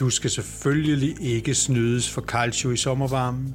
Du 0.00 0.10
skal 0.10 0.30
selvfølgelig 0.30 1.16
ikke 1.20 1.54
snydes 1.54 2.10
for 2.10 2.20
calcio 2.20 2.70
i 2.70 2.76
sommervarmen. 2.76 3.54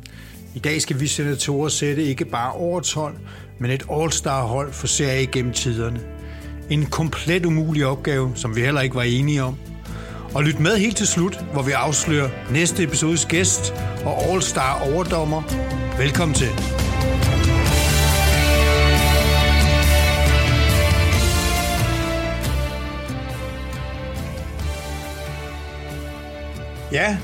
I 0.55 0.59
dag 0.59 0.81
skal 0.81 0.99
vi 0.99 1.07
senatorer 1.07 1.69
sætte 1.69 2.03
ikke 2.03 2.25
bare 2.25 2.51
årets 2.51 2.93
hold, 2.93 3.15
men 3.59 3.71
et 3.71 3.83
all-star-hold 3.91 4.73
for 4.73 4.87
serie 4.87 5.25
gennem 5.25 5.53
tiderne. 5.53 5.99
En 6.69 6.85
komplet 6.85 7.45
umulig 7.45 7.85
opgave, 7.85 8.31
som 8.35 8.55
vi 8.55 8.61
heller 8.61 8.81
ikke 8.81 8.95
var 8.95 9.03
enige 9.03 9.43
om. 9.43 9.55
Og 10.33 10.43
lyt 10.43 10.59
med 10.59 10.77
helt 10.77 10.97
til 10.97 11.07
slut, 11.07 11.45
hvor 11.53 11.61
vi 11.61 11.71
afslører 11.71 12.29
næste 12.51 12.83
episodes 12.83 13.25
gæst 13.25 13.73
og 14.05 14.23
all-star 14.23 14.93
overdommer. 14.93 15.43
Velkommen 15.97 16.35
til. 16.35 16.49
Ja, 26.93 27.17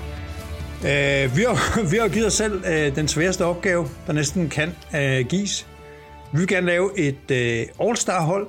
øh, 0.81 1.37
vi, 1.37 1.41
har, 1.41 1.81
vi 1.91 1.97
har 1.97 2.07
givet 2.07 2.27
os 2.27 2.33
selv 2.33 2.63
øh, 2.65 2.95
den 2.95 3.07
sværeste 3.07 3.45
opgave, 3.45 3.87
der 4.07 4.13
næsten 4.13 4.49
kan 4.49 4.69
øh, 4.95 5.25
gives. 5.25 5.67
Vi 6.33 6.37
vil 6.39 6.47
gerne 6.47 6.67
lave 6.67 6.99
et 6.99 7.31
øh, 7.31 7.87
All-Star-hold. 7.87 8.47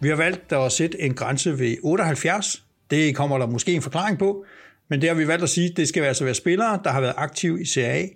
Vi 0.00 0.08
har 0.08 0.16
valgt 0.16 0.52
at 0.52 0.72
sætte 0.72 1.00
en 1.00 1.14
grænse 1.14 1.58
ved 1.58 1.76
78. 1.82 2.64
Det 2.90 3.16
kommer 3.16 3.38
der 3.38 3.46
måske 3.46 3.72
en 3.72 3.82
forklaring 3.82 4.18
på, 4.18 4.44
men 4.90 5.00
det 5.00 5.08
har 5.08 5.16
vi 5.16 5.28
valgt 5.28 5.42
at 5.42 5.48
sige, 5.50 5.70
at 5.70 5.76
det 5.76 5.88
skal 5.88 6.02
altså 6.02 6.24
være 6.24 6.34
spillere, 6.34 6.80
der 6.84 6.90
har 6.90 7.00
været 7.00 7.14
aktive 7.16 7.62
i 7.62 7.64
CAA 7.64 8.06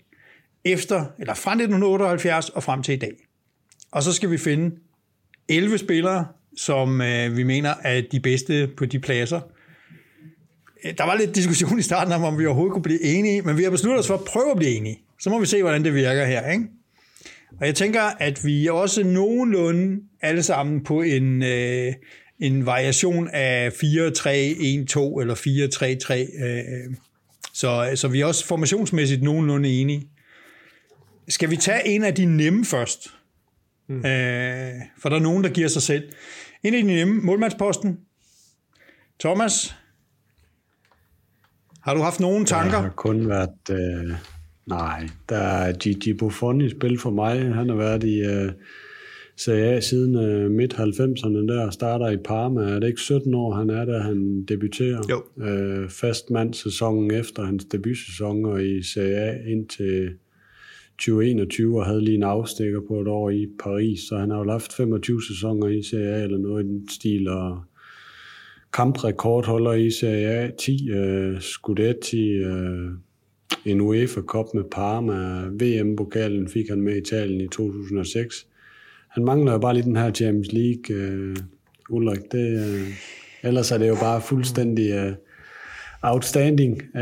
efter, 0.64 1.04
eller 1.18 1.34
fra 1.34 1.50
1978 1.50 2.48
og 2.48 2.62
frem 2.62 2.82
til 2.82 2.94
i 2.94 2.98
dag. 2.98 3.12
Og 3.92 4.02
så 4.02 4.12
skal 4.12 4.30
vi 4.30 4.38
finde 4.38 4.76
11 5.48 5.78
spillere, 5.78 6.26
som 6.56 7.00
øh, 7.00 7.36
vi 7.36 7.42
mener 7.42 7.74
er 7.84 8.02
de 8.12 8.20
bedste 8.20 8.70
på 8.76 8.86
de 8.86 8.98
pladser, 8.98 9.40
der 10.98 11.04
var 11.04 11.16
lidt 11.16 11.34
diskussion 11.34 11.78
i 11.78 11.82
starten 11.82 12.12
om, 12.12 12.24
om 12.24 12.38
vi 12.38 12.46
overhovedet 12.46 12.72
kunne 12.72 12.82
blive 12.82 13.02
enige, 13.02 13.42
men 13.42 13.58
vi 13.58 13.62
har 13.62 13.70
besluttet 13.70 14.00
os 14.00 14.06
for 14.06 14.14
at 14.14 14.24
prøve 14.24 14.50
at 14.50 14.56
blive 14.56 14.70
enige. 14.70 14.98
Så 15.20 15.30
må 15.30 15.38
vi 15.38 15.46
se, 15.46 15.62
hvordan 15.62 15.84
det 15.84 15.94
virker 15.94 16.24
her. 16.24 16.50
Ikke? 16.50 16.64
Og 17.60 17.66
jeg 17.66 17.74
tænker, 17.74 18.02
at 18.02 18.44
vi 18.44 18.66
også 18.66 19.04
nogenlunde 19.04 20.02
alle 20.22 20.42
sammen 20.42 20.84
på 20.84 21.02
en, 21.02 21.42
øh, 21.42 21.92
en 22.38 22.66
variation 22.66 23.28
af 23.28 23.68
4-3-1-2 23.68 25.20
eller 25.20 25.34
4-3-3. 25.34 26.44
Øh, 26.44 26.94
så, 27.52 27.90
så 27.94 28.08
vi 28.08 28.20
er 28.20 28.26
også 28.26 28.46
formationsmæssigt 28.46 29.22
nogenlunde 29.22 29.80
enige. 29.80 30.08
Skal 31.28 31.50
vi 31.50 31.56
tage 31.56 31.88
en 31.88 32.04
af 32.04 32.14
de 32.14 32.24
nemme 32.24 32.64
først? 32.64 33.08
Mm. 33.88 33.96
Øh, 34.06 34.72
for 34.98 35.08
der 35.08 35.16
er 35.16 35.20
nogen, 35.20 35.44
der 35.44 35.50
giver 35.50 35.68
sig 35.68 35.82
selv. 35.82 36.12
En 36.62 36.74
af 36.74 36.82
de 36.82 36.86
nemme, 36.86 37.20
målmandsposten. 37.22 37.98
Thomas, 39.20 39.74
har 41.82 41.94
du 41.94 42.00
haft 42.00 42.20
nogen 42.20 42.44
tanker? 42.44 42.70
Der 42.70 42.82
har 42.82 42.94
kun 42.96 43.28
været... 43.28 43.70
Øh, 43.70 44.12
nej, 44.66 45.08
der 45.28 45.36
er 45.36 45.72
Gigi 45.72 46.12
Buffon 46.12 46.60
i 46.60 46.70
spil 46.70 46.98
for 46.98 47.10
mig. 47.10 47.54
Han 47.54 47.68
har 47.68 47.76
været 47.76 48.04
i 48.04 48.20
øh, 48.20 48.52
Serie 49.36 49.64
A 49.64 49.80
siden 49.80 50.16
øh, 50.16 50.50
midt-90'erne 50.50 51.52
der, 51.52 51.70
starter 51.70 52.10
i 52.10 52.16
Parma. 52.16 52.60
Er 52.60 52.78
det 52.78 52.88
ikke 52.88 53.00
17 53.00 53.34
år, 53.34 53.54
han 53.54 53.70
er 53.70 53.84
der, 53.84 54.02
han 54.02 54.44
debuterer? 54.44 55.02
Jo. 55.10 55.44
Øh, 55.44 55.88
fast 55.90 56.30
mand 56.30 56.54
sæsonen 56.54 57.14
efter 57.14 57.42
hans 57.42 57.64
debutsæson, 57.64 58.44
og 58.44 58.64
i 58.64 58.82
Serie 58.82 59.16
A 59.16 59.38
indtil 59.46 60.10
2021 60.98 61.78
og 61.78 61.86
havde 61.86 62.04
lige 62.04 62.14
en 62.14 62.22
afstikker 62.22 62.80
på 62.88 63.00
et 63.00 63.08
år 63.08 63.30
i 63.30 63.46
Paris, 63.62 64.00
så 64.00 64.18
han 64.18 64.30
har 64.30 64.38
jo 64.38 64.50
haft 64.50 64.72
25 64.72 65.22
sæsoner 65.22 65.66
i 65.66 65.82
Serie 65.82 66.14
A 66.14 66.22
eller 66.22 66.38
noget 66.38 66.64
i 66.64 66.68
den 66.68 66.88
stil, 66.88 67.28
og 67.28 67.62
kamprekordholder 68.72 69.72
i 69.72 69.90
Serie 69.90 70.28
A, 70.28 70.50
10 70.58 70.90
uh, 70.90 70.96
øh, 70.96 71.40
Scudetti, 71.40 72.44
uh, 72.44 72.92
en 73.64 73.80
UEFA 73.80 74.20
Cup 74.20 74.46
med 74.54 74.64
Parma, 74.70 75.42
VM-pokalen 75.60 76.48
fik 76.48 76.68
han 76.68 76.80
med 76.80 76.96
Italien 76.96 77.40
i 77.40 77.48
2006. 77.48 78.46
Han 79.08 79.24
mangler 79.24 79.52
jo 79.52 79.58
bare 79.58 79.74
lige 79.74 79.84
den 79.84 79.96
her 79.96 80.10
Champions 80.10 80.52
League, 80.52 81.16
uh, 81.30 81.36
Ulrik. 81.90 82.32
Det, 82.32 82.54
uh, 82.54 82.88
ellers 83.42 83.72
er 83.72 83.78
det 83.78 83.88
jo 83.88 83.94
bare 83.94 84.20
fuldstændig 84.20 85.06
uh, 85.06 85.12
outstanding 86.02 86.82
uh, 86.94 87.00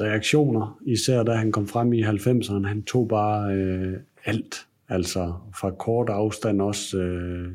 reaktioner, 0.00 0.78
især 0.86 1.22
da 1.22 1.32
han 1.32 1.52
kom 1.52 1.68
frem 1.68 1.92
i 1.92 2.02
90'erne. 2.02 2.66
Han 2.66 2.82
tog 2.82 3.08
bare 3.08 3.54
uh, 3.54 3.92
alt, 4.24 4.66
altså 4.88 5.34
fra 5.60 5.70
kort 5.70 6.08
afstand 6.08 6.62
også. 6.62 6.98
Uh, 6.98 7.52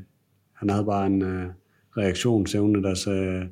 han 0.54 0.70
havde 0.70 0.86
bare 0.86 1.08
en... 1.08 1.22
Uh, 1.22 1.46
reaktionsevne, 1.98 2.84
der 2.84 2.94
sagde 2.94 3.48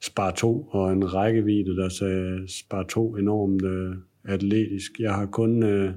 spar 0.00 0.30
2, 0.30 0.68
og 0.70 0.92
en 0.92 1.14
rækkevidde, 1.14 1.76
der 1.76 1.88
sagde 1.88 2.44
spar 2.48 2.82
2 2.82 3.16
enormt 3.16 3.62
uh, 3.62 3.94
atletisk. 4.24 4.92
Jeg 4.98 5.14
har 5.14 5.26
kun... 5.26 5.62
Uh, 5.62 5.90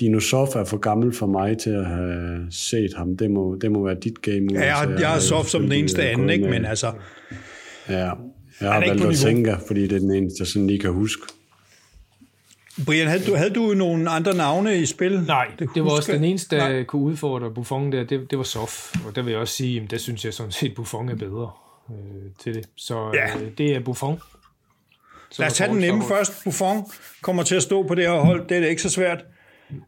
Dino 0.00 0.20
Sof 0.20 0.56
er 0.56 0.64
for 0.64 0.76
gammel 0.76 1.12
for 1.12 1.26
mig 1.26 1.58
til 1.58 1.70
at 1.70 1.86
have 1.86 2.46
set 2.50 2.94
ham. 2.96 3.16
Det 3.16 3.30
må, 3.30 3.58
det 3.60 3.72
må 3.72 3.84
være 3.84 3.94
dit 3.94 4.22
game. 4.22 4.46
Ja, 4.52 4.60
jeg, 4.60 4.90
jeg, 4.90 5.00
jeg 5.00 5.14
er 5.16 5.18
Sof 5.18 5.46
som 5.46 5.62
den 5.62 5.72
eneste 5.72 6.02
anden, 6.02 6.30
ikke? 6.30 6.50
men 6.50 6.64
altså... 6.64 6.92
Ja, 7.88 8.10
jeg 8.60 8.72
har 8.72 8.80
valgt 8.80 9.04
at 9.04 9.14
tænke, 9.14 9.56
fordi 9.66 9.82
det 9.82 9.92
er 9.92 10.00
den 10.00 10.14
eneste, 10.14 10.36
jeg 10.40 10.46
sådan 10.46 10.66
lige 10.66 10.78
kan 10.78 10.92
huske. 10.92 11.22
Brian, 12.86 13.08
havde 13.08 13.24
du, 13.24 13.34
havde 13.34 13.50
du 13.50 13.74
nogle 13.74 14.10
andre 14.10 14.34
navne 14.34 14.78
i 14.78 14.86
spil? 14.86 15.22
Nej, 15.22 15.50
det, 15.58 15.68
det 15.74 15.84
var 15.84 15.90
også 15.90 16.12
den 16.12 16.24
eneste, 16.24 16.56
der 16.56 16.68
Nej. 16.68 16.84
kunne 16.84 17.02
udfordre 17.02 17.50
Buffon 17.50 17.92
der, 17.92 18.04
det, 18.04 18.30
det 18.30 18.38
var 18.38 18.44
Sof. 18.44 18.94
Og 19.06 19.16
der 19.16 19.22
vil 19.22 19.30
jeg 19.30 19.40
også 19.40 19.54
sige, 19.54 19.82
at 19.82 19.90
det 19.90 20.00
synes 20.00 20.24
jeg 20.24 20.34
sådan 20.34 20.52
set, 20.52 20.74
Buffon 20.74 21.08
er 21.08 21.14
bedre 21.16 21.50
øh, 21.90 21.96
til 22.42 22.54
det. 22.54 22.68
Så 22.76 23.10
ja. 23.14 23.38
øh, 23.38 23.50
det 23.58 23.76
er 23.76 23.80
Buffon. 23.80 24.20
Lad 25.38 25.46
os 25.46 25.54
tage 25.54 25.70
den 25.70 25.78
nemme 25.78 26.04
først. 26.08 26.44
Buffon 26.44 26.86
kommer 27.22 27.42
til 27.42 27.54
at 27.54 27.62
stå 27.62 27.86
på 27.86 27.94
det 27.94 28.04
her 28.04 28.20
hold. 28.20 28.48
Det 28.48 28.56
er 28.56 28.60
det 28.60 28.68
ikke 28.68 28.82
så 28.82 28.90
svært. 28.90 29.24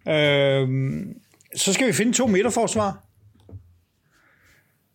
Øh, 0.08 0.68
så 1.56 1.72
skal 1.72 1.86
vi 1.86 1.92
finde 1.92 2.12
to 2.12 2.26
midterforsvar. 2.26 3.04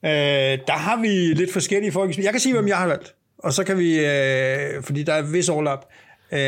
Øh, 0.05 0.59
der 0.67 0.71
har 0.71 1.01
vi 1.01 1.07
lidt 1.33 1.53
forskellige 1.53 1.91
folk. 1.91 2.17
Jeg 2.17 2.31
kan 2.31 2.39
sige, 2.39 2.53
hvem 2.53 2.67
jeg 2.67 2.77
har 2.77 2.87
valgt. 2.87 3.13
Og 3.37 3.53
så 3.53 3.63
kan 3.63 3.77
vi, 3.77 3.99
øh, 3.99 4.83
fordi 4.83 5.03
der 5.03 5.13
er 5.13 5.21
vis 5.21 5.49
overlap. 5.49 5.85
Øh, 6.31 6.39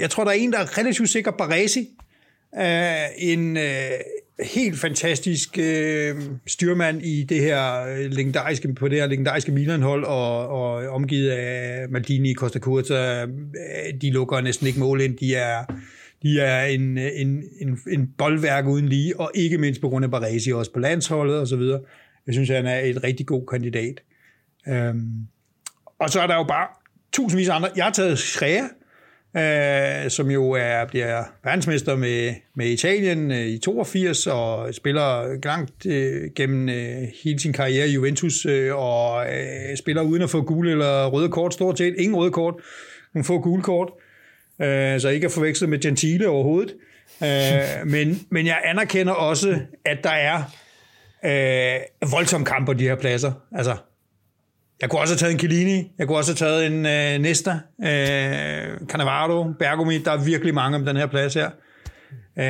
jeg 0.00 0.10
tror, 0.10 0.24
der 0.24 0.30
er 0.30 0.34
en, 0.34 0.52
der 0.52 0.58
er 0.58 0.78
relativt 0.78 1.10
sikker, 1.10 1.30
Baresi. 1.30 1.88
Øh, 2.58 3.06
en 3.18 3.56
øh, 3.56 3.90
helt 4.44 4.78
fantastisk 4.78 5.58
øh, 5.58 6.16
styrmand 6.46 7.02
i 7.02 7.22
det 7.22 7.40
her 7.40 7.82
øh, 7.82 8.10
legendariske, 8.10 8.74
på 8.74 8.88
det 8.88 8.98
her 8.98 9.06
legendariske 9.06 9.52
Milan-hold, 9.52 10.04
og, 10.04 10.48
og 10.48 10.88
omgivet 10.88 11.30
af 11.30 11.88
Maldini, 11.88 12.34
Costa 12.34 12.58
Curta. 12.58 13.22
Øh, 13.22 13.28
de 14.00 14.10
lukker 14.10 14.40
næsten 14.40 14.66
ikke 14.66 14.80
mål 14.80 15.00
ind. 15.00 15.18
De 15.18 15.34
er, 15.34 15.64
de 16.22 16.40
er 16.40 16.64
en, 16.64 16.98
en, 16.98 17.44
en, 17.60 17.78
en 17.90 18.10
boldværk 18.18 18.66
uden 18.66 18.88
lige, 18.88 19.20
og 19.20 19.30
ikke 19.34 19.58
mindst 19.58 19.80
på 19.80 19.88
grund 19.88 20.04
af 20.04 20.10
Baresi 20.10 20.52
også 20.52 20.72
på 20.72 20.80
landsholdet 20.80 21.38
og 21.38 21.48
så 21.48 21.56
videre. 21.56 21.80
Jeg 22.26 22.34
synes, 22.34 22.48
han 22.48 22.66
er 22.66 22.78
et 22.78 23.04
rigtig 23.04 23.26
god 23.26 23.46
kandidat. 23.46 24.00
Øhm, 24.68 25.26
og 25.98 26.10
så 26.10 26.20
er 26.20 26.26
der 26.26 26.34
jo 26.34 26.44
bare 26.44 26.66
tusindvis 27.12 27.48
af 27.48 27.56
andre. 27.56 27.68
Jeg 27.76 27.84
har 27.84 27.92
taget 27.92 28.18
Schrea, 28.18 28.62
øh, 29.36 30.10
som 30.10 30.30
jo 30.30 30.50
er, 30.50 30.84
bliver 30.84 31.24
verdensmester 31.44 31.96
med, 31.96 32.34
med 32.54 32.66
Italien 32.66 33.30
øh, 33.30 33.46
i 33.46 33.58
82 33.58 34.26
og 34.26 34.74
spiller 34.74 35.38
langt 35.44 35.86
øh, 35.86 36.30
gennem 36.36 36.68
øh, 36.68 37.08
hele 37.24 37.38
sin 37.38 37.52
karriere 37.52 37.88
i 37.88 37.92
Juventus 37.92 38.46
øh, 38.46 38.76
og 38.76 39.26
øh, 39.26 39.76
spiller 39.76 40.02
uden 40.02 40.22
at 40.22 40.30
få 40.30 40.42
gule 40.42 40.70
eller 40.70 41.06
røde 41.06 41.28
kort 41.28 41.54
stort 41.54 41.78
set. 41.78 41.94
Ingen 41.98 42.16
røde 42.16 42.30
kort, 42.32 42.54
hun 43.12 43.24
får 43.24 43.40
gule 43.40 43.62
kort, 43.62 43.88
øh, 44.62 45.00
så 45.00 45.08
ikke 45.08 45.24
at 45.24 45.32
forveksle 45.32 45.66
med 45.66 45.78
Gentile 45.78 46.28
overhovedet. 46.28 46.74
Øh, 47.22 47.86
men, 47.86 48.20
men 48.30 48.46
jeg 48.46 48.60
anerkender 48.64 49.12
også, 49.12 49.60
at 49.84 49.98
der 50.04 50.10
er 50.10 50.42
øh, 51.24 52.10
voldsomme 52.12 52.46
kamp 52.46 52.66
på 52.66 52.72
de 52.72 52.84
her 52.84 52.96
pladser. 52.96 53.32
Altså, 53.56 53.76
jeg 54.82 54.90
kunne 54.90 55.00
også 55.00 55.14
have 55.14 55.18
taget 55.18 55.32
en 55.32 55.38
Chiellini, 55.38 55.92
jeg 55.98 56.06
kunne 56.06 56.18
også 56.18 56.30
have 56.30 56.36
taget 56.36 56.66
en 56.66 56.86
øh, 56.86 57.22
Nesta, 57.22 57.50
øh, 57.82 58.88
Cannavaro, 58.88 59.52
Bergomi, 59.58 59.98
der 59.98 60.10
er 60.10 60.24
virkelig 60.24 60.54
mange 60.54 60.76
om 60.76 60.84
den 60.84 60.96
her 60.96 61.06
plads 61.06 61.34
her. 61.34 61.50
Øh, 62.38 62.44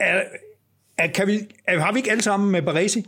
er, 0.00 0.22
er, 0.98 1.06
kan 1.14 1.26
vi, 1.26 1.40
er, 1.66 1.78
har 1.78 1.92
vi 1.92 1.98
ikke 1.98 2.10
alle 2.10 2.22
sammen 2.22 2.52
med 2.52 2.62
Baresi? 2.62 3.06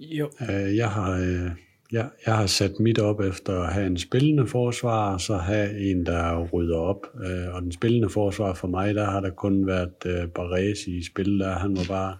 Jo. 0.00 0.30
Øh, 0.50 0.76
jeg 0.76 0.90
har... 0.90 1.10
Øh 1.10 1.50
jeg, 1.92 2.08
jeg 2.26 2.36
har 2.36 2.46
sat 2.46 2.80
mit 2.80 2.98
op 2.98 3.20
efter 3.20 3.60
at 3.60 3.72
have 3.72 3.86
en 3.86 3.98
spillende 3.98 4.46
forsvar, 4.46 5.12
og 5.12 5.20
så 5.20 5.36
have 5.36 5.90
en, 5.90 6.06
der 6.06 6.44
rydder 6.52 6.76
op. 6.78 7.06
Øh, 7.24 7.54
og 7.54 7.62
den 7.62 7.72
spillende 7.72 8.08
forsvar 8.08 8.54
for 8.54 8.68
mig, 8.68 8.94
der 8.94 9.04
har 9.04 9.20
der 9.20 9.30
kun 9.30 9.66
været 9.66 10.06
øh, 10.06 10.28
Baresi 10.28 10.98
i 10.98 11.04
spil, 11.04 11.38
der 11.38 11.52
han 11.52 11.76
var 11.76 11.84
bare 11.88 12.16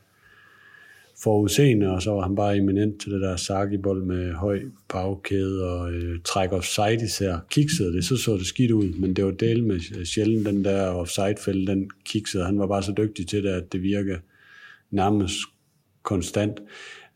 forudseende, 1.22 1.90
og 1.90 2.02
så 2.02 2.11
var 2.11 2.22
han 2.22 2.34
bare 2.34 2.56
eminent 2.56 3.00
til 3.00 3.12
det 3.12 3.20
der 3.20 3.37
sakibold 3.37 4.02
med 4.02 4.32
høj 4.32 4.61
bagkæde 4.88 5.64
og 5.64 5.93
øh, 5.93 6.19
træk 6.25 6.52
offside 6.52 7.05
især. 7.05 7.38
Kiksede 7.50 7.93
det, 7.93 8.05
så 8.05 8.17
så 8.17 8.37
det 8.37 8.46
skidt 8.46 8.70
ud, 8.70 8.93
men 8.99 9.17
det 9.17 9.25
var 9.25 9.31
del 9.31 9.64
med 9.64 9.81
øh, 9.99 10.05
sjældent 10.05 10.46
den 10.46 10.64
der 10.64 10.87
offside-fælde, 10.87 11.67
den 11.67 11.90
kiksede. 12.05 12.44
Han 12.44 12.58
var 12.58 12.67
bare 12.67 12.82
så 12.82 12.93
dygtig 12.96 13.28
til 13.28 13.44
det, 13.44 13.50
at 13.50 13.72
det 13.72 13.82
virker 13.82 14.19
nærmest 14.90 15.34
konstant. 16.02 16.61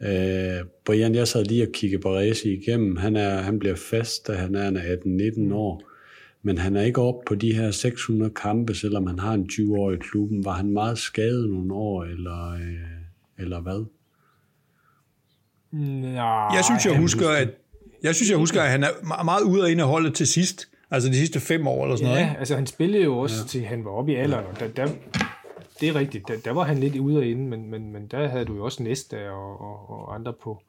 Øh, 0.03 0.67
Brian, 0.85 1.15
jeg 1.15 1.29
sad 1.29 1.45
lige 1.45 1.63
og 1.63 1.73
kiggede 1.73 2.03
Baresi 2.03 2.53
igennem. 2.53 2.97
Han, 2.97 3.17
er, 3.17 3.37
han 3.37 3.59
bliver 3.59 3.77
fast, 3.77 4.27
da 4.27 4.33
han 4.33 4.55
er 4.55 4.71
18-19 4.71 5.55
år. 5.55 5.83
Men 6.43 6.59
han 6.59 6.77
er 6.77 6.83
ikke 6.83 7.01
op 7.01 7.25
på 7.27 7.35
de 7.35 7.55
her 7.55 7.71
600 7.71 8.31
kampe, 8.31 8.75
selvom 8.75 9.07
han 9.07 9.19
har 9.19 9.35
en 9.35 9.49
20 9.49 9.79
år 9.79 9.97
klubben. 9.97 10.45
Var 10.45 10.53
han 10.53 10.71
meget 10.71 10.99
skadet 10.99 11.51
nogle 11.51 11.75
år, 11.75 12.05
eller, 12.05 12.51
øh, 12.53 12.95
eller 13.39 13.61
hvad? 13.61 13.87
Ja, 16.15 16.53
jeg 16.53 16.65
synes, 16.65 16.87
jeg 16.87 16.99
husker, 16.99 17.29
at 17.29 17.49
jeg 18.03 18.15
synes, 18.15 18.31
jeg 18.31 18.39
husker, 18.39 18.63
at 18.63 18.71
han 18.71 18.85
er 18.85 19.23
meget 19.25 19.43
ude 19.43 19.71
af 19.71 19.89
holdet 19.89 20.15
til 20.15 20.27
sidst. 20.27 20.69
Altså 20.91 21.09
de 21.09 21.15
sidste 21.15 21.41
fem 21.41 21.67
år 21.67 21.85
eller 21.85 21.97
sådan 21.97 22.11
ja, 22.11 22.15
noget. 22.15 22.33
Ja, 22.33 22.39
altså 22.39 22.55
han 22.55 22.67
spillede 22.67 23.05
jo 23.05 23.19
også 23.19 23.37
ja. 23.43 23.49
til 23.49 23.65
han 23.65 23.85
var 23.85 23.91
oppe 23.91 24.13
i 24.13 24.15
alderen. 24.15 24.45
Og 24.47 24.61
der, 24.61 24.69
der, 24.69 24.89
det 25.81 25.89
er 25.89 25.95
rigtigt. 25.95 26.29
Der, 26.29 26.35
der 26.45 26.51
var 26.51 26.63
han 26.63 26.79
lidt 26.79 26.97
ude 26.97 27.19
og 27.19 27.27
inde, 27.27 27.43
men, 27.43 27.71
men, 27.71 27.93
men 27.93 28.07
der 28.07 28.29
havde 28.29 28.45
du 28.45 28.57
jo 28.57 28.65
også 28.65 28.83
Næste 28.83 29.31
og, 29.31 29.61
og, 29.61 29.91
og 29.91 30.15
andre 30.15 30.33
på, 30.33 30.63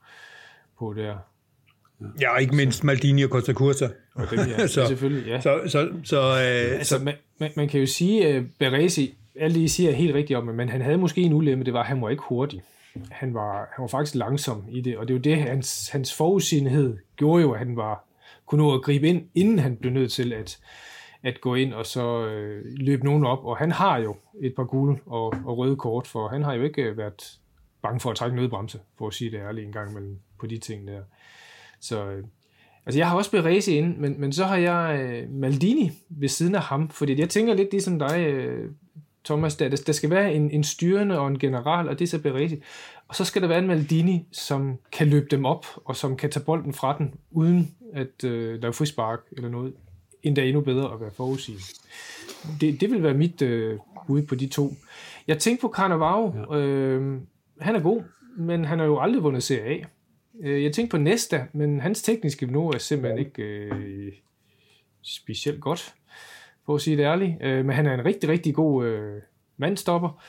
på 0.79 0.93
der. 0.97 1.15
Ja, 2.21 2.33
og 2.33 2.41
ikke 2.41 2.55
mindst 2.55 2.83
Maldini 2.83 3.23
og 3.23 3.29
Costa 3.29 3.53
Curta. 3.53 3.89
Og 4.15 4.27
dem, 4.31 4.39
ja, 4.39 4.67
så, 4.75 4.87
selvfølgelig, 4.87 5.27
ja. 5.27 5.41
Så, 5.41 5.61
så, 5.67 5.89
så, 6.03 6.19
øh, 6.21 6.77
altså, 6.77 6.99
man, 6.99 7.13
man, 7.39 7.51
man 7.55 7.67
kan 7.67 7.79
jo 7.79 7.85
sige, 7.85 8.27
at 8.27 8.43
Beresi, 8.59 9.17
alt 9.39 9.55
det 9.55 9.61
I 9.61 9.67
siger 9.67 9.89
er 9.89 9.95
helt 9.95 10.15
rigtigt 10.15 10.37
om, 10.37 10.43
men 10.43 10.69
han 10.69 10.81
havde 10.81 10.97
måske 10.97 11.21
en 11.21 11.33
ulempe, 11.33 11.65
det 11.65 11.73
var, 11.73 11.79
at 11.79 11.85
han 11.85 12.01
var 12.01 12.09
ikke 12.09 12.23
hurtig. 12.27 12.61
Han 13.11 13.33
var, 13.33 13.57
han 13.75 13.81
var 13.81 13.87
faktisk 13.87 14.15
langsom 14.15 14.65
i 14.69 14.81
det, 14.81 14.97
og 14.97 15.07
det 15.07 15.13
er 15.13 15.17
jo 15.17 15.21
det, 15.21 15.37
hans, 15.37 15.89
hans 15.89 16.13
forudsigelighed 16.13 16.97
gjorde 17.15 17.41
jo, 17.41 17.51
at 17.51 17.59
han 17.59 17.75
var, 17.75 18.03
kunne 18.45 18.63
nå 18.63 18.73
at 18.73 18.81
gribe 18.81 19.07
ind, 19.07 19.29
inden 19.35 19.59
han 19.59 19.77
blev 19.77 19.91
nødt 19.91 20.11
til 20.11 20.33
at, 20.33 20.59
at 21.23 21.41
gå 21.41 21.55
ind 21.55 21.73
og 21.73 21.85
så 21.85 22.25
øh, 22.27 22.65
løbe 22.65 23.05
nogen 23.05 23.25
op. 23.25 23.45
Og 23.45 23.57
han 23.57 23.71
har 23.71 23.97
jo 23.97 24.15
et 24.41 24.55
par 24.55 24.63
gule 24.63 24.99
og, 25.05 25.33
og 25.45 25.57
røde 25.57 25.75
kort, 25.75 26.07
for 26.07 26.27
han 26.27 26.43
har 26.43 26.53
jo 26.53 26.63
ikke 26.63 26.83
øh, 26.83 26.97
været 26.97 27.39
bange 27.81 27.99
for 27.99 28.09
at 28.09 28.15
trække 28.15 28.35
nødbremse, 28.35 28.79
for 28.97 29.07
at 29.07 29.13
sige 29.13 29.31
det 29.31 29.37
ærligt 29.37 29.65
en 29.65 29.73
gang 29.73 29.91
imellem 29.91 30.19
på 30.39 30.47
de 30.47 30.57
ting 30.57 30.87
der. 30.87 31.01
Så 31.79 32.05
øh, 32.05 32.23
altså 32.85 32.99
jeg 32.99 33.09
har 33.09 33.17
også 33.17 33.31
Berese 33.31 33.71
ind, 33.71 33.97
men, 33.97 34.21
men 34.21 34.33
så 34.33 34.45
har 34.45 34.57
jeg 34.57 34.99
øh, 34.99 35.29
Maldini 35.29 35.91
ved 36.09 36.27
siden 36.27 36.55
af 36.55 36.61
ham, 36.61 36.89
fordi 36.89 37.19
jeg 37.19 37.29
tænker 37.29 37.53
lidt 37.53 37.71
ligesom 37.71 37.99
dig, 37.99 38.27
øh, 38.27 38.71
Thomas, 39.25 39.55
der, 39.55 39.69
der 39.69 39.93
skal 39.93 40.09
være 40.09 40.33
en, 40.33 40.51
en 40.51 40.63
styrende 40.63 41.19
og 41.19 41.27
en 41.27 41.39
general, 41.39 41.89
og 41.89 41.99
det 41.99 42.05
er 42.05 42.09
så 42.09 42.19
Beresi. 42.19 42.61
Og 43.07 43.15
så 43.15 43.25
skal 43.25 43.41
der 43.41 43.47
være 43.47 43.59
en 43.59 43.67
Maldini, 43.67 44.27
som 44.31 44.77
kan 44.91 45.07
løbe 45.07 45.27
dem 45.31 45.45
op, 45.45 45.65
og 45.85 45.95
som 45.95 46.17
kan 46.17 46.31
tage 46.31 46.45
bolden 46.45 46.73
fra 46.73 46.97
den, 46.97 47.13
uden 47.31 47.75
at 47.93 48.23
øh, 48.23 48.61
lave 48.61 48.73
frispark 48.73 49.19
eller 49.31 49.49
noget. 49.49 49.73
Endda 50.23 50.45
endnu 50.45 50.61
bedre 50.61 50.93
at 50.93 51.01
være 51.01 51.11
forudsigende. 51.11 51.63
Det, 52.61 52.81
det 52.81 52.91
vil 52.91 53.03
være 53.03 53.13
mit 53.13 53.41
øh, 53.41 53.79
bud 54.07 54.21
på 54.21 54.35
de 54.35 54.47
to. 54.47 54.73
Jeg 55.27 55.39
tænkte 55.39 55.61
på 55.61 55.73
Carnavaro. 55.75 56.33
Ja. 56.51 56.57
Øh, 56.57 57.21
han 57.61 57.75
er 57.75 57.79
god, 57.79 58.03
men 58.37 58.65
han 58.65 58.79
har 58.79 58.85
jo 58.85 58.99
aldrig 58.99 59.23
vundet 59.23 59.43
Serie 59.43 59.81
A. 59.81 59.85
Øh, 60.41 60.63
jeg 60.63 60.73
tænkte 60.73 60.97
på 60.97 61.03
Nesta, 61.03 61.47
men 61.53 61.79
hans 61.79 62.01
tekniske 62.01 62.45
niveau 62.45 62.69
er 62.69 62.77
simpelthen 62.77 63.19
ikke 63.19 63.43
øh, 63.43 64.13
specielt 65.03 65.61
godt, 65.61 65.93
for 66.65 66.75
at 66.75 66.81
sige 66.81 66.97
det 66.97 67.03
ærligt. 67.03 67.33
Øh, 67.41 67.65
men 67.65 67.75
han 67.75 67.85
er 67.85 67.93
en 67.93 68.05
rigtig, 68.05 68.29
rigtig 68.29 68.55
god 68.55 68.85
øh, 68.85 69.21
mandstopper. 69.57 70.23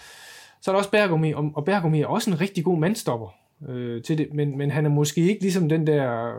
Så 0.61 0.71
er 0.71 0.73
der 0.73 0.79
også 0.79 0.91
Bergomi, 0.91 1.33
og 1.33 1.65
Bergomi 1.65 2.01
er 2.01 2.07
også 2.07 2.31
en 2.31 2.41
rigtig 2.41 2.65
god 2.65 2.79
mandstopper 2.79 3.35
øh, 3.69 4.03
til 4.03 4.19
det, 4.19 4.29
men, 4.35 4.59
men 4.59 4.71
han 4.71 4.87
er 4.87 4.91
måske 4.91 5.21
ikke 5.21 5.43
ligesom 5.43 5.69
den 5.69 5.87
der 5.87 6.33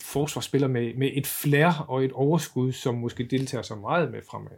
forsvarsspiller 0.00 0.68
med, 0.68 0.94
med 0.94 1.10
et 1.12 1.26
flair 1.26 1.84
og 1.88 2.04
et 2.04 2.12
overskud, 2.12 2.72
som 2.72 2.94
måske 2.94 3.24
deltager 3.24 3.62
så 3.62 3.74
meget 3.74 4.10
med 4.10 4.20
fremad. 4.30 4.50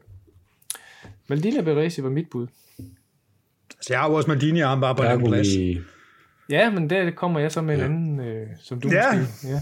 Maldini 1.29 1.63
Beresi 1.63 2.03
var 2.03 2.11
mit 2.11 2.31
bud. 2.31 2.47
Så 3.81 3.87
jeg 3.93 4.01
har 4.01 4.09
jo 4.09 4.15
også 4.15 4.29
Maldini 4.29 4.61
og 4.61 4.81
bare 4.81 4.95
på 4.95 5.05
den 5.05 5.25
plads. 5.25 5.49
Ja, 6.51 6.71
men 6.71 6.91
der 6.91 7.11
kommer 7.11 7.41
jeg 7.41 7.53
så 7.53 7.63
med 7.63 7.79
ja. 7.79 7.85
en 7.85 7.93
anden, 7.93 8.21
øh, 8.21 8.47
som 8.61 8.81
du 8.81 8.89
ja. 8.89 9.19
måske... 9.19 9.49
Ja. 9.49 9.61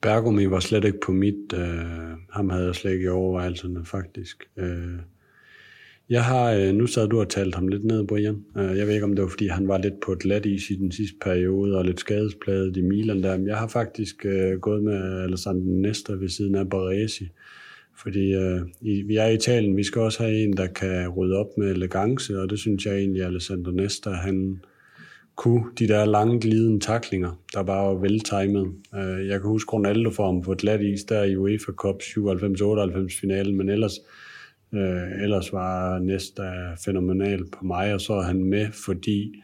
Bergomi 0.00 0.50
var 0.50 0.60
slet 0.60 0.84
ikke 0.84 1.00
på 1.06 1.12
mit... 1.12 1.52
Øh, 1.54 1.78
ham 2.30 2.50
havde 2.50 2.66
jeg 2.66 2.74
slet 2.74 2.92
ikke 2.92 3.04
i 3.04 3.08
overvejelserne, 3.08 3.84
faktisk. 3.84 4.48
Øh, 4.56 4.98
jeg 6.10 6.24
har, 6.24 6.52
øh, 6.52 6.74
nu 6.74 6.86
sad 6.86 7.08
du 7.08 7.20
og 7.20 7.28
talt 7.28 7.54
ham 7.54 7.68
lidt 7.68 7.84
ned, 7.84 8.06
Brian. 8.06 8.44
Øh, 8.56 8.78
jeg 8.78 8.86
ved 8.86 8.94
ikke, 8.94 9.04
om 9.04 9.14
det 9.14 9.22
var, 9.22 9.28
fordi 9.28 9.46
han 9.46 9.68
var 9.68 9.78
lidt 9.78 10.00
på 10.00 10.12
et 10.12 10.24
let 10.24 10.46
is 10.46 10.70
i 10.70 10.74
den 10.74 10.92
sidste 10.92 11.16
periode, 11.20 11.78
og 11.78 11.84
lidt 11.84 12.00
skadespladet 12.00 12.76
i 12.76 12.82
Milan 12.82 13.22
der. 13.22 13.36
Men 13.36 13.46
jeg 13.46 13.56
har 13.56 13.68
faktisk 13.68 14.26
øh, 14.26 14.60
gået 14.60 14.82
med 14.82 15.22
Alessandro 15.22 15.70
Nesta 15.70 16.12
ved 16.12 16.28
siden 16.28 16.54
af 16.54 16.70
Baresi. 16.70 17.28
Fordi 17.96 18.34
øh, 18.34 18.60
i, 18.80 19.02
vi 19.02 19.16
er 19.16 19.26
i 19.26 19.34
Italien, 19.34 19.76
vi 19.76 19.82
skal 19.82 20.02
også 20.02 20.22
have 20.22 20.42
en, 20.44 20.56
der 20.56 20.66
kan 20.66 21.08
rydde 21.08 21.36
op 21.36 21.58
med 21.58 21.70
elegance, 21.70 22.40
og 22.40 22.50
det 22.50 22.58
synes 22.58 22.86
jeg 22.86 22.96
egentlig, 22.96 23.22
Alessandro 23.22 23.70
Nesta, 23.70 24.10
han 24.10 24.60
kunne 25.38 25.64
de 25.78 25.88
der 25.88 26.04
lange 26.04 26.40
glidende 26.40 26.80
taklinger, 26.80 27.40
der 27.54 27.62
bare 27.62 27.88
var 27.88 27.94
veltimet. 27.94 28.72
Øh, 28.94 29.26
jeg 29.26 29.40
kan 29.40 29.50
huske 29.50 29.72
Ronaldo 29.72 30.10
for 30.10 30.26
ham 30.26 30.42
på 30.42 30.52
et 30.52 30.58
glat 30.58 30.80
is 30.80 31.04
der 31.04 31.22
i 31.22 31.36
UEFA 31.36 31.72
Cup 31.72 32.02
97-98 32.02 33.20
finalen, 33.20 33.56
men 33.56 33.68
ellers 33.68 33.98
Øh, 34.72 35.22
ellers 35.22 35.52
var 35.52 35.98
Nesta 35.98 36.74
fænomenal 36.84 37.44
på 37.44 37.64
mig, 37.64 37.94
og 37.94 38.00
så 38.00 38.12
er 38.12 38.22
han 38.22 38.44
med, 38.44 38.72
fordi 38.72 39.42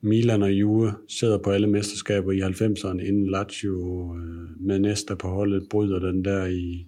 Milan 0.00 0.42
og 0.42 0.52
Juve 0.52 0.92
sidder 1.08 1.38
på 1.38 1.50
alle 1.50 1.66
mesterskaber 1.66 2.32
i 2.32 2.40
90'erne, 2.40 3.08
inden 3.08 3.30
Lazio 3.30 4.16
øh, 4.16 4.60
med 4.60 4.78
Nesta 4.78 5.14
på 5.14 5.28
holdet 5.28 5.68
bryder 5.70 5.98
den 5.98 6.24
der 6.24 6.46
i 6.46 6.86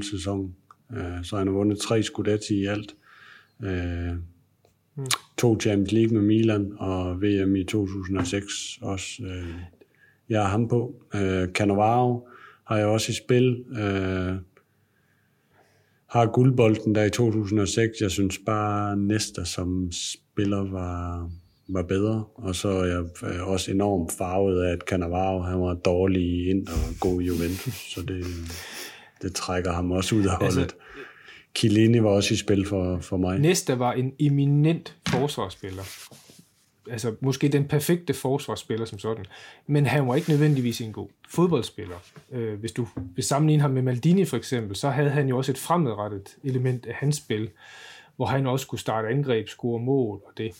99-00 0.00 0.10
sæson. 0.10 0.54
Øh, 0.92 1.24
så 1.24 1.36
han 1.36 1.46
har 1.46 1.54
vundet 1.54 1.78
tre 1.78 2.02
Scudetti 2.02 2.54
i 2.54 2.66
alt. 2.66 2.94
Øh, 3.62 4.12
mm. 4.96 5.04
To 5.42 5.60
Champions 5.60 5.92
League 5.92 6.14
med 6.14 6.22
Milan 6.22 6.72
og 6.78 7.22
VM 7.22 7.56
i 7.56 7.64
2006 7.64 8.78
også. 8.82 9.22
Øh, 9.22 9.54
jeg 10.28 10.42
har 10.42 10.48
ham 10.48 10.68
på. 10.68 10.94
Øh, 11.14 11.48
Cannavaro 11.48 12.28
har 12.64 12.76
jeg 12.76 12.86
også 12.86 13.12
i 13.12 13.14
spil. 13.14 13.64
Øh, 13.72 14.34
har 16.06 16.26
guldbolden 16.26 16.94
der 16.94 17.04
i 17.04 17.10
2006. 17.10 18.00
Jeg 18.00 18.10
synes 18.10 18.38
bare, 18.46 18.96
Næster 18.96 19.44
som 19.44 19.88
spiller 19.92 20.70
var, 20.70 21.30
var 21.68 21.82
bedre. 21.82 22.24
Og 22.34 22.54
så 22.54 22.68
er 22.68 22.84
jeg 22.84 23.42
også 23.42 23.70
enormt 23.70 24.12
farvet 24.12 24.62
af, 24.62 24.72
at 24.72 24.80
Cannavaro 24.80 25.40
han 25.40 25.60
var 25.60 25.74
dårlig 25.74 26.48
ind 26.50 26.66
og 26.68 27.00
god 27.00 27.22
i 27.22 27.24
Juventus. 27.24 27.92
Så 27.94 28.02
det, 28.02 28.24
det 29.22 29.34
trækker 29.34 29.72
ham 29.72 29.90
også 29.90 30.14
ud 30.14 30.24
af 30.24 30.30
holdet. 30.30 30.58
Altså, 30.58 30.76
Chiellini 31.56 32.02
var 32.02 32.10
også 32.10 32.34
i 32.34 32.36
spil 32.36 32.66
for, 32.66 32.98
for 33.00 33.16
mig. 33.16 33.38
Næste 33.38 33.78
var 33.78 33.92
en 33.92 34.12
eminent 34.18 34.96
forsvarsspiller 35.08 35.82
altså 36.90 37.14
måske 37.20 37.48
den 37.48 37.64
perfekte 37.68 38.14
forsvarsspiller 38.14 38.86
som 38.86 38.98
sådan, 38.98 39.24
men 39.66 39.86
han 39.86 40.08
var 40.08 40.14
ikke 40.14 40.30
nødvendigvis 40.30 40.80
en 40.80 40.92
god 40.92 41.08
fodboldspiller. 41.28 41.96
Øh, 42.32 42.60
hvis 42.60 42.72
du 42.72 42.88
vil 43.14 43.24
sammenligne 43.24 43.60
ham 43.60 43.70
med 43.70 43.82
Maldini 43.82 44.24
for 44.24 44.36
eksempel, 44.36 44.76
så 44.76 44.90
havde 44.90 45.10
han 45.10 45.28
jo 45.28 45.36
også 45.36 45.52
et 45.52 45.58
fremadrettet 45.58 46.36
element 46.44 46.86
af 46.86 46.94
hans 46.94 47.16
spil, 47.16 47.50
hvor 48.16 48.26
han 48.26 48.46
også 48.46 48.66
kunne 48.66 48.78
starte 48.78 49.08
angreb, 49.08 49.48
score 49.48 49.80
mål 49.80 50.22
og 50.26 50.32
det. 50.36 50.52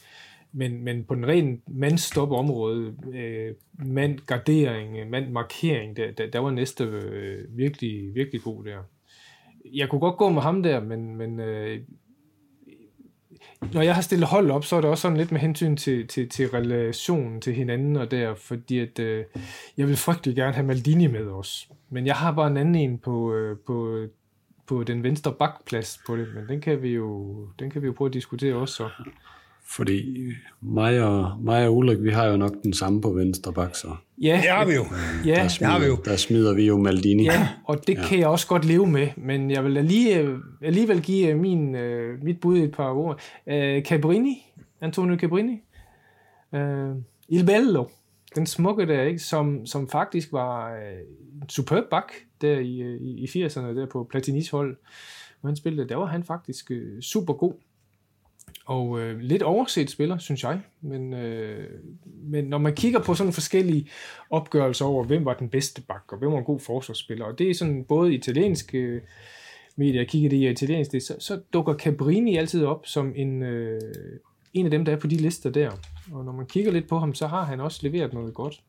Men, 0.53 0.85
men 0.85 1.05
på 1.05 1.15
den 1.15 1.27
ren 1.27 1.63
mandstop 1.67 2.33
område, 2.33 2.95
øh, 3.15 3.55
mandgardering, 3.87 5.11
mandmarkering, 5.11 5.97
der, 5.97 6.11
der, 6.11 6.27
der 6.27 6.39
var 6.39 6.51
næste 6.51 6.85
øh, 6.85 7.45
virkelig, 7.57 8.15
virkelig 8.15 8.43
god 8.43 8.65
der. 8.65 8.79
Jeg 9.65 9.89
kunne 9.89 10.01
godt 10.01 10.17
gå 10.17 10.29
med 10.29 10.43
ham 10.43 10.63
der, 10.63 10.81
men, 10.81 11.17
men 11.17 11.41
øh, 11.41 11.81
når 13.73 13.83
jeg 13.83 13.95
har 13.95 14.03
stillet 14.03 14.29
hold 14.29 14.51
op, 14.51 14.65
så 14.65 14.77
er 14.77 14.81
det 14.81 14.91
også 14.91 15.03
sådan 15.03 15.17
lidt 15.17 15.33
med 15.33 15.41
hensyn 15.41 15.77
til, 15.77 16.07
til, 16.07 16.29
til 16.29 16.49
relationen 16.49 17.41
til 17.41 17.55
hinanden 17.55 17.97
og 17.97 18.11
der, 18.11 18.35
fordi 18.35 18.79
at, 18.79 18.99
øh, 18.99 19.25
jeg 19.77 19.87
vil 19.87 19.97
frygtelig 19.97 20.37
gerne 20.37 20.53
have 20.53 20.67
Maldini 20.67 21.07
med 21.07 21.27
os. 21.27 21.69
Men 21.91 22.07
jeg 22.07 22.15
har 22.15 22.33
bare 22.33 22.47
en 22.47 22.57
anden 22.57 22.75
en 22.75 22.99
på, 22.99 23.35
øh, 23.35 23.57
på, 23.67 24.07
på 24.67 24.83
den 24.83 25.03
venstre 25.03 25.35
bakplads 25.39 26.01
på 26.07 26.17
det, 26.17 26.29
men 26.35 26.49
den 26.49 26.61
kan 26.61 26.83
vi 26.83 26.89
jo, 26.89 27.37
den 27.59 27.71
kan 27.71 27.83
vi 27.83 27.87
jo 27.87 27.93
prøve 27.93 28.09
at 28.09 28.15
diskutere 28.15 28.55
også 28.55 28.75
så. 28.75 28.89
Fordi 29.65 30.33
mig 30.61 31.03
og, 31.03 31.33
mig 31.43 31.67
og 31.67 31.77
Ulrik, 31.77 32.03
vi 32.03 32.11
har 32.11 32.27
jo 32.27 32.37
nok 32.37 32.63
den 32.63 32.73
samme 32.73 33.01
på 33.01 33.13
venstre 33.13 33.53
bak, 33.53 33.77
så. 33.77 33.97
Ja, 34.23 34.41
det 34.43 34.51
har 34.51 34.67
vi 34.67 34.75
jo. 34.75 34.85
Ja, 35.25 35.35
der 35.35 35.49
smider, 35.49 35.73
det 35.73 35.73
har 35.73 35.79
vi 35.79 35.87
jo. 35.87 35.99
Der 36.05 36.17
smider 36.17 36.55
vi 36.55 36.67
jo 36.67 36.79
Maldini. 36.79 37.25
Ja, 37.25 37.49
og 37.65 37.87
det 37.87 37.99
ja. 37.99 38.07
kan 38.07 38.19
jeg 38.19 38.29
også 38.29 38.47
godt 38.47 38.65
leve 38.65 38.87
med, 38.87 39.09
men 39.17 39.51
jeg 39.51 39.65
vil 39.65 39.85
lige, 39.85 40.39
alligevel 40.63 41.03
give 41.03 41.35
min, 41.35 41.75
uh, 41.75 42.25
mit 42.25 42.41
bud 42.41 42.59
et 42.59 42.73
par 42.73 42.91
ord. 42.91 43.21
Uh, 43.47 43.83
Cabrini, 43.83 44.53
Antonio 44.81 45.17
Cabrini. 45.19 45.63
Uh, 46.53 46.59
Il 47.29 47.47
Bello, 47.47 47.85
den 48.35 48.47
smukke 48.47 48.87
der, 48.87 49.03
ikke? 49.03 49.19
Som, 49.19 49.67
som 49.67 49.89
faktisk 49.89 50.33
var 50.33 50.73
uh, 50.73 51.43
en 51.43 51.49
superb 51.49 51.85
bak 51.91 52.13
der 52.41 52.59
i, 52.59 52.97
i, 52.97 53.25
i 53.25 53.45
80'erne, 53.45 53.61
der 53.61 53.87
på 53.93 54.07
Platinis 54.11 54.51
hold, 54.51 54.77
hvor 55.41 55.49
han 55.49 55.57
spillede, 55.57 55.89
der 55.89 55.97
var 55.97 56.07
han 56.07 56.25
faktisk 56.25 56.71
uh, 56.71 57.01
super 57.01 57.33
god. 57.33 57.53
Og 58.67 59.01
øh, 59.01 59.19
lidt 59.19 59.43
overset 59.43 59.91
spiller, 59.91 60.19
synes 60.19 60.43
jeg. 60.43 60.61
Men, 60.81 61.15
øh, 61.15 61.69
men 62.05 62.45
når 62.45 62.59
man 62.59 62.75
kigger 62.75 63.01
på 63.01 63.15
sådan 63.15 63.33
forskellige 63.33 63.89
opgørelser 64.31 64.85
over, 64.85 65.05
hvem 65.05 65.25
var 65.25 65.35
den 65.35 65.49
bedste 65.49 65.83
bak, 65.83 66.03
og 66.09 66.19
hvem 66.19 66.33
var 66.33 66.39
en 66.39 66.45
god 66.45 66.61
forsvarsspiller, 66.61 67.25
og 67.25 67.39
det 67.39 67.51
er 67.51 67.55
sådan 67.55 67.85
både 67.85 68.15
italienske 68.15 69.01
medier, 69.77 70.01
jeg 70.01 70.09
kigger 70.09 70.31
det 70.31 70.37
i 70.37 70.51
italiensk, 70.51 70.93
det, 70.93 71.03
så, 71.03 71.17
så 71.19 71.41
dukker 71.53 71.75
Cabrini 71.75 72.37
altid 72.37 72.65
op 72.65 72.87
som 72.87 73.13
en, 73.17 73.43
øh, 73.43 73.81
en 74.53 74.65
af 74.65 74.71
dem, 74.71 74.85
der 74.85 74.93
er 74.93 74.97
på 74.97 75.07
de 75.07 75.17
lister 75.17 75.51
der. 75.51 75.71
Og 76.13 76.25
når 76.25 76.33
man 76.33 76.47
kigger 76.47 76.73
lidt 76.73 76.89
på 76.89 76.99
ham, 76.99 77.15
så 77.15 77.27
har 77.27 77.45
han 77.45 77.61
også 77.61 77.81
leveret 77.83 78.13
noget 78.13 78.35
godt. 78.35 78.61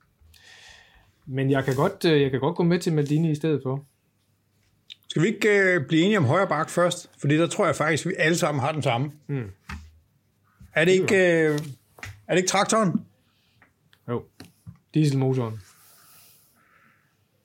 Men 1.26 1.52
jeg 1.52 1.66
kan 1.66 1.76
godt, 1.76 2.06
øh, 2.06 2.22
jeg 2.22 2.32
kan 2.32 2.40
godt 2.40 2.56
gå 2.56 2.64
med 2.64 2.80
til 2.80 2.94
Maldini 2.94 3.32
i 3.32 3.36
stedet 3.36 3.62
for. 3.64 3.86
Skal 5.10 5.22
vi 5.22 5.28
ikke 5.28 5.50
øh, 5.50 5.88
blive 5.88 6.04
enige 6.04 6.18
om 6.18 6.26
højre 6.26 6.48
bak 6.48 6.70
først? 6.70 7.10
Fordi 7.20 7.38
der 7.38 7.48
tror 7.48 7.66
jeg 7.66 7.76
faktisk, 7.76 8.06
at 8.06 8.10
vi 8.10 8.16
alle 8.18 8.38
sammen 8.38 8.62
har 8.62 8.72
den 8.72 8.82
samme. 8.82 9.12
Mm. 9.28 9.50
Er 10.76 10.86
det 10.86 10.92
ikke, 10.92 11.16
øh, 11.16 11.60
er 12.28 12.34
det 12.34 12.38
ikke 12.38 12.48
traktoren? 12.48 12.92
Jo, 14.10 14.24
dieselmotoren. 14.94 15.60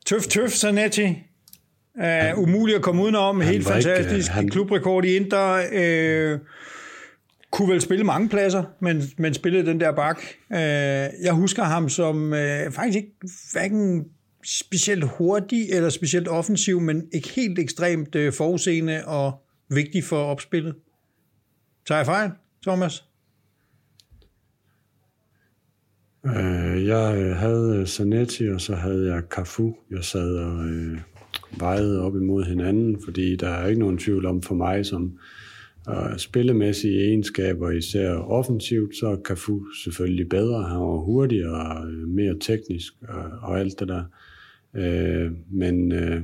Tøf, 0.06 0.26
tøf, 0.26 0.50
Zanetti. 0.50 1.25
Uh, 1.94 2.38
umuligt 2.38 2.76
at 2.76 2.82
komme 2.82 3.02
udenom. 3.02 3.40
Han 3.40 3.52
Helt 3.52 3.66
fantastisk. 3.66 4.12
Ikke, 4.12 4.30
han... 4.30 4.49
Klubrekord 4.49 5.04
i 5.04 5.16
Inter. 5.16 6.35
Uh, 6.35 6.40
kunne 7.50 7.73
vel 7.73 7.80
spille 7.80 8.04
mange 8.04 8.28
pladser, 8.28 8.64
men, 8.80 9.02
men 9.16 9.35
spillede 9.35 9.66
den 9.66 9.80
der 9.80 9.92
bak. 9.92 10.18
Uh, 10.50 10.56
jeg 11.25 11.32
husker 11.32 11.62
ham 11.62 11.88
som 11.88 12.32
uh, 12.32 12.73
faktisk 12.73 12.97
ikke 12.97 13.12
hverken 13.52 14.04
specielt 14.44 15.04
hurtig 15.04 15.70
eller 15.70 15.88
specielt 15.88 16.28
offensiv, 16.28 16.80
men 16.80 17.08
ikke 17.12 17.28
helt 17.28 17.58
ekstremt 17.58 18.14
uh, 18.14 18.32
forudseende 18.32 19.04
og 19.06 19.32
vigtig 19.68 20.04
for 20.04 20.25
opspillet. 20.25 20.75
Tager 21.87 21.99
jeg 21.99 22.06
fejl, 22.06 22.30
Thomas? 22.66 23.07
Øh, 26.26 26.87
jeg 26.87 27.18
øh, 27.18 27.37
havde 27.37 27.76
øh, 27.80 27.87
Zanetti, 27.87 28.48
og 28.48 28.60
så 28.60 28.75
havde 28.75 29.14
jeg 29.14 29.22
Cafu. 29.30 29.76
Jeg 29.90 30.04
sad 30.04 30.37
og 30.37 30.64
øh, 30.68 30.98
vejede 31.58 32.02
op 32.02 32.16
imod 32.16 32.44
hinanden, 32.44 33.02
fordi 33.04 33.37
der 33.37 33.48
er 33.48 33.66
ikke 33.66 33.80
nogen 33.80 33.98
tvivl 33.98 34.26
om 34.26 34.42
for 34.42 34.54
mig, 34.54 34.87
som 34.87 35.18
uh, 35.88 36.16
spillemæssige 36.16 37.00
egenskaber, 37.08 37.70
især 37.70 38.14
offensivt, 38.14 38.96
så 38.96 39.06
er 39.08 39.16
Cafu 39.25 39.60
selvfølgelig 39.84 40.28
bedre. 40.28 40.62
Han 40.62 40.80
var 40.80 40.96
hurtigere 40.96 41.76
og 41.76 41.87
mere 41.88 42.38
teknisk 42.40 42.92
og, 43.08 43.25
og 43.42 43.60
alt 43.60 43.80
det 43.80 43.88
der. 43.88 44.04
Øh, 44.75 45.32
men 45.50 45.92
øh, 45.92 46.22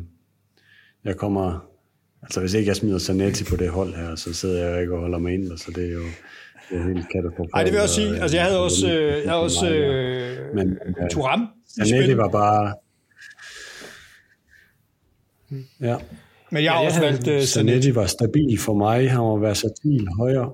jeg 1.04 1.16
kommer... 1.16 1.70
Altså 2.22 2.40
hvis 2.40 2.54
ikke 2.54 2.68
jeg 2.68 2.76
smider 2.76 2.98
Zanetti 2.98 3.44
på 3.44 3.56
det 3.56 3.68
hold 3.68 3.94
her, 3.94 4.14
så 4.14 4.34
sidder 4.34 4.68
jeg 4.68 4.80
ikke 4.80 4.94
og 4.94 5.00
holder 5.00 5.18
mig 5.18 5.34
ind, 5.34 5.46
så 5.46 5.52
altså, 5.52 5.72
det 5.74 5.88
er 5.88 5.92
jo 5.92 6.04
det 6.70 6.78
er 6.78 6.84
helt 6.84 7.08
katastrofalt. 7.12 7.52
Nej, 7.54 7.62
det 7.62 7.72
vil 7.72 7.76
jeg 7.76 7.82
også 7.82 7.94
sige. 7.94 8.20
Altså, 8.22 8.36
jeg 8.36 8.44
havde 8.44 8.64
også, 8.64 8.86
øh, 8.92 9.24
jeg 9.24 9.30
havde 9.30 9.42
også 9.42 9.70
øh, 9.70 10.54
men, 10.54 10.78
uh, 11.02 11.08
Turam. 11.10 11.48
Zanetti 11.88 12.16
var 12.16 12.28
bare... 12.28 12.74
Ja. 15.80 15.96
Men 16.50 16.64
jeg 16.64 16.72
har 16.72 16.80
ja, 16.80 16.86
også 16.86 17.00
valgt 17.00 17.28
uh, 17.28 17.40
Zanetti. 17.40 17.94
var 17.94 18.06
stabil 18.06 18.58
for 18.58 18.74
mig. 18.74 19.10
Han 19.10 19.20
var 19.20 19.36
versatil 19.36 20.08
højre. 20.18 20.52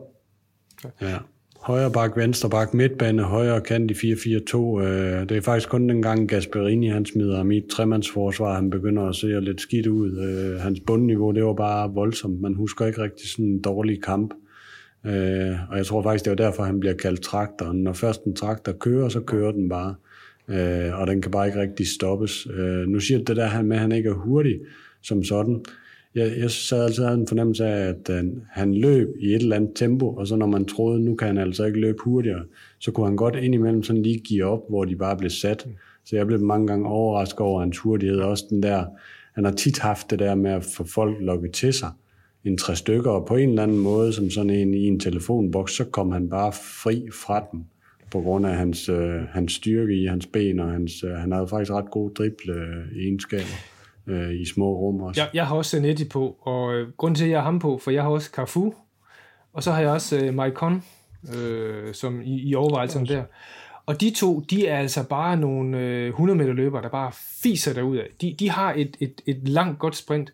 Ja. 1.00 1.16
Højre 1.60 1.90
bak, 1.90 2.16
venstre 2.16 2.50
bak, 2.50 2.74
midtbane, 2.74 3.22
højre 3.22 3.60
kant 3.60 3.90
i 3.90 3.94
4-4-2. 3.94 4.80
Øh, 4.80 5.28
det 5.28 5.36
er 5.36 5.40
faktisk 5.40 5.68
kun 5.68 5.88
den 5.88 6.02
gang 6.02 6.28
Gasperini, 6.28 6.88
han 6.88 7.06
smider 7.06 7.42
mit 7.42 7.64
tremandsforsvar, 7.70 8.54
han 8.54 8.70
begynder 8.70 9.02
at 9.02 9.16
se 9.16 9.40
lidt 9.40 9.60
skidt 9.60 9.86
ud. 9.86 10.18
Øh, 10.18 10.60
hans 10.60 10.80
bundniveau, 10.86 11.32
det 11.32 11.44
var 11.44 11.54
bare 11.54 11.90
voldsomt. 11.94 12.40
Man 12.40 12.54
husker 12.54 12.86
ikke 12.86 13.02
rigtig 13.02 13.30
sådan 13.30 13.44
en 13.44 13.62
dårlig 13.62 14.02
kamp. 14.02 14.34
Øh, 15.04 15.56
og 15.70 15.76
jeg 15.76 15.86
tror 15.86 16.02
faktisk, 16.02 16.24
det 16.24 16.30
er 16.30 16.34
derfor, 16.34 16.62
han 16.62 16.80
bliver 16.80 16.94
kaldt 16.94 17.20
traktoren. 17.20 17.82
Når 17.82 17.92
først 17.92 18.24
en 18.24 18.34
traktor 18.34 18.72
kører, 18.72 19.08
så 19.08 19.20
kører 19.20 19.52
den 19.52 19.68
bare. 19.68 19.94
Øh, 20.48 21.00
og 21.00 21.06
den 21.06 21.22
kan 21.22 21.30
bare 21.30 21.46
ikke 21.46 21.60
rigtig 21.60 21.86
stoppes. 21.86 22.46
Øh, 22.46 22.86
nu 22.86 23.00
siger 23.00 23.24
det 23.24 23.36
der 23.36 23.62
med, 23.62 23.76
at 23.76 23.82
han 23.82 23.92
ikke 23.92 24.08
er 24.08 24.14
hurtig 24.14 24.60
som 25.02 25.24
sådan. 25.24 25.64
Jeg, 26.14 26.32
jeg 26.38 26.50
sad 26.50 26.84
altid 26.84 27.02
havde 27.04 27.18
en 27.18 27.28
fornemmelse 27.28 27.66
af, 27.66 27.88
at 27.88 28.16
han, 28.16 28.42
han 28.50 28.74
løb 28.74 29.08
i 29.20 29.26
et 29.34 29.42
eller 29.42 29.56
andet 29.56 29.70
tempo, 29.74 30.14
og 30.14 30.26
så 30.26 30.36
når 30.36 30.46
man 30.46 30.64
troede, 30.64 31.00
nu 31.00 31.14
kan 31.14 31.28
han 31.28 31.38
altså 31.38 31.64
ikke 31.64 31.80
løbe 31.80 31.98
hurtigere, 32.04 32.44
så 32.78 32.90
kunne 32.90 33.06
han 33.06 33.16
godt 33.16 33.36
indimellem 33.36 33.82
sådan 33.82 34.02
lige 34.02 34.18
give 34.18 34.44
op, 34.44 34.60
hvor 34.68 34.84
de 34.84 34.96
bare 34.96 35.16
blev 35.16 35.30
sat. 35.30 35.66
Så 36.04 36.16
jeg 36.16 36.26
blev 36.26 36.40
mange 36.40 36.66
gange 36.66 36.88
overrasket 36.88 37.40
over 37.40 37.60
hans 37.60 37.78
hurtighed. 37.78 38.20
Også 38.20 38.44
den 38.50 38.62
der, 38.62 38.84
han 39.34 39.44
har 39.44 39.52
tit 39.52 39.78
haft 39.78 40.10
det 40.10 40.18
der 40.18 40.34
med 40.34 40.50
at 40.50 40.64
få 40.64 40.84
folk 40.84 41.16
lukket 41.20 41.52
til 41.52 41.72
sig 41.72 41.90
en 42.44 42.58
tre 42.58 42.76
stykker, 42.76 43.10
og 43.10 43.26
på 43.26 43.36
en 43.36 43.48
eller 43.48 43.62
anden 43.62 43.78
måde, 43.78 44.12
som 44.12 44.30
sådan 44.30 44.50
en 44.50 44.74
i 44.74 44.86
en 44.86 45.00
telefonboks, 45.00 45.76
så 45.76 45.84
kom 45.84 46.12
han 46.12 46.28
bare 46.28 46.52
fri 46.52 47.08
fra 47.12 47.46
dem, 47.52 47.64
på 48.10 48.20
grund 48.20 48.46
af 48.46 48.56
hans, 48.56 48.88
øh, 48.88 49.22
hans 49.32 49.52
styrke 49.52 50.02
i 50.02 50.06
hans 50.06 50.26
ben, 50.26 50.60
og 50.60 50.70
hans, 50.70 51.04
øh, 51.04 51.10
han 51.10 51.32
havde 51.32 51.48
faktisk 51.48 51.72
ret 51.72 51.90
gode 51.90 52.14
drible-egenskaber 52.14 53.44
øh, 54.06 54.28
øh, 54.28 54.40
i 54.40 54.44
små 54.44 54.74
rum 54.74 55.00
også. 55.00 55.20
Jeg, 55.20 55.30
jeg 55.34 55.46
har 55.46 55.56
også 55.56 55.70
Zanetti 55.70 56.04
på, 56.08 56.36
og 56.40 56.74
øh, 56.74 56.88
grunden 56.96 57.14
til, 57.14 57.24
at 57.24 57.30
jeg 57.30 57.38
har 57.38 57.44
ham 57.44 57.58
på, 57.58 57.78
for 57.78 57.90
jeg 57.90 58.02
har 58.02 58.10
også 58.10 58.30
Cafu, 58.30 58.74
og 59.52 59.62
så 59.62 59.72
har 59.72 59.80
jeg 59.80 59.90
også 59.90 60.18
øh, 60.18 60.34
Maikon, 60.34 60.82
øh, 61.36 61.94
som 61.94 62.22
i, 62.22 62.48
i 62.48 62.54
overvejelsen 62.54 63.06
der. 63.06 63.24
Og 63.86 64.00
de 64.00 64.10
to, 64.10 64.40
de 64.40 64.66
er 64.66 64.78
altså 64.78 65.08
bare 65.08 65.36
nogle 65.36 65.78
øh, 65.78 66.08
100 66.08 66.38
meter 66.38 66.52
løbere, 66.52 66.82
der 66.82 66.88
bare 66.88 67.12
fiser 67.42 67.74
derud 67.74 67.96
af. 67.96 68.08
De, 68.20 68.36
de 68.38 68.50
har 68.50 68.74
et, 68.76 68.96
et, 69.00 69.20
et 69.26 69.48
langt 69.48 69.78
godt 69.78 69.96
sprint, 69.96 70.32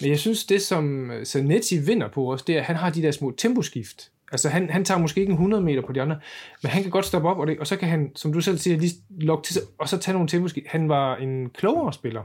men 0.00 0.10
jeg 0.10 0.18
synes, 0.18 0.44
det 0.44 0.62
som 0.62 1.10
øh, 1.10 1.24
Zanetti 1.24 1.78
vinder 1.78 2.08
på 2.08 2.32
os, 2.32 2.42
det 2.42 2.54
er, 2.54 2.60
at 2.60 2.64
han 2.64 2.76
har 2.76 2.90
de 2.90 3.02
der 3.02 3.10
små 3.10 3.34
temposkift. 3.36 4.10
Altså 4.32 4.48
han, 4.48 4.70
han 4.70 4.84
tager 4.84 4.98
måske 4.98 5.20
ikke 5.20 5.30
en 5.30 5.34
100 5.34 5.62
meter 5.62 5.82
på 5.82 5.92
de 5.92 6.02
andre, 6.02 6.20
men 6.62 6.70
han 6.70 6.82
kan 6.82 6.90
godt 6.90 7.06
stoppe 7.06 7.28
op, 7.28 7.38
og, 7.38 7.46
det, 7.46 7.58
og 7.58 7.66
så 7.66 7.76
kan 7.76 7.88
han, 7.88 8.12
som 8.16 8.32
du 8.32 8.40
selv 8.40 8.58
siger, 8.58 8.76
lige 8.78 8.92
lokke 9.10 9.46
til 9.46 9.54
sig, 9.54 9.62
og 9.78 9.88
så 9.88 9.98
tage 9.98 10.12
nogle 10.12 10.28
temposkift. 10.28 10.66
Han 10.68 10.88
var 10.88 11.16
en 11.16 11.50
klogere 11.50 11.92
spiller, 11.92 12.22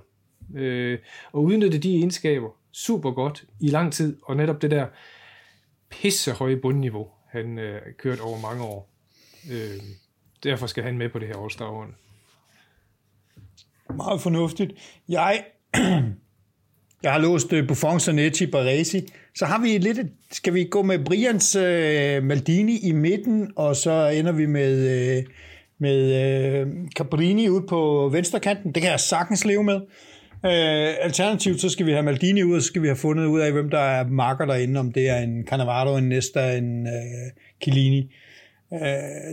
øh, 0.55 0.99
og 1.31 1.43
udnytte 1.43 1.77
de 1.77 1.95
egenskaber 1.95 2.49
super 2.71 3.11
godt 3.11 3.43
i 3.59 3.67
lang 3.67 3.93
tid, 3.93 4.17
og 4.23 4.35
netop 4.35 4.61
det 4.61 4.71
der 4.71 4.85
pissehøje 5.89 6.57
bundniveau, 6.57 7.07
han 7.27 7.59
øh, 7.59 7.81
kørt 7.97 8.19
over 8.19 8.39
mange 8.41 8.63
år. 8.63 8.89
Øh, 9.51 9.81
derfor 10.43 10.67
skal 10.67 10.83
han 10.83 10.97
med 10.97 11.09
på 11.09 11.19
det 11.19 11.27
her 11.27 11.35
All-Star 11.35 11.93
Meget 13.95 14.21
fornuftigt. 14.21 15.01
Jeg 15.07 15.45
Jeg 17.03 17.11
har 17.11 17.19
låst 17.19 17.53
øh, 17.53 17.67
Buffon, 17.67 17.99
Sonetti, 17.99 18.45
Baresi. 18.45 19.01
Så 19.35 19.45
har 19.45 19.61
vi 19.61 19.77
lidt, 19.77 19.99
skal 20.31 20.53
vi 20.53 20.63
gå 20.63 20.81
med 20.81 20.99
Brians 21.05 21.55
øh, 21.55 22.23
Maldini 22.23 22.77
i 22.83 22.91
midten, 22.91 23.51
og 23.55 23.75
så 23.75 24.07
ender 24.07 24.31
vi 24.31 24.45
med, 24.45 24.77
øh, 25.17 25.23
med 25.79 25.99
øh, 26.23 26.67
Cabrini 26.97 27.49
ud 27.49 27.61
på 27.69 28.09
venstrekanten. 28.13 28.71
Det 28.71 28.81
kan 28.81 28.91
jeg 28.91 28.99
sagtens 28.99 29.45
leve 29.45 29.63
med. 29.63 29.75
Øh, 30.45 30.95
alternativt, 31.01 31.61
så 31.61 31.69
skal 31.69 31.85
vi 31.85 31.91
have 31.91 32.03
Maldini 32.03 32.43
ud, 32.43 32.55
og 32.55 32.61
så 32.61 32.67
skal 32.67 32.81
vi 32.81 32.87
have 32.87 32.95
fundet 32.95 33.25
ud 33.25 33.39
af, 33.39 33.51
hvem 33.51 33.69
der 33.69 33.79
er 33.79 34.07
marker 34.07 34.45
derinde, 34.45 34.79
om 34.79 34.91
det 34.91 35.09
er 35.09 35.17
en 35.17 35.47
Cannavaro, 35.47 35.97
en 35.97 36.09
Nesta, 36.09 36.57
en 36.57 36.81
uh, 36.87 37.41
Chiellini. 37.63 38.15
Uh, 38.71 38.79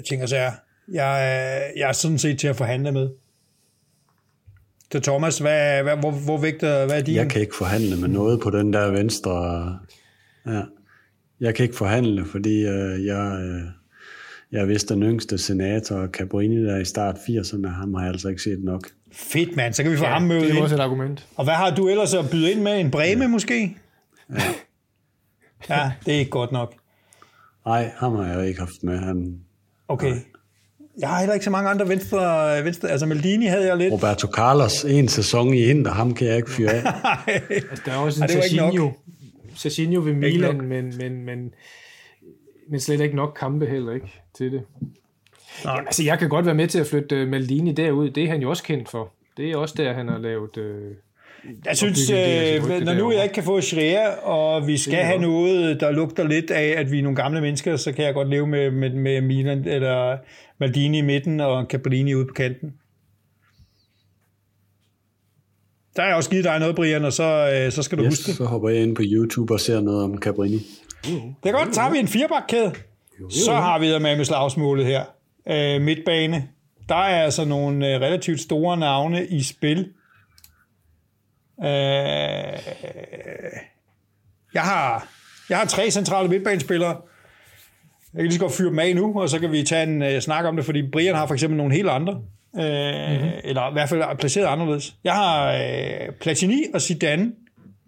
tænker 0.08 0.26
så 0.26 0.36
jeg, 0.36 0.52
jeg, 0.92 1.62
jeg 1.76 1.88
er 1.88 1.92
sådan 1.92 2.18
set 2.18 2.38
til 2.38 2.48
at 2.48 2.56
forhandle 2.56 2.92
med. 2.92 3.08
Så 4.92 5.00
Thomas, 5.00 5.38
hvad, 5.38 5.82
hvad, 5.82 5.96
hvor, 5.96 6.10
hvor 6.10 6.38
vægter, 6.38 6.86
hvad 6.86 6.98
er 6.98 7.02
din? 7.02 7.14
Jeg 7.14 7.30
kan 7.30 7.40
ikke 7.40 7.56
forhandle 7.56 7.96
med 7.96 8.08
noget 8.08 8.40
på 8.40 8.50
den 8.50 8.72
der 8.72 8.90
venstre. 8.90 9.78
Ja. 10.46 10.62
Jeg 11.40 11.54
kan 11.54 11.62
ikke 11.62 11.76
forhandle, 11.76 12.24
fordi 12.24 12.66
øh, 12.66 13.04
jeg, 13.04 13.38
øh, 13.42 13.62
jeg 14.52 14.60
er 14.60 14.64
vist 14.64 14.88
den 14.88 15.02
yngste 15.02 15.38
senator, 15.38 16.06
Cabrini 16.06 16.64
der 16.64 16.78
i 16.78 16.84
start 16.84 17.16
80'erne, 17.16 17.68
ham 17.68 17.94
har 17.94 18.02
jeg 18.02 18.12
altså 18.12 18.28
ikke 18.28 18.42
set 18.42 18.64
nok. 18.64 18.88
Fedt, 19.12 19.56
mand. 19.56 19.74
Så 19.74 19.82
kan 19.82 19.92
vi 19.92 19.96
få 19.96 20.04
ja, 20.04 20.10
ham 20.10 20.22
med 20.22 20.40
det 20.40 20.58
er 20.58 20.62
også 20.62 20.74
et 20.74 20.80
argument. 20.80 21.26
Og 21.36 21.44
hvad 21.44 21.54
har 21.54 21.74
du 21.74 21.88
ellers 21.88 22.14
at 22.14 22.24
byde 22.30 22.52
ind 22.52 22.62
med? 22.62 22.80
En 22.80 22.90
breme 22.90 23.22
ja. 23.22 23.28
måske? 23.28 23.76
Ja. 24.30 24.42
ja, 25.68 25.92
det 26.06 26.14
er 26.14 26.18
ikke 26.18 26.30
godt 26.30 26.52
nok. 26.52 26.74
Nej, 27.66 27.90
ham 27.96 28.14
har 28.14 28.26
jeg 28.26 28.48
ikke 28.48 28.60
haft 28.60 28.82
med. 28.82 28.98
Han, 28.98 29.40
okay. 29.88 30.10
Nej. 30.10 30.22
Jeg 30.98 31.08
har 31.08 31.18
heller 31.18 31.34
ikke 31.34 31.44
så 31.44 31.50
mange 31.50 31.70
andre 31.70 31.88
venstre, 31.88 32.64
venstre 32.64 32.90
altså 32.90 33.06
Maldini 33.06 33.46
havde 33.46 33.66
jeg 33.66 33.76
lidt. 33.76 33.92
Roberto 33.92 34.28
Carlos, 34.28 34.84
en 34.84 35.08
sæson 35.08 35.54
i 35.54 35.64
Inter, 35.64 35.90
ham 35.90 36.14
kan 36.14 36.26
jeg 36.26 36.36
ikke 36.36 36.50
fyre 36.50 36.70
af. 36.70 36.82
altså, 37.70 37.82
der 37.84 37.92
er 37.92 37.96
også 37.96 38.22
en 38.22 38.28
Sassinho, 38.28 38.90
Sassinho 39.54 40.00
ved 40.00 40.14
Milan, 40.14 40.60
men, 40.60 40.96
men, 40.98 41.24
men, 41.24 41.54
men 42.70 42.80
slet 42.80 43.00
ikke 43.00 43.16
nok 43.16 43.36
kampe 43.40 43.66
heller 43.66 43.92
ikke 43.92 44.22
til 44.34 44.52
det. 44.52 44.62
Jamen, 45.64 45.86
altså, 45.86 46.02
jeg 46.02 46.18
kan 46.18 46.28
godt 46.28 46.46
være 46.46 46.54
med 46.54 46.68
til 46.68 46.78
at 46.78 46.86
flytte 46.86 47.16
øh, 47.16 47.28
Maldini 47.28 47.72
derud, 47.72 48.10
det 48.10 48.24
er 48.24 48.28
han 48.28 48.42
jo 48.42 48.50
også 48.50 48.62
kendt 48.62 48.88
for. 48.88 49.12
Det 49.36 49.50
er 49.50 49.56
også 49.56 49.74
der, 49.78 49.92
han 49.92 50.08
har 50.08 50.18
lavet... 50.18 50.56
Øh, 50.56 50.94
jeg 51.66 51.76
synes, 51.76 52.10
øh, 52.10 52.84
når 52.84 52.94
nu 52.94 53.12
jeg 53.12 53.22
ikke 53.22 53.34
kan 53.34 53.42
få 53.42 53.60
Shrea, 53.60 54.08
og 54.08 54.66
vi 54.66 54.76
skal 54.76 54.98
have 54.98 55.18
noget, 55.18 55.80
der 55.80 55.90
lugter 55.90 56.28
lidt 56.28 56.50
af, 56.50 56.74
at 56.80 56.92
vi 56.92 56.98
er 56.98 57.02
nogle 57.02 57.16
gamle 57.16 57.40
mennesker, 57.40 57.76
så 57.76 57.92
kan 57.92 58.04
jeg 58.04 58.14
godt 58.14 58.28
leve 58.28 58.46
med, 58.46 58.70
med, 58.70 58.90
med 58.90 59.20
Milan, 59.20 59.64
eller 59.68 60.16
Maldini 60.60 60.98
i 60.98 61.02
midten 61.02 61.40
og 61.40 61.66
Capellini 61.70 62.14
ude 62.14 62.26
på 62.26 62.34
kanten. 62.34 62.72
Der 65.96 66.02
har 66.02 66.08
jeg 66.08 66.16
også 66.16 66.30
givet 66.30 66.44
dig 66.44 66.58
noget, 66.58 66.76
Brian, 66.76 67.04
og 67.04 67.12
så, 67.12 67.52
øh, 67.54 67.72
så 67.72 67.82
skal 67.82 67.98
du 67.98 68.04
yes, 68.04 68.08
huske 68.10 68.32
så 68.32 68.44
hopper 68.44 68.68
jeg 68.68 68.82
ind 68.82 68.96
på 68.96 69.02
YouTube 69.04 69.54
og 69.54 69.60
ser 69.60 69.80
noget 69.80 70.04
om 70.04 70.18
Cabrini. 70.18 70.66
Det 71.04 71.48
er 71.48 71.52
godt, 71.52 71.74
tager 71.74 71.90
vi 71.90 71.98
en 71.98 72.08
firebakkæde. 72.08 72.72
Så 73.30 73.52
har 73.52 73.78
vi 73.78 73.90
der 73.90 73.98
med 73.98 74.16
med 74.16 74.24
slagsmålet 74.24 74.86
her. 74.86 75.04
Øh, 75.48 75.82
midtbane. 75.82 76.48
Der 76.88 76.94
er 76.94 77.24
altså 77.24 77.44
nogle 77.44 77.94
øh, 77.94 78.00
relativt 78.00 78.40
store 78.40 78.76
navne 78.76 79.26
i 79.26 79.42
spil. 79.42 79.88
Øh, 81.64 82.58
jeg 84.54 84.62
har, 84.62 85.08
jeg 85.50 85.58
har 85.58 85.64
tre 85.64 85.90
centrale 85.90 86.28
midtbanespillere. 86.28 86.96
Jeg 88.14 88.18
kan 88.18 88.24
lige 88.24 88.32
så 88.34 88.40
godt 88.40 88.52
fyre 88.52 88.70
dem 88.70 88.78
af 88.78 88.96
nu, 88.96 89.20
og 89.20 89.28
så 89.28 89.38
kan 89.38 89.52
vi 89.52 89.62
tage 89.62 89.82
en 89.82 90.02
uh, 90.02 90.18
snak 90.20 90.44
om 90.44 90.56
det, 90.56 90.64
fordi 90.64 90.90
Brian 90.90 91.14
har 91.14 91.26
for 91.26 91.34
eksempel 91.34 91.56
nogle 91.56 91.74
helt 91.74 91.88
andre, 91.88 92.12
uh, 92.12 92.60
mm-hmm. 92.60 93.30
eller 93.44 93.70
i 93.70 93.72
hvert 93.72 93.88
fald 93.88 94.18
placeret 94.18 94.46
anderledes. 94.46 94.96
Jeg 95.04 95.14
har 95.14 95.54
uh, 95.54 96.14
Platini 96.20 96.64
og 96.74 96.82
Zidane 96.82 97.32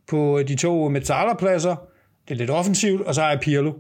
på 0.09 0.43
de 0.49 0.57
to 0.57 0.89
metalerpladser. 0.89 1.77
Det 2.29 2.35
er 2.35 2.39
lidt 2.39 2.51
offensivt, 2.51 3.03
og 3.03 3.15
så 3.15 3.23
har 3.23 3.31
jeg 3.31 3.41
Pirlo. 3.41 3.73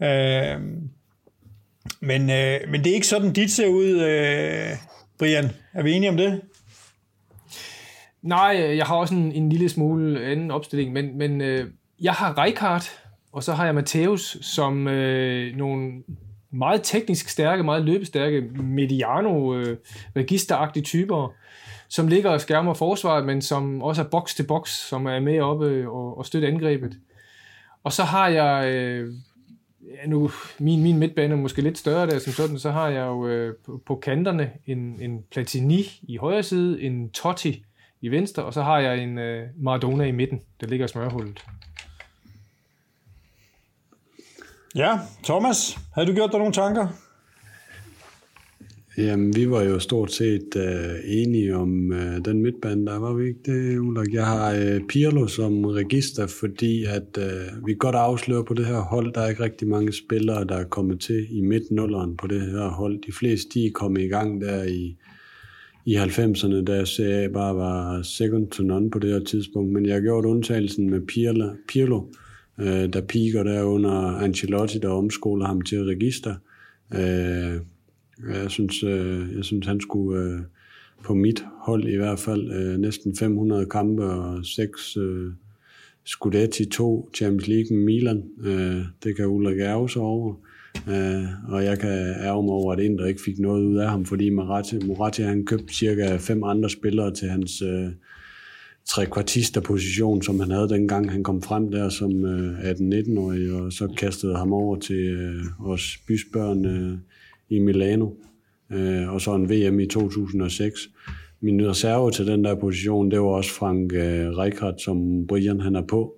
Uh, 0.00 0.62
men, 2.00 2.22
uh, 2.22 2.70
men 2.70 2.84
det 2.84 2.86
er 2.86 2.94
ikke 2.94 3.06
sådan, 3.06 3.32
dit 3.32 3.50
ser 3.52 3.68
ud, 3.68 3.94
uh, 3.94 4.78
Brian. 5.18 5.50
Er 5.74 5.82
vi 5.82 5.92
enige 5.92 6.10
om 6.10 6.16
det? 6.16 6.40
Nej, 8.24 8.66
øh, 8.68 8.76
jeg 8.76 8.86
har 8.86 8.96
også 8.96 9.14
en, 9.14 9.32
en 9.32 9.48
lille 9.48 9.68
smule 9.68 10.24
anden 10.24 10.50
opstilling, 10.50 10.92
men, 10.92 11.18
men 11.18 11.40
øh, 11.40 11.70
jeg 12.00 12.12
har 12.12 12.38
Rijkaard, 12.38 12.84
og 13.32 13.42
så 13.42 13.52
har 13.52 13.64
jeg 13.64 13.74
Mateus 13.74 14.38
som 14.40 14.88
øh, 14.88 15.56
nogle 15.56 16.02
meget 16.50 16.80
teknisk 16.82 17.28
stærke, 17.28 17.62
meget 17.62 17.84
løbestærke, 17.84 18.40
mediano 18.62 19.54
øh, 19.54 19.76
registeragtige 20.16 20.84
typer, 20.84 21.34
som 21.88 22.08
ligger 22.08 22.30
og 22.30 22.40
skærmer 22.40 22.74
forsvaret, 22.74 23.26
men 23.26 23.42
som 23.42 23.82
også 23.82 24.02
er 24.02 24.08
box 24.08 24.34
til 24.34 24.46
box, 24.46 24.70
som 24.70 25.06
er 25.06 25.20
med 25.20 25.40
oppe 25.40 25.66
øh, 25.66 25.88
og, 25.88 26.18
og 26.18 26.26
støtter 26.26 26.48
angrebet. 26.48 26.98
Og 27.84 27.92
så 27.92 28.02
har 28.02 28.28
jeg, 28.28 28.74
øh, 28.74 29.12
ja, 29.82 30.08
nu, 30.08 30.30
min, 30.58 30.82
min 30.82 30.98
midtbane 30.98 31.34
er 31.34 31.38
måske 31.38 31.62
lidt 31.62 31.78
større 31.78 32.06
der 32.06 32.18
som 32.18 32.32
sådan, 32.32 32.58
så 32.58 32.70
har 32.70 32.88
jeg 32.88 33.06
jo 33.06 33.26
øh, 33.26 33.54
på, 33.66 33.82
på 33.86 33.94
kanterne 33.96 34.50
en, 34.66 34.96
en 35.00 35.24
Platini 35.30 36.00
i 36.02 36.16
højre 36.16 36.42
side, 36.42 36.82
en 36.82 37.10
Totti 37.10 37.64
i 38.00 38.08
venstre, 38.08 38.44
og 38.44 38.54
så 38.54 38.62
har 38.62 38.78
jeg 38.78 39.02
en 39.02 39.18
øh, 39.18 39.48
Maradona 39.56 40.04
i 40.04 40.12
midten, 40.12 40.40
der 40.60 40.66
ligger 40.66 40.84
i 40.84 40.88
smørhullet. 40.88 41.44
Ja, 44.76 44.98
Thomas, 45.24 45.78
havde 45.94 46.08
du 46.08 46.14
gjort 46.14 46.30
dig 46.32 46.38
nogle 46.38 46.52
tanker? 46.52 46.88
Jamen, 48.98 49.36
vi 49.36 49.50
var 49.50 49.62
jo 49.62 49.78
stort 49.78 50.12
set 50.12 50.56
uh, 50.56 50.62
enige 51.04 51.56
om 51.56 51.90
uh, 51.90 52.24
den 52.24 52.42
midtbane, 52.42 52.86
der 52.86 52.98
var 52.98 53.12
vi 53.12 53.26
ikke 53.26 53.40
det, 53.44 53.78
Ulrik? 53.78 54.14
Jeg 54.14 54.26
har 54.26 54.52
uh, 54.52 54.86
Pirlo 54.88 55.26
som 55.26 55.64
register, 55.64 56.26
fordi 56.26 56.84
at 56.84 57.18
uh, 57.18 57.66
vi 57.66 57.74
godt 57.74 57.96
afslører 57.96 58.42
på 58.42 58.54
det 58.54 58.66
her 58.66 58.80
hold, 58.80 59.12
der 59.12 59.20
er 59.20 59.28
ikke 59.28 59.42
rigtig 59.42 59.68
mange 59.68 59.92
spillere, 59.92 60.44
der 60.44 60.56
er 60.56 60.64
kommet 60.64 61.00
til 61.00 61.26
i 61.30 61.40
midtnulleren 61.40 62.16
på 62.16 62.26
det 62.26 62.40
her 62.40 62.68
hold. 62.68 63.02
De 63.06 63.12
fleste, 63.12 63.50
de 63.54 63.66
er 63.66 63.70
kommet 63.74 64.02
i 64.02 64.08
gang 64.08 64.40
der 64.40 64.64
i, 64.64 64.96
i 65.84 65.96
90'erne, 65.96 66.64
da 66.64 66.84
Serie 66.84 67.28
bare 67.28 67.56
var 67.56 68.02
second 68.02 68.48
to 68.48 68.62
none 68.62 68.90
på 68.90 68.98
det 68.98 69.10
her 69.10 69.24
tidspunkt. 69.24 69.72
Men 69.72 69.86
jeg 69.86 69.94
har 69.94 70.00
gjort 70.00 70.24
undtagelsen 70.24 70.90
med 70.90 71.00
Pirlo, 71.00 71.48
Pirlo 71.68 72.02
øh, 72.60 72.92
der 72.92 73.00
piker 73.00 73.42
der 73.42 73.62
under 73.62 73.92
Ancelotti, 73.92 74.78
der 74.78 74.88
omskoler 74.88 75.46
ham 75.46 75.60
til 75.60 75.84
register. 75.84 76.34
Øh, 76.94 77.60
jeg, 78.34 78.50
synes, 78.50 78.82
øh, 78.82 79.36
jeg 79.36 79.44
synes, 79.44 79.66
han 79.66 79.80
skulle 79.80 80.20
øh, 80.20 80.40
på 81.04 81.14
mit 81.14 81.44
hold 81.60 81.88
i 81.88 81.96
hvert 81.96 82.18
fald 82.18 82.52
øh, 82.52 82.78
næsten 82.78 83.16
500 83.16 83.66
kampe 83.66 84.04
og 84.04 84.46
6 84.46 84.96
øh, 84.96 85.32
Scudetti, 86.04 86.64
2 86.64 87.10
Champions 87.14 87.48
League 87.48 87.76
med 87.76 87.84
Milan. 87.84 88.22
Øh, 88.40 88.82
det 89.04 89.16
kan 89.16 89.26
Ulrik 89.26 89.58
ærge 89.60 89.90
sig 89.90 90.02
over. 90.02 90.34
Øh, 90.88 91.24
og 91.48 91.64
jeg 91.64 91.78
kan 91.78 92.14
ærge 92.20 92.42
mig 92.42 92.52
over, 92.52 92.72
at 92.72 92.80
Inter 92.80 93.06
ikke 93.06 93.20
fik 93.24 93.38
noget 93.38 93.62
ud 93.62 93.76
af 93.76 93.90
ham, 93.90 94.04
fordi 94.04 94.30
Moratti, 94.30 94.78
Moratti 94.86 95.22
han 95.22 95.46
købte 95.46 95.74
cirka 95.74 96.16
fem 96.16 96.44
andre 96.44 96.70
spillere 96.70 97.14
til 97.14 97.28
hans 97.28 97.62
øh, 97.62 97.84
uh, 97.84 97.92
trekvartister 98.88 99.60
position, 99.60 100.22
som 100.22 100.40
han 100.40 100.50
havde 100.50 100.68
dengang 100.68 101.10
han 101.10 101.24
kom 101.24 101.42
frem 101.42 101.70
der 101.70 101.88
som 101.88 102.24
øh, 102.24 102.58
uh, 102.58 102.70
18-19-årig, 102.70 103.52
og 103.52 103.72
så 103.72 103.88
kastede 103.96 104.36
ham 104.36 104.52
over 104.52 104.78
til 104.78 105.30
uh, 105.60 105.70
os 105.70 105.98
bysbørn 106.08 106.66
uh, 106.66 106.98
i 107.48 107.58
Milano, 107.58 108.10
øh, 108.72 109.12
og 109.12 109.20
så 109.20 109.34
en 109.34 109.50
VM 109.50 109.80
i 109.80 109.86
2006. 109.86 110.80
Min 111.40 111.68
reserve 111.68 112.10
til 112.10 112.26
den 112.26 112.44
der 112.44 112.54
position, 112.54 113.10
det 113.10 113.20
var 113.20 113.26
også 113.26 113.50
Frank 113.50 113.92
øh, 113.92 114.30
Rijkaard, 114.30 114.78
som 114.78 115.26
Brian 115.26 115.60
han 115.60 115.76
er 115.76 115.82
på. 115.82 116.14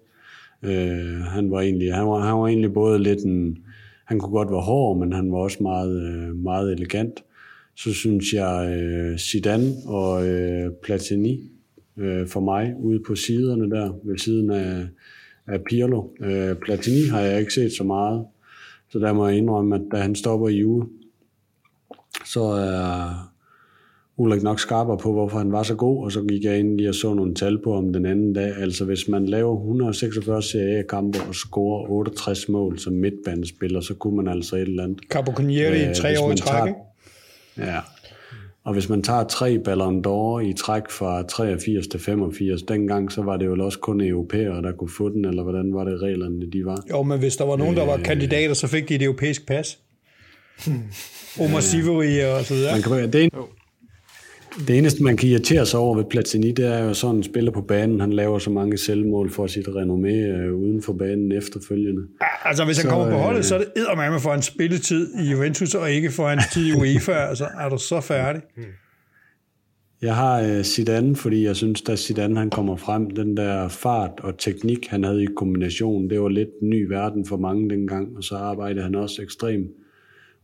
Øh, 0.63 1.21
han 1.21 1.51
var 1.51 1.61
egentlig, 1.61 1.95
han 1.95 2.07
var, 2.07 2.21
han 2.21 2.35
var 2.35 2.47
egentlig 2.47 2.73
både 2.73 2.99
lidt 2.99 3.21
en, 3.21 3.59
han 4.07 4.19
kunne 4.19 4.33
godt 4.33 4.51
være 4.51 4.61
hård, 4.61 4.99
men 4.99 5.13
han 5.13 5.33
var 5.33 5.39
også 5.39 5.59
meget, 5.61 6.03
øh, 6.03 6.37
meget 6.37 6.73
elegant. 6.73 7.25
Så 7.75 7.93
synes 7.93 8.33
jeg 8.33 8.79
øh, 8.81 9.19
Zidane 9.19 9.73
og 9.87 10.27
øh, 10.29 10.71
Platini 10.83 11.51
for 12.27 12.41
mig 12.41 12.75
ude 12.79 13.03
på 13.07 13.15
siderne 13.15 13.71
der, 13.71 13.93
ved 14.05 14.19
siden 14.19 14.51
af, 14.51 14.87
af 15.47 15.65
Pirlo. 15.65 16.03
Platini 16.63 17.09
har 17.11 17.21
jeg 17.21 17.41
ikke 17.41 17.53
set 17.53 17.73
så 17.73 17.85
meget, 17.85 18.27
så 18.89 18.99
der 18.99 19.13
må 19.13 19.29
jeg 19.29 19.37
indrømme, 19.37 19.75
at 19.75 19.83
da 19.93 19.97
han 19.97 20.15
stopper 20.15 20.49
i 20.49 20.65
uge, 20.65 20.87
så 22.25 22.43
er 22.43 23.33
Ulrik 24.19 24.43
nok 24.43 24.61
skarper 24.61 24.97
på, 24.97 25.13
hvorfor 25.13 25.39
han 25.39 25.53
var 25.53 25.63
så 25.63 25.75
god, 25.75 26.05
og 26.05 26.13
så 26.13 26.23
gik 26.29 26.45
jeg 26.45 26.59
ind 26.59 26.77
lige 26.77 26.89
og 26.89 26.95
så 26.95 27.15
nogle 27.15 27.35
tal 27.35 27.63
på 27.63 27.75
om 27.75 27.93
den 27.93 28.07
anden 28.07 28.33
dag. 28.33 28.57
Altså 28.57 28.85
hvis 28.85 29.09
man 29.09 29.27
laver 29.27 29.57
146 29.57 30.43
Serie 30.43 30.83
kampe 30.83 31.19
og 31.29 31.35
scorer 31.35 31.91
68 31.91 32.49
mål 32.49 32.79
som 32.79 32.93
midtbanespiller, 32.93 33.81
så 33.81 33.95
kunne 33.95 34.17
man 34.17 34.29
altså 34.29 34.57
et 34.57 34.63
eller 34.63 34.85
andet. 34.85 34.99
Carbonconieri 35.11 35.91
i 35.91 35.95
tre 35.95 36.21
år 36.21 36.33
i 36.33 36.37
træk, 36.37 36.73
Ja, 37.59 37.81
og 38.65 38.73
hvis 38.73 38.89
man 38.89 39.03
tager 39.03 39.25
tre 39.25 39.59
Ballon 39.59 40.05
d'Or 40.07 40.39
i 40.39 40.53
træk 40.53 40.83
fra 40.91 41.23
83 41.23 41.87
til 41.87 42.01
85, 42.01 42.63
dengang 42.63 43.13
så 43.13 43.23
var 43.23 43.37
det 43.37 43.47
jo 43.47 43.65
også 43.65 43.79
kun 43.79 44.01
europæere, 44.01 44.63
der 44.63 44.73
kunne 44.73 44.91
få 44.99 45.09
den, 45.09 45.25
eller 45.25 45.43
hvordan 45.43 45.75
var 45.75 45.85
det 45.85 46.03
reglerne, 46.03 46.51
de 46.53 46.65
var? 46.65 46.85
Jo, 46.91 47.03
men 47.03 47.19
hvis 47.19 47.37
der 47.37 47.45
var 47.45 47.57
nogen, 47.57 47.77
der 47.77 47.87
var 47.87 47.97
øh, 47.97 48.05
kandidater, 48.05 48.55
så 48.55 48.67
fik 48.67 48.89
de 48.89 48.95
et 48.95 49.03
europæisk 49.03 49.47
pas. 49.47 49.79
Omar 51.41 51.61
Sivori 51.61 52.21
og 52.21 52.45
så 52.45 52.55
videre. 52.55 52.73
Man 52.73 52.83
kan, 52.83 53.13
det, 53.13 53.25
er, 53.25 53.49
det 54.59 54.79
eneste, 54.79 55.03
man 55.03 55.17
kan 55.17 55.29
irritere 55.29 55.67
sig 55.67 55.81
over 55.81 55.97
ved 55.97 56.05
Platini, 56.05 56.53
det 56.53 56.67
er 56.67 56.85
jo 56.85 56.95
sådan 56.95 57.17
en 57.17 57.23
spiller 57.23 57.53
på 57.53 57.61
banen, 57.61 58.01
han 58.01 58.13
laver 58.13 58.39
så 58.39 58.51
mange 58.51 58.79
selvmål 58.79 59.31
for 59.31 59.47
sit 59.47 59.69
renommé 59.69 60.09
øh, 60.09 60.55
uden 60.55 60.83
for 60.83 60.93
banen 60.93 61.33
efterfølgende. 61.33 62.03
Ja, 62.21 62.49
altså, 62.49 62.65
hvis 62.65 62.77
han 62.77 62.83
så, 62.83 62.89
kommer 62.89 63.11
på 63.11 63.17
holdet, 63.17 63.39
øh, 63.39 63.45
så 63.45 63.55
er 63.55 63.59
det 63.59 63.69
eddermame 63.77 64.21
for 64.21 64.35
en 64.35 64.43
spilletid 64.43 65.15
i 65.15 65.31
Juventus, 65.31 65.75
og 65.75 65.91
ikke 65.91 66.11
for 66.11 66.29
en 66.29 66.41
tid 66.53 66.67
i 66.67 66.73
UEFA. 66.73 67.13
altså, 67.31 67.49
er 67.61 67.69
du 67.69 67.79
så 67.79 68.01
færdig? 68.01 68.43
Jeg 70.03 70.15
har 70.15 70.41
øh, 70.41 70.65
Zidane, 70.65 71.17
fordi 71.17 71.45
jeg 71.45 71.57
synes, 71.57 71.83
da 71.83 71.97
Zidane 71.97 72.39
han 72.39 72.51
kommer 72.51 72.77
frem, 72.77 73.11
den 73.11 73.37
der 73.37 73.69
fart 73.69 74.13
og 74.19 74.39
teknik, 74.39 74.87
han 74.87 75.05
havde 75.05 75.23
i 75.23 75.27
kombination, 75.37 76.11
det 76.11 76.21
var 76.21 76.29
lidt 76.29 76.63
ny 76.63 76.89
verden 76.89 77.27
for 77.27 77.37
mange 77.37 77.71
dengang, 77.71 78.17
og 78.17 78.25
så 78.25 78.35
arbejdede 78.35 78.85
han 78.85 78.95
også 78.95 79.23
ekstremt 79.23 79.71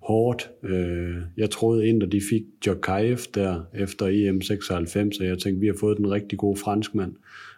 hårdt. 0.02 0.50
Øh, 0.62 1.16
jeg 1.36 1.50
troede 1.50 1.86
ind, 1.86 2.02
at 2.02 2.12
de 2.12 2.20
fik 2.30 2.42
Djokajev 2.64 3.18
der 3.34 3.60
efter 3.74 4.06
EM 4.06 4.40
96, 4.40 5.18
og 5.18 5.26
jeg 5.26 5.38
tænkte, 5.38 5.60
vi 5.60 5.66
har 5.66 5.76
fået 5.80 5.98
den 5.98 6.10
rigtig 6.10 6.38
gode 6.38 6.56
franskmand. 6.56 7.14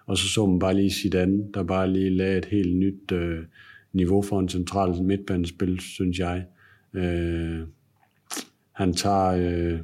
Og 0.07 0.19
så 0.19 0.29
så 0.29 0.47
man 0.47 0.59
bare 0.59 0.75
lige 0.75 0.91
Zidane, 0.91 1.45
der 1.55 1.63
bare 1.63 1.91
lige 1.91 2.11
lagde 2.11 2.39
et 2.39 2.45
helt 2.45 2.77
nyt 2.77 3.13
øh, 3.13 3.39
niveau 3.93 4.23
for 4.23 4.41
en 4.41 4.49
central 4.49 5.03
midtbanespil, 5.03 5.81
synes 5.81 6.19
jeg. 6.19 6.45
Øh, 6.95 7.61
han 8.73 8.93
tager 8.93 9.31
øh, 9.31 9.81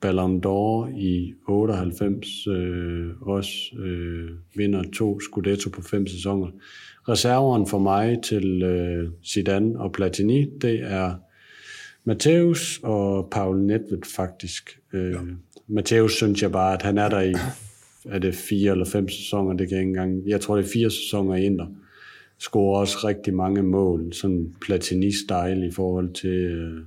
Ballon 0.00 0.40
d'Or 0.46 0.98
i 0.98 1.34
98, 1.48 2.46
øh, 2.46 3.10
også 3.20 3.76
øh, 3.78 4.30
vinder 4.54 4.82
to 4.92 5.20
Scudetto 5.20 5.70
på 5.70 5.82
fem 5.82 6.06
sæsoner. 6.06 6.48
Reserveren 7.08 7.66
for 7.66 7.78
mig 7.78 8.18
til 8.22 8.62
øh, 8.62 9.10
Zidane 9.24 9.80
og 9.80 9.92
Platini, 9.92 10.46
det 10.60 10.80
er 10.82 11.14
Matthäus 12.10 12.80
og 12.82 13.28
Paul 13.30 13.60
Nedved 13.60 14.02
faktisk. 14.16 14.78
Øh, 14.92 15.12
ja. 15.12 15.18
Matthäus 15.68 16.08
synes 16.08 16.42
jeg 16.42 16.52
bare, 16.52 16.74
at 16.74 16.82
han 16.82 16.98
er 16.98 17.08
der 17.08 17.20
i 17.20 17.34
er 18.04 18.18
det 18.18 18.34
fire 18.34 18.72
eller 18.72 18.84
fem 18.84 19.08
sæsoner, 19.08 19.54
det 19.54 19.68
kan 19.68 19.76
jeg 19.76 19.82
ikke 19.82 19.88
engang. 19.88 20.28
Jeg 20.28 20.40
tror, 20.40 20.56
det 20.56 20.64
er 20.64 20.68
fire 20.72 20.90
sæsoner 20.90 21.34
i 21.34 21.44
Inter. 21.44 21.66
Scorer 22.38 22.80
også 22.80 22.98
rigtig 23.04 23.34
mange 23.34 23.62
mål, 23.62 24.12
sådan 24.12 24.54
Platini-style 24.64 25.66
i 25.66 25.70
forhold 25.70 26.12
til 26.12 26.28
øh, 26.30 26.82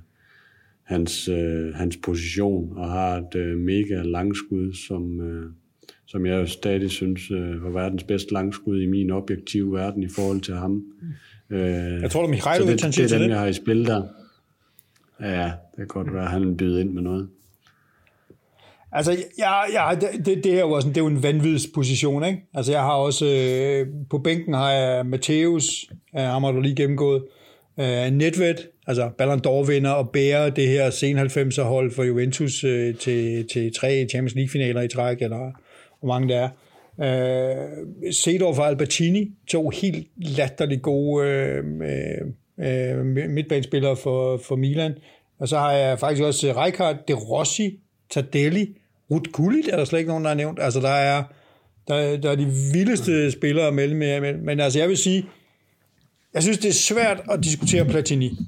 hans, 0.82 1.28
øh, 1.28 1.74
hans 1.74 1.96
position, 1.96 2.72
og 2.76 2.90
har 2.90 3.16
et 3.16 3.34
øh, 3.34 3.58
mega 3.58 4.02
langskud, 4.02 4.72
som, 4.86 5.20
øh, 5.20 5.50
som 6.06 6.26
jeg 6.26 6.48
stadig 6.48 6.90
synes 6.90 7.30
øh, 7.30 7.64
var 7.64 7.70
verdens 7.70 8.04
bedste 8.04 8.32
langskud 8.32 8.80
i 8.80 8.86
min 8.86 9.10
objektive 9.10 9.72
verden 9.72 10.02
i 10.02 10.08
forhold 10.08 10.40
til 10.40 10.54
ham. 10.54 10.70
Mm. 11.50 11.56
Øh, 11.56 12.02
jeg 12.02 12.10
tror, 12.10 12.20
det 12.20 12.28
er 12.28 12.30
Mihajlovic, 12.30 12.82
han 12.82 12.92
siger 12.92 13.08
det. 13.08 13.14
er 13.14 13.18
dem, 13.18 13.30
jeg 13.30 13.38
har 13.38 13.46
i 13.46 13.52
spil 13.52 13.86
der. 13.86 14.02
Ja, 15.20 15.44
det 15.44 15.76
kan 15.76 15.86
godt 15.86 16.14
være, 16.14 16.24
at 16.24 16.30
han 16.30 16.56
byder 16.56 16.80
ind 16.80 16.90
med 16.90 17.02
noget. 17.02 17.28
Altså, 18.92 19.16
ja, 19.38 19.52
ja, 19.72 19.94
det, 19.94 20.44
det, 20.44 20.52
her 20.52 20.58
er 20.58 20.66
jo 20.66 20.70
også, 20.70 20.88
det 20.88 20.96
er 20.96 21.00
jo 21.00 21.06
en 21.06 21.22
vanvittig 21.22 21.72
position, 21.74 22.24
ikke? 22.24 22.42
Altså, 22.54 22.72
jeg 22.72 22.80
har 22.80 22.92
også, 22.92 23.26
øh, 23.26 23.86
på 24.10 24.18
bænken 24.18 24.54
har 24.54 24.70
jeg 24.70 25.06
Mateus, 25.06 25.86
øh, 26.16 26.22
ham 26.22 26.44
har 26.44 26.52
du 26.52 26.60
lige 26.60 26.76
gennemgået, 26.76 27.22
øh, 27.78 28.10
Nedved, 28.10 28.54
altså 28.86 29.10
Ballon 29.18 29.40
d'Or-vinder, 29.46 29.90
og 29.90 30.10
bærer 30.10 30.50
det 30.50 30.68
her 30.68 30.90
sen 30.90 31.18
90'er 31.18 31.62
hold 31.62 31.90
for 31.90 32.02
Juventus 32.02 32.64
øh, 32.64 32.94
til, 32.94 33.48
til 33.48 33.74
tre 33.74 34.06
Champions 34.10 34.34
League-finaler 34.34 34.82
i 34.82 34.88
træk, 34.88 35.22
eller 35.22 35.52
hvor 36.00 36.08
mange 36.08 36.28
der 36.28 36.38
er. 36.38 36.48
Øh, 37.00 38.12
Sedorf 38.12 38.58
og 38.58 38.66
Albertini, 38.66 39.30
to 39.48 39.68
helt 39.68 40.08
latterligt 40.16 40.82
gode 40.82 41.26
øh, 41.26 41.64
øh, 41.64 42.32
midtbanespillere 43.04 43.96
for, 43.96 44.36
for 44.36 44.56
Milan. 44.56 44.94
Og 45.38 45.48
så 45.48 45.58
har 45.58 45.72
jeg 45.72 45.98
faktisk 45.98 46.22
også 46.22 46.52
Rijkaard, 46.52 46.96
De 47.08 47.12
Rossi, 47.12 47.80
Tardelli, 48.10 48.76
Ruth 49.10 49.30
Gullit 49.30 49.68
er 49.68 49.76
der 49.76 49.84
slet 49.84 49.98
ikke 49.98 50.08
nogen, 50.08 50.24
der 50.24 50.30
har 50.30 50.36
nævnt. 50.36 50.58
Altså, 50.62 50.80
der 50.80 50.88
er, 50.88 51.24
der, 51.88 52.16
der 52.16 52.30
er 52.30 52.34
de 52.34 52.52
vildeste 52.72 53.30
spillere 53.30 53.72
mellem, 53.72 53.96
men, 53.96 54.44
men 54.44 54.60
altså, 54.60 54.78
jeg 54.78 54.88
vil 54.88 54.96
sige, 54.96 55.26
jeg 56.34 56.42
synes, 56.42 56.58
det 56.58 56.68
er 56.68 56.72
svært 56.72 57.22
at 57.30 57.44
diskutere 57.44 57.84
Platini. 57.84 58.38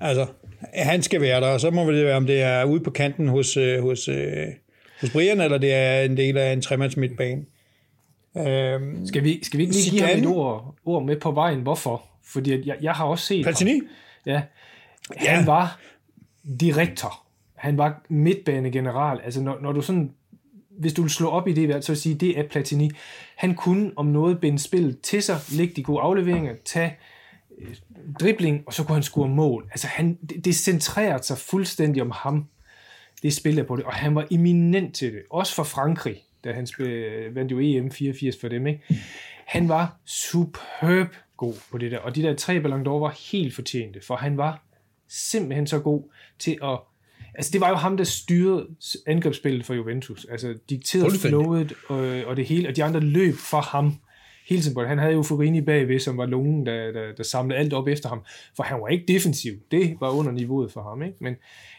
Altså, 0.00 0.26
han 0.74 1.02
skal 1.02 1.20
være 1.20 1.40
der, 1.40 1.46
og 1.46 1.60
så 1.60 1.70
må 1.70 1.92
det 1.92 2.04
være, 2.04 2.16
om 2.16 2.26
det 2.26 2.42
er 2.42 2.64
ude 2.64 2.80
på 2.80 2.90
kanten 2.90 3.28
hos, 3.28 3.56
øh, 3.56 3.82
hos, 3.82 4.08
øh, 4.08 4.46
hos 5.00 5.10
Brian, 5.10 5.40
eller 5.40 5.58
det 5.58 5.74
er 5.74 6.02
en 6.02 6.16
del 6.16 6.36
af 6.36 6.52
en 6.52 6.62
tremands 6.62 6.96
midtbane. 6.96 7.44
Øhm, 8.36 9.06
skal, 9.06 9.24
vi, 9.24 9.44
skal 9.44 9.58
vi 9.58 9.62
ikke 9.62 9.74
lige 9.74 9.90
give 9.90 10.02
ham 10.02 10.18
et 10.18 10.26
ord, 10.26 10.74
ord 10.84 11.04
med 11.04 11.16
på 11.16 11.30
vejen? 11.30 11.60
Hvorfor? 11.60 12.09
Fordi 12.24 12.68
jeg, 12.68 12.76
jeg 12.82 12.92
har 12.92 13.04
også 13.04 13.26
set 13.26 13.44
Platini? 13.44 13.72
Ham. 13.72 13.88
Ja. 14.26 14.42
Han 15.16 15.40
ja. 15.40 15.44
var 15.44 15.80
direktor. 16.60 17.26
Han 17.54 17.78
var 17.78 18.02
midtbane 18.08 18.70
general. 18.70 19.20
Altså, 19.24 19.42
når, 19.42 19.58
når 19.60 19.72
du 19.72 19.82
sådan 19.82 20.14
hvis 20.80 20.92
du 20.92 21.02
vil 21.02 21.10
slå 21.10 21.28
op 21.28 21.48
i 21.48 21.52
det, 21.52 21.84
så 21.84 21.92
vil 21.92 22.00
sige, 22.00 22.14
det 22.14 22.38
er 22.38 22.42
Platini. 22.48 22.90
Han 23.36 23.54
kunne 23.54 23.92
om 23.96 24.06
noget 24.06 24.40
binde 24.40 24.58
spillet 24.58 25.00
til 25.00 25.22
sig, 25.22 25.36
lægge 25.52 25.74
de 25.76 25.82
gode 25.82 26.00
afleveringer, 26.00 26.54
tage 26.64 26.96
øh, 27.58 27.76
dribling, 28.20 28.62
og 28.66 28.74
så 28.74 28.84
kunne 28.84 28.94
han 28.94 29.02
score 29.02 29.28
mål. 29.28 29.68
Altså 29.70 29.86
han, 29.86 30.18
det, 30.30 30.44
det 30.44 30.54
centrerede 30.54 31.22
sig 31.22 31.38
fuldstændig 31.38 32.02
om 32.02 32.10
ham, 32.14 32.46
det 33.22 33.32
spiller 33.32 33.62
på 33.62 33.76
det, 33.76 33.84
og 33.84 33.92
han 33.92 34.14
var 34.14 34.26
eminent 34.30 34.94
til 34.94 35.12
det. 35.12 35.22
Også 35.30 35.54
for 35.54 35.62
Frankrig, 35.62 36.16
da 36.44 36.52
han 36.52 36.66
spil, 36.66 37.34
vandt 37.34 37.52
jo 37.52 37.58
EM 37.60 37.90
84 37.90 38.36
for 38.40 38.48
dem. 38.48 38.66
Ikke? 38.66 38.80
Han 39.46 39.68
var 39.68 39.96
superb 40.06 41.14
god 41.40 41.54
på 41.70 41.78
det 41.78 41.90
der, 41.90 41.98
og 41.98 42.16
de 42.16 42.22
der 42.22 42.34
tre 42.34 42.60
Ballon 42.60 42.86
d'Or 42.86 43.00
var 43.00 43.16
helt 43.32 43.54
fortjente, 43.54 44.00
for 44.06 44.16
han 44.16 44.36
var 44.36 44.62
simpelthen 45.08 45.66
så 45.66 45.78
god 45.78 46.02
til 46.38 46.58
at 46.62 46.78
Altså, 47.34 47.52
det 47.52 47.60
var 47.60 47.68
jo 47.68 47.74
ham, 47.74 47.96
der 47.96 48.04
styrede 48.04 48.66
angrebsspillet 49.06 49.66
for 49.66 49.74
Juventus. 49.74 50.26
Altså, 50.30 50.54
dikterede 50.70 51.18
flowet 51.18 51.72
og, 51.88 51.98
og 52.26 52.36
det 52.36 52.46
hele, 52.46 52.68
og 52.68 52.76
de 52.76 52.84
andre 52.84 53.00
løb 53.00 53.34
for 53.34 53.60
ham 53.60 53.94
hele 54.48 54.62
tiden. 54.62 54.86
Han 54.86 54.98
havde 54.98 55.12
jo 55.12 55.22
Furini 55.22 55.60
bagved, 55.60 56.00
som 56.00 56.16
var 56.16 56.26
lungen, 56.26 56.66
der, 56.66 56.92
der, 56.92 57.12
der 57.12 57.22
samlede 57.22 57.58
alt 57.58 57.72
op 57.72 57.88
efter 57.88 58.08
ham. 58.08 58.24
For 58.56 58.62
han 58.62 58.80
var 58.80 58.88
ikke 58.88 59.04
defensiv. 59.12 59.52
Det 59.70 59.96
var 60.00 60.10
under 60.10 60.32
niveauet 60.32 60.72
for 60.72 60.82
ham. 60.82 61.02
Ikke? 61.02 61.16
Men 61.20 61.34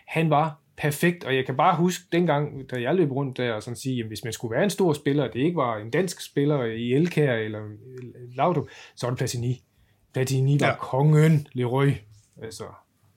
han 0.08 0.30
var 0.30 0.60
perfekt, 0.78 1.24
og 1.24 1.36
jeg 1.36 1.46
kan 1.46 1.58
bare 1.58 1.76
huske 1.76 2.04
dengang, 2.12 2.72
da 2.72 2.82
jeg 2.82 2.96
løb 2.96 3.12
rundt 3.12 3.38
der 3.38 3.54
og 3.54 3.64
sådan 3.64 3.78
sige, 3.78 4.00
at 4.00 4.08
hvis 4.08 4.24
man 4.24 4.34
skulle 4.34 4.56
være 4.56 4.64
en 4.64 4.70
stor 4.70 4.94
spiller, 4.94 5.28
det 5.28 5.40
ikke 5.40 5.56
var 5.56 5.78
en 5.78 5.90
dansk 5.90 6.22
spiller 6.22 6.64
i 6.64 6.94
Elkær 6.94 7.34
eller 7.34 7.60
Laudrup, 8.36 8.68
så 8.96 9.06
var 9.06 9.12
det 9.12 9.18
Platini. 9.18 9.64
Platini 10.14 10.58
var 10.60 10.68
ja. 10.68 10.76
kongen, 10.76 11.48
Leroy. 11.54 11.92
Altså, 12.44 12.64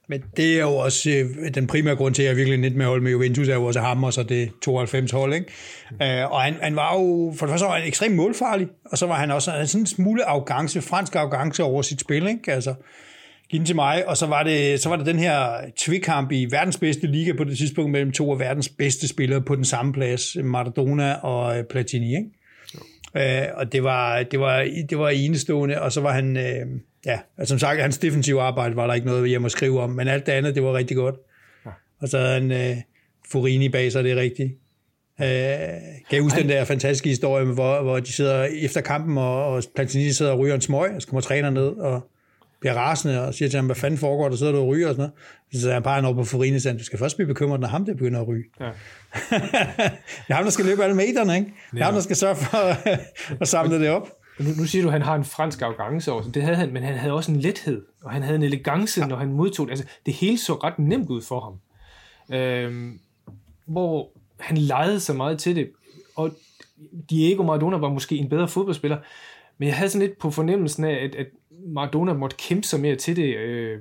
men 0.09 0.23
det 0.37 0.57
er 0.57 0.61
jo 0.61 0.77
også 0.77 1.11
øh, 1.11 1.55
den 1.55 1.67
primære 1.67 1.97
grund 1.97 2.15
til, 2.15 2.23
at 2.23 2.29
jeg 2.29 2.37
virkelig 2.37 2.59
net 2.59 2.77
med 2.77 2.87
hold 2.87 3.03
med 3.03 3.11
Juventus, 3.11 3.49
er 3.49 3.55
jo 3.55 3.65
også 3.65 3.81
ham, 3.81 4.05
og 4.05 4.13
så 4.13 4.23
det 4.23 4.51
92 4.63 5.11
hold, 5.11 5.35
ikke? 5.35 5.47
Mm. 5.91 5.97
Øh, 6.03 6.33
og 6.33 6.41
han, 6.41 6.55
han, 6.63 6.77
var 6.77 6.95
jo, 6.95 7.35
for 7.37 7.47
det 7.47 7.53
første 7.53 7.67
var 7.67 7.79
han 7.79 7.89
ekstremt 7.89 8.17
målfarlig, 8.17 8.69
og 8.85 8.99
så 8.99 9.07
var 9.07 9.15
han 9.15 9.31
også 9.31 9.51
han 9.51 9.67
sådan 9.67 9.83
en 9.83 9.87
smule 9.87 10.25
arrogance, 10.25 10.83
fransk 10.83 11.17
arrogance 11.17 11.63
over 11.63 11.83
sit 11.83 12.01
spil, 12.01 12.27
ikke? 12.27 12.53
Altså, 12.53 12.75
giv 13.51 13.59
den 13.59 13.67
til 13.67 13.77
mig, 13.77 14.09
og 14.09 14.17
så 14.17 14.27
var 14.27 14.43
det, 14.43 14.81
så 14.81 14.89
var 14.89 14.97
det 14.97 15.07
den 15.07 15.19
her 15.19 15.49
tvikkamp 15.77 16.33
i 16.33 16.47
verdens 16.51 16.79
bedste 16.79 17.07
liga 17.07 17.33
på 17.33 17.45
det 17.45 17.59
tidspunkt 17.59 17.91
mellem 17.91 18.13
to 18.13 18.33
af 18.33 18.39
verdens 18.39 18.69
bedste 18.69 19.09
spillere 19.09 19.41
på 19.43 19.57
den 19.57 19.65
samme 19.65 19.93
plads, 19.93 20.37
Maradona 20.45 21.15
og 21.15 21.59
øh, 21.59 21.65
Platini, 21.65 22.17
ikke? 22.17 22.31
Øh, 23.17 23.49
og 23.55 23.73
det 23.73 23.85
var, 23.85 24.23
det, 24.23 24.41
var, 24.41 24.69
det 24.91 24.99
var 24.99 25.09
enestående, 25.09 25.83
og 25.83 25.93
så 25.93 26.01
var 26.01 26.13
han... 26.13 26.37
Øh, 26.37 26.67
ja, 27.07 27.19
altså 27.39 27.53
som 27.53 27.59
sagt, 27.59 27.81
hans 27.81 27.99
defensive 27.99 28.43
arbejde 28.43 28.77
var 28.77 28.87
der 28.87 28.95
ikke 28.95 29.07
noget 29.07 29.29
hjemme 29.29 29.47
at 29.47 29.53
skrive 29.53 29.81
om, 29.81 29.91
men 29.91 30.09
alt 30.09 30.27
det 30.27 30.33
andet, 30.33 30.55
det 30.55 30.63
var 30.63 30.75
rigtig 30.75 30.97
godt. 30.97 31.15
Ja. 31.67 31.71
Og 32.01 32.09
så 32.09 32.19
havde 32.19 32.33
han 32.33 32.51
uh, 32.51 32.77
Furini 33.31 33.69
bag 33.69 33.93
sig, 33.93 34.05
det 34.05 34.13
er 34.13 34.17
rigtigt. 34.17 34.53
Uh, 35.19 35.27
kan 36.09 36.13
jeg 36.13 36.23
huske 36.23 36.37
Ej. 36.37 36.43
den 36.43 36.51
der 36.51 36.65
fantastiske 36.65 37.09
historie, 37.09 37.45
hvor, 37.45 37.83
hvor 37.83 38.01
de 38.01 38.13
sidder 38.13 38.45
efter 38.45 38.81
kampen, 38.81 39.19
og, 39.19 39.47
og 39.47 39.63
Platini 39.75 40.13
sidder 40.13 40.33
og 40.33 40.39
ryger 40.39 40.55
en 40.55 40.61
smøg, 40.61 40.95
og 40.95 41.03
så 41.03 41.09
kommer 41.09 41.21
træner 41.21 41.51
ned 41.51 41.67
og 41.67 42.11
bliver 42.65 42.75
rasende 42.75 43.27
og 43.27 43.35
siger 43.35 43.49
til 43.49 43.57
ham, 43.57 43.67
hvad 43.67 43.77
fanden 43.77 43.99
foregår, 43.99 44.29
der 44.29 44.37
sidder 44.37 44.53
du 44.53 44.59
og 44.59 44.67
ryger 44.67 44.89
og 44.89 44.95
sådan 44.95 45.01
noget. 45.01 45.13
Så 45.53 45.61
sidder 45.61 45.75
han 45.75 45.83
bare 45.83 46.05
over 46.05 46.15
på 46.15 46.25
Furini 46.25 46.57
og 46.57 46.63
siger, 46.63 46.79
du 46.79 46.85
skal 46.85 46.99
først 46.99 47.17
blive 47.17 47.27
bekymret, 47.27 47.61
når 47.61 47.69
ham 47.69 47.85
der 47.85 47.93
begynder 47.93 48.21
at 48.21 48.29
ryge. 48.29 48.45
Ja. 48.61 48.65
det 50.25 50.29
er 50.29 50.35
ham, 50.35 50.45
der 50.45 50.51
skal 50.51 50.65
løbe 50.65 50.85
alle 50.85 50.97
meterne, 50.97 51.35
ikke? 51.37 51.53
Det 51.73 51.81
er 51.81 51.85
ham, 51.85 51.95
der 51.95 52.01
skal 52.01 52.17
sørge 52.17 52.37
for 52.37 52.57
at 53.41 53.49
samle 53.49 53.81
det 53.81 53.91
op. 53.91 54.09
Nu, 54.39 54.51
nu 54.59 54.65
siger 54.65 54.83
du, 54.83 54.89
at 54.89 54.93
han 54.93 55.03
har 55.03 55.15
en 55.15 55.25
fransk 55.25 55.63
arrogance 55.63 56.13
over 56.13 56.23
Det 56.23 56.43
havde 56.43 56.57
han, 56.57 56.73
men 56.73 56.83
han 56.83 56.95
havde 56.95 57.13
også 57.13 57.33
en 57.33 57.41
lethed, 57.41 57.83
og 58.03 58.11
han 58.11 58.23
havde 58.23 58.37
en 58.37 58.43
elegance, 58.43 59.01
ja. 59.01 59.07
når 59.07 59.17
han 59.17 59.33
modtog 59.33 59.67
det. 59.67 59.73
Altså, 59.73 59.87
det 60.07 60.15
hele 60.15 60.39
så 60.39 60.55
ret 60.55 60.79
nemt 60.79 61.11
ud 61.11 61.23
for 61.23 61.41
ham. 61.41 61.55
Øhm, 62.39 63.01
hvor 63.67 64.11
han 64.41 64.57
legede 64.57 65.01
så 65.01 65.13
meget 65.13 65.39
til 65.39 65.57
det. 65.57 65.71
Og 66.17 66.31
Diego 67.11 67.43
Maradona 67.43 67.77
var 67.77 67.89
måske 67.89 68.17
en 68.17 68.29
bedre 68.29 68.49
fodboldspiller, 68.49 68.99
men 69.59 69.69
jeg 69.69 69.77
havde 69.77 69.91
sådan 69.91 70.07
lidt 70.07 70.19
på 70.19 70.31
fornemmelsen 70.31 70.85
af, 70.85 71.05
at, 71.05 71.15
at 71.15 71.27
Maradona 71.67 72.13
måtte 72.13 72.37
kæmpe 72.37 72.67
sig 72.67 72.81
mere 72.81 72.97
til 72.97 73.17
det, 73.17 73.37
øh, 73.37 73.81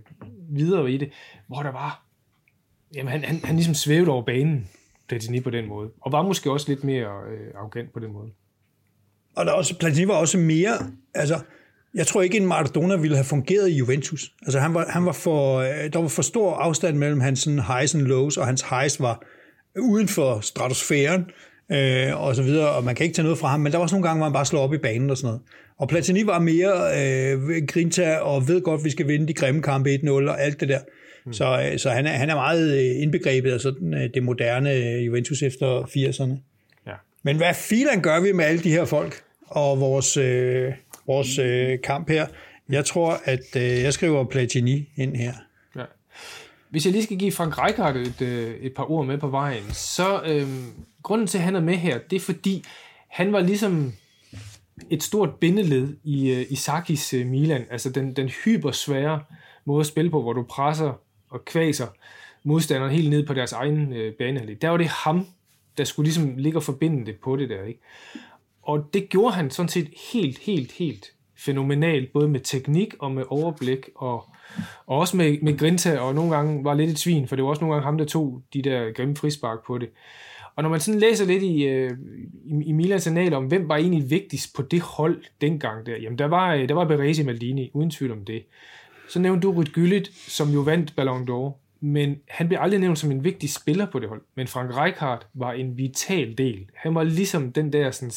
videre 0.50 0.92
i 0.92 0.98
det, 0.98 1.12
hvor 1.48 1.64
der 1.64 1.72
var, 1.72 2.06
jamen 2.96 3.12
han, 3.12 3.24
han, 3.24 3.40
han 3.44 3.56
ligesom 3.56 3.74
svævede 3.74 4.12
over 4.12 4.24
banen, 4.24 4.70
Platini 5.08 5.40
på 5.40 5.50
den 5.50 5.68
måde, 5.68 5.90
og 6.02 6.12
var 6.12 6.22
måske 6.22 6.52
også 6.52 6.70
lidt 6.70 6.84
mere 6.84 7.08
øh, 7.32 7.52
arrogant 7.56 7.94
på 7.94 8.00
den 8.00 8.14
måde. 8.14 8.30
Og 9.36 9.46
der 9.46 9.52
også, 9.52 9.78
Platini 9.78 10.08
var 10.08 10.14
også 10.14 10.38
mere, 10.38 10.92
altså, 11.14 11.40
jeg 11.94 12.08
tror 12.08 12.22
ikke, 12.22 12.38
en 12.38 12.46
Maradona 12.46 12.96
ville 12.96 13.16
have 13.16 13.26
fungeret 13.26 13.70
i 13.70 13.78
Juventus. 13.78 14.32
Altså, 14.42 14.60
han 14.60 14.74
var, 14.74 14.86
han 14.90 15.06
var 15.06 15.12
for, 15.12 15.58
øh, 15.58 15.94
der 15.94 16.00
var 16.00 16.08
for 16.08 16.22
stor 16.22 16.56
afstand 16.56 16.98
mellem 16.98 17.20
hans 17.20 17.40
sådan, 17.40 17.60
highs 17.60 17.96
and 17.96 18.04
lows, 18.04 18.38
og 18.38 18.46
hans 18.46 18.62
highs 18.62 19.00
var 19.00 19.24
uden 19.80 20.08
for 20.08 20.40
stratosfæren, 20.40 21.26
øh, 21.72 22.22
og 22.22 22.36
så 22.36 22.44
videre, 22.44 22.70
og 22.70 22.84
man 22.84 22.96
kan 22.96 23.04
ikke 23.04 23.16
tage 23.16 23.24
noget 23.24 23.38
fra 23.38 23.48
ham, 23.48 23.60
men 23.60 23.72
der 23.72 23.78
var 23.78 23.84
også 23.84 23.96
nogle 23.96 24.08
gange, 24.08 24.18
hvor 24.18 24.26
han 24.26 24.34
bare 24.34 24.46
slår 24.46 24.62
op 24.62 24.74
i 24.74 24.78
banen 24.78 25.10
og 25.10 25.18
sådan 25.18 25.28
noget. 25.28 25.42
Og 25.78 25.88
Platini 25.88 26.26
var 26.26 26.40
mere 26.40 26.72
øh, 26.72 27.66
grinta 27.68 28.18
og 28.18 28.48
ved 28.48 28.62
godt, 28.62 28.80
at 28.80 28.86
vi 28.86 28.90
skal 28.90 29.08
vinde 29.08 29.28
de 29.28 29.34
grimme 29.34 29.62
kampe 29.62 29.90
1-0 29.96 30.10
og 30.10 30.42
alt 30.42 30.60
det 30.60 30.70
der. 30.70 30.80
Mm. 31.26 31.34
Så, 31.34 31.70
øh, 31.72 31.80
så 31.80 31.90
han, 31.90 32.06
er, 32.06 32.12
han 32.12 32.30
er 32.30 32.36
meget 32.36 32.78
øh, 32.78 33.02
indbegrebet 33.02 33.52
af 33.52 33.60
sådan, 33.60 34.12
det 34.14 34.24
moderne 34.24 34.70
Juventus 35.06 35.42
efter 35.42 35.82
80'erne. 35.82 36.38
Men 37.24 37.38
hvad 37.38 37.54
filan 37.54 38.02
gør 38.02 38.20
vi 38.20 38.32
med 38.32 38.46
alle 38.46 38.64
de 38.64 38.70
her 38.70 38.86
folk 38.86 39.24
og 39.48 39.80
vores, 39.80 40.18
øh, 40.18 40.74
vores 41.08 41.40
øh, 41.40 41.80
kamp 41.84 42.10
her? 42.10 42.28
Jeg 42.70 42.86
tror, 42.86 43.22
at 43.26 43.56
øh, 43.56 43.64
jeg 43.64 43.94
skriver 43.94 44.26
Platini 44.26 44.90
ind 44.96 45.16
her. 45.16 45.34
Ja. 45.76 45.84
Hvis 46.70 46.86
jeg 46.86 46.92
lige 46.92 47.04
skal 47.04 47.18
give 47.18 47.32
Frank 47.32 47.58
Rijkaard 47.58 47.96
et, 47.96 48.22
øh, 48.22 48.56
et 48.56 48.74
par 48.76 48.92
ord 48.92 49.06
med 49.06 49.18
på 49.18 49.28
vejen, 49.28 49.64
så 49.72 50.22
øh, 50.26 50.48
grunden 51.04 51.28
til, 51.28 51.38
at 51.38 51.44
han 51.44 51.56
er 51.56 51.62
med 51.62 51.76
her, 51.76 52.00
det 52.10 52.16
er 52.16 52.20
fordi, 52.20 52.64
han 53.08 53.34
var 53.34 53.40
ligesom 53.40 53.94
et 54.90 55.04
stort 55.04 55.36
bindeled 55.36 55.96
i, 56.04 56.32
Isakis 56.32 56.52
i 56.52 56.56
Sakis 56.56 57.14
øh, 57.14 57.28
Milan, 57.28 57.66
altså 57.72 57.90
den, 57.90 58.14
den 58.16 58.30
hypersvære 58.30 59.24
måde 59.66 59.80
at 59.80 59.86
spille 59.86 60.12
på, 60.12 60.22
hvor 60.22 60.34
du 60.34 60.44
presser 60.44 60.94
og 61.30 61.46
kvaser 61.46 61.88
modstanderen 62.44 62.94
helt 62.94 63.10
ned 63.10 63.26
på 63.26 63.34
deres 63.34 63.52
egen 63.52 63.94
øh, 63.94 64.14
banehalvdel. 64.14 64.62
Der 64.62 64.70
var 64.70 64.78
det 64.78 64.88
ham, 64.88 65.28
der 65.78 65.84
skulle 65.84 66.06
ligesom 66.06 66.38
ligge 66.38 66.58
og 66.58 66.64
forbinde 66.64 67.06
det 67.06 67.16
på 67.24 67.36
det 67.36 67.50
der, 67.50 67.64
ikke? 67.64 67.80
Og 68.62 68.90
det 68.94 69.10
gjorde 69.10 69.36
han 69.36 69.52
sådan 69.52 69.70
set 69.70 69.90
helt, 70.14 70.40
helt, 70.40 70.72
helt 70.72 71.12
fænomenalt, 71.38 72.14
både 72.14 72.30
med 72.30 72.40
teknik 72.40 72.94
og 73.00 73.12
med 73.12 73.24
overblik, 73.28 73.90
og, 73.96 74.26
og 74.88 74.98
også 74.98 75.18
med, 75.18 75.38
med 75.42 75.58
Grinta, 75.58 76.00
og 76.00 76.16
nogle 76.16 76.36
gange 76.36 76.64
var 76.64 76.74
lidt 76.74 76.90
et 76.90 77.00
svin, 77.00 77.28
for 77.28 77.36
det 77.36 77.44
var 77.44 77.50
også 77.50 77.62
nogle 77.62 77.74
gange 77.76 77.86
ham, 77.86 77.98
der 77.98 78.06
tog 78.06 78.42
de 78.54 78.62
der 78.62 78.92
grimme 78.92 79.16
frispark 79.16 79.66
på 79.68 79.78
det. 79.78 79.90
Og 80.56 80.64
når 80.64 80.70
man 80.70 80.80
sådan 80.80 81.00
læser 81.00 81.26
lidt 81.26 81.44
i, 81.44 81.64
øh, 81.64 81.92
i, 82.46 82.64
i 82.64 82.72
Milans 82.72 83.08
annaler 83.08 83.38
om, 83.38 83.46
hvem 83.46 83.70
var 83.70 83.78
egentlig 83.78 84.10
vigtigst 84.10 84.56
på 84.56 84.62
det 84.62 84.82
hold 84.82 85.24
dengang 85.42 85.86
der, 85.86 85.98
jamen 85.98 86.18
der 86.18 86.26
var, 86.26 86.54
øh, 86.54 86.70
der 86.70 86.76
var 86.76 86.86
Beresi 86.86 87.24
Maldini, 87.24 87.72
uden 87.74 87.92
tvivl 87.92 88.12
om 88.12 88.26
det. 88.26 88.44
Så 89.10 89.20
nævnte 89.20 89.48
du 89.48 89.54
Ryd 89.54 89.66
Gyllit, 89.66 90.12
som 90.14 90.50
jo 90.50 90.60
vandt 90.60 90.96
Ballon 90.96 91.30
d'Or 91.30 91.64
men 91.86 92.18
han 92.28 92.48
blev 92.48 92.60
aldrig 92.62 92.80
nævnt 92.80 93.00
som 93.00 93.12
en 93.12 93.24
vigtig 93.24 93.54
spiller 93.54 93.86
på 93.92 94.00
det 94.00 94.10
hold. 94.10 94.22
Men 94.36 94.48
Frank 94.48 94.78
Rijkaard 94.78 95.28
var 95.34 95.54
en 95.54 95.78
vital 95.78 96.38
del. 96.38 96.70
Han 96.76 96.96
var 96.96 97.04
ligesom 97.04 97.52
den 97.52 97.74
der 97.74 97.92
sådan, 97.92 98.12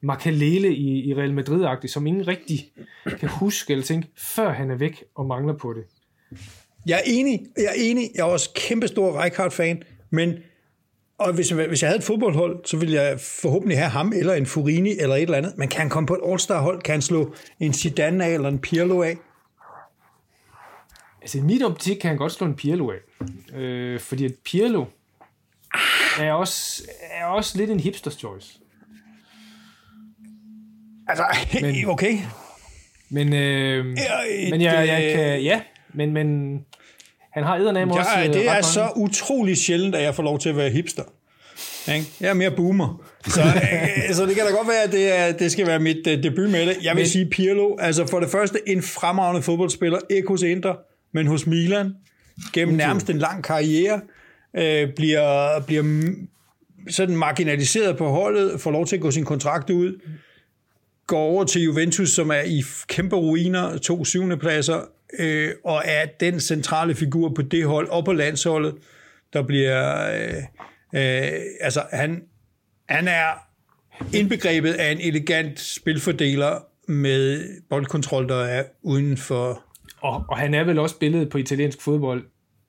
makalele 0.00 0.74
i, 0.74 1.08
i 1.08 1.14
Real 1.14 1.32
Madrid-agtig, 1.32 1.88
som 1.88 2.06
ingen 2.06 2.28
rigtig 2.28 2.72
kan 3.18 3.28
huske 3.28 3.72
eller 3.72 3.84
tænke, 3.84 4.08
før 4.16 4.52
han 4.52 4.70
er 4.70 4.74
væk 4.74 5.04
og 5.14 5.26
mangler 5.26 5.54
på 5.54 5.72
det. 5.72 5.84
Jeg 6.86 6.94
er 6.94 7.02
enig. 7.06 7.40
Jeg 7.56 7.64
er 7.64 7.82
enig. 7.82 8.10
Jeg 8.14 8.20
er 8.20 8.32
også 8.32 8.50
kæmpestor 8.54 9.12
Rijkaard-fan, 9.12 9.82
men 10.10 10.38
og 11.18 11.32
hvis, 11.32 11.50
hvis 11.50 11.82
jeg 11.82 11.88
havde 11.88 11.98
et 11.98 12.04
fodboldhold, 12.04 12.64
så 12.64 12.76
ville 12.76 12.94
jeg 12.94 13.20
forhåbentlig 13.20 13.78
have 13.78 13.90
ham, 13.90 14.12
eller 14.16 14.34
en 14.34 14.46
Furini, 14.46 14.98
eller 14.98 15.16
et 15.16 15.22
eller 15.22 15.38
andet. 15.38 15.54
Men 15.58 15.68
kan 15.68 15.80
han 15.80 15.90
komme 15.90 16.06
på 16.06 16.14
et 16.14 16.20
All-Star-hold? 16.30 16.82
Kan 16.82 16.92
han 16.92 17.02
slå 17.02 17.34
en 17.60 17.72
Zidane 17.72 18.24
af, 18.24 18.30
eller 18.30 18.48
en 18.48 18.58
Pirlo 18.58 19.02
af? 19.02 19.16
Altså 21.22 21.38
i 21.38 21.40
mit 21.40 21.62
optik 21.62 21.96
kan 21.96 22.08
han 22.08 22.18
godt 22.18 22.32
slå 22.32 22.46
en 22.46 22.54
Pirlo 22.54 22.90
af. 22.90 22.98
Øh, 23.56 24.00
fordi 24.00 24.24
at 24.24 24.32
Pirlo 24.44 24.84
er 26.20 26.32
også, 26.32 26.82
er 27.10 27.24
også 27.24 27.58
lidt 27.58 27.70
en 27.70 27.80
hipsters 27.80 28.14
choice. 28.14 28.58
Altså, 31.08 31.24
men, 31.60 31.88
okay. 31.88 32.18
Men, 33.10 33.32
øh, 33.32 33.86
et, 34.30 34.50
men 34.50 34.60
jeg, 34.60 34.88
jeg 34.88 35.12
kan, 35.14 35.42
ja, 35.42 35.60
Men, 35.94 36.12
men 36.12 36.58
han 37.34 37.44
har 37.44 37.56
eddernem 37.56 37.88
Ja, 37.90 37.98
også... 37.98 38.10
øh, 38.18 38.24
det 38.34 38.40
er 38.46 38.50
mange- 38.52 38.62
så 38.62 38.88
utrolig 38.96 39.56
sjældent, 39.56 39.94
at 39.94 40.02
jeg 40.02 40.14
får 40.14 40.22
lov 40.22 40.38
til 40.38 40.48
at 40.48 40.56
være 40.56 40.70
hipster. 40.70 41.02
Ikke? 41.94 42.06
Jeg 42.20 42.28
er 42.30 42.34
mere 42.34 42.50
boomer. 42.50 43.04
Så, 43.26 43.40
øh, 44.08 44.14
så 44.14 44.26
det 44.26 44.34
kan 44.36 44.44
da 44.44 44.50
godt 44.50 44.68
være, 44.68 44.82
at 44.82 44.92
det, 44.92 45.18
er, 45.18 45.32
det 45.32 45.52
skal 45.52 45.66
være 45.66 45.78
mit 45.80 46.06
uh, 46.06 46.12
debut 46.22 46.50
med 46.50 46.66
det. 46.66 46.76
Jeg 46.82 46.94
vil 46.96 47.00
Men- 47.00 47.08
sige 47.08 47.26
Pirlo, 47.30 47.76
altså 47.78 48.06
for 48.06 48.20
det 48.20 48.28
første 48.30 48.58
en 48.66 48.82
fremragende 48.82 49.42
fodboldspiller, 49.42 49.98
ikke 50.10 50.28
hos 50.28 50.42
Inter, 50.42 50.74
men 51.12 51.26
hos 51.26 51.46
Milan, 51.46 51.92
gennem 52.52 52.74
nærmest 52.76 53.10
en 53.10 53.18
lang 53.18 53.44
karriere, 53.44 54.00
øh, 54.56 54.88
bliver, 54.96 55.60
bliver 55.66 56.12
sådan 56.90 57.16
marginaliseret 57.16 57.96
på 57.96 58.08
holdet, 58.08 58.60
får 58.60 58.70
lov 58.70 58.86
til 58.86 58.96
at 58.96 59.02
gå 59.02 59.10
sin 59.10 59.24
kontrakt 59.24 59.70
ud, 59.70 60.00
går 61.06 61.18
over 61.20 61.44
til 61.44 61.62
Juventus, 61.62 62.10
som 62.10 62.30
er 62.30 62.42
i 62.46 62.62
kæmpe 62.88 63.16
ruiner, 63.16 63.78
to 63.78 64.04
syvende 64.04 64.36
pladser, 64.36 64.80
øh, 65.18 65.50
og 65.64 65.82
er 65.84 66.06
den 66.20 66.40
centrale 66.40 66.94
figur 66.94 67.28
på 67.34 67.42
det 67.42 67.64
hold, 67.64 67.88
og 67.88 68.04
på 68.04 68.12
landsholdet, 68.12 68.74
der 69.32 69.42
bliver... 69.42 70.10
Øh, 70.14 70.36
øh, 70.94 71.40
altså, 71.60 71.82
han, 71.92 72.22
han 72.88 73.08
er 73.08 73.30
indbegrebet 74.14 74.72
af 74.72 74.92
en 74.92 75.00
elegant 75.00 75.60
spilfordeler 75.60 76.58
med 76.88 77.48
boldkontrol, 77.70 78.28
der 78.28 78.44
er 78.44 78.64
uden 78.82 79.16
for... 79.16 79.64
Og, 80.00 80.24
og 80.28 80.38
han 80.38 80.54
er 80.54 80.64
vel 80.64 80.78
også 80.78 80.98
billedet 80.98 81.28
på 81.28 81.38
italiensk 81.38 81.82
fodbold 81.82 82.24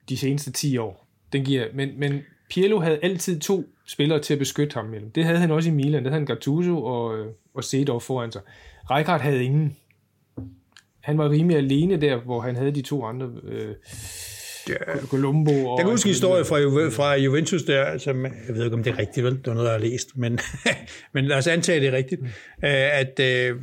de 0.08 0.16
seneste 0.16 0.52
10 0.52 0.78
år. 0.78 1.08
Den 1.32 1.44
giver, 1.44 1.66
men, 1.74 1.98
men 1.98 2.22
Pirlo 2.50 2.78
havde 2.78 2.98
altid 3.02 3.40
to 3.40 3.64
spillere 3.86 4.20
til 4.20 4.32
at 4.32 4.38
beskytte 4.38 4.74
ham 4.74 4.84
mellem. 4.84 5.10
Det 5.10 5.24
havde 5.24 5.38
han 5.38 5.50
også 5.50 5.68
i 5.68 5.72
Milan. 5.72 6.04
Det 6.04 6.12
havde 6.12 6.20
han 6.20 6.26
Gattuso 6.26 6.84
og, 6.84 7.18
øh, 7.18 7.26
og 7.54 7.64
Seedorf 7.64 8.02
foran 8.02 8.32
sig. 8.32 8.40
Rijkaard 8.90 9.20
havde 9.20 9.44
ingen. 9.44 9.76
Han 11.06 11.18
var 11.18 11.30
rimelig 11.30 11.56
alene 11.56 11.96
der, 11.96 12.16
hvor 12.16 12.40
han 12.40 12.56
havde 12.56 12.70
de 12.70 12.82
to 12.82 13.04
andre. 13.04 13.30
Øh, 13.48 13.74
Colombo 15.08 15.66
og... 15.66 15.78
Jeg 15.78 15.84
kan 15.84 15.92
huske 15.92 16.06
en 16.06 16.12
historie 16.12 16.44
fra, 16.44 16.58
Juve- 16.58 16.90
fra 16.90 17.14
Juventus 17.14 17.62
der, 17.62 17.98
som, 17.98 18.24
jeg 18.24 18.32
ved 18.54 18.64
ikke, 18.64 18.76
om 18.76 18.82
det 18.82 18.92
er 18.92 18.98
rigtigt, 18.98 19.24
vel? 19.24 19.32
Det 19.32 19.46
var 19.46 19.54
noget, 19.54 19.66
jeg 19.66 19.74
har 19.74 19.80
læst, 19.80 20.16
men, 20.16 20.38
men 21.14 21.24
lad 21.24 21.36
os 21.36 21.46
antage, 21.46 21.80
det 21.80 21.88
er 21.88 21.92
rigtigt, 21.92 22.20
mm. 22.20 22.28
at 22.62 23.20
øh, 23.20 23.56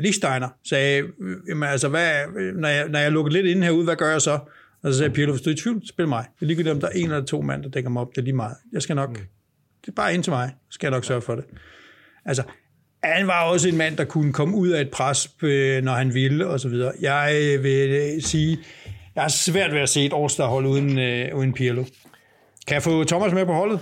Lichsteiner 0.00 0.48
sagde, 0.68 1.02
øh, 1.02 1.36
jamen, 1.48 1.68
altså, 1.68 1.88
hvad, 1.88 2.12
når, 2.54 2.68
jeg, 2.68 2.88
når 2.88 2.98
jeg 2.98 3.12
lukker 3.12 3.32
lidt 3.32 3.46
ind 3.46 3.64
herude, 3.64 3.84
hvad 3.84 3.96
gør 3.96 4.10
jeg 4.10 4.22
så? 4.22 4.38
Og 4.82 4.92
så 4.92 4.98
sagde 4.98 5.12
Pirlo, 5.12 5.32
hvis 5.32 5.42
du 5.42 5.50
er 5.50 5.54
i 5.54 5.56
tvivl, 5.56 5.88
spil 5.88 6.08
mig. 6.08 6.24
Det 6.34 6.42
er 6.42 6.46
ligegyldigt, 6.46 6.74
om 6.74 6.80
der 6.80 6.88
er 6.88 6.92
en 6.92 7.04
eller 7.04 7.24
to 7.24 7.40
mand, 7.40 7.62
der 7.62 7.68
dækker 7.68 7.90
mig 7.90 8.02
op, 8.02 8.10
det 8.10 8.18
er 8.18 8.22
lige 8.22 8.36
meget. 8.36 8.56
Jeg 8.72 8.82
skal 8.82 8.96
nok, 8.96 9.10
mm. 9.10 9.24
det 9.80 9.88
er 9.88 9.92
bare 9.96 10.14
ind 10.14 10.22
til 10.22 10.30
mig, 10.30 10.50
så 10.70 10.74
skal 10.74 10.86
jeg 10.86 10.92
nok 10.92 11.04
sørge 11.04 11.22
for 11.22 11.34
det. 11.34 11.44
Altså, 12.24 12.42
han 13.04 13.26
var 13.26 13.44
også 13.44 13.68
en 13.68 13.76
mand, 13.76 13.96
der 13.96 14.04
kunne 14.04 14.32
komme 14.32 14.56
ud 14.56 14.68
af 14.68 14.80
et 14.80 14.90
pres, 14.90 15.30
øh, 15.42 15.84
når 15.84 15.92
han 15.92 16.14
ville, 16.14 16.46
og 16.46 16.60
så 16.60 16.68
videre. 16.68 16.92
Jeg 17.00 17.40
øh, 17.42 17.64
vil 17.64 17.90
øh, 17.90 18.22
sige, 18.22 18.58
jeg 19.14 19.22
har 19.22 19.30
svært 19.30 19.72
ved 19.72 19.80
at 19.80 19.88
se 19.88 20.04
et 20.04 20.12
All-Star-hold 20.16 20.66
uden, 20.66 20.98
øh, 20.98 21.36
uden 21.36 21.52
Pirlo. 21.52 21.84
Kan 22.66 22.74
jeg 22.74 22.82
få 22.82 23.04
Thomas 23.04 23.32
med 23.32 23.46
på 23.46 23.52
holdet? 23.52 23.80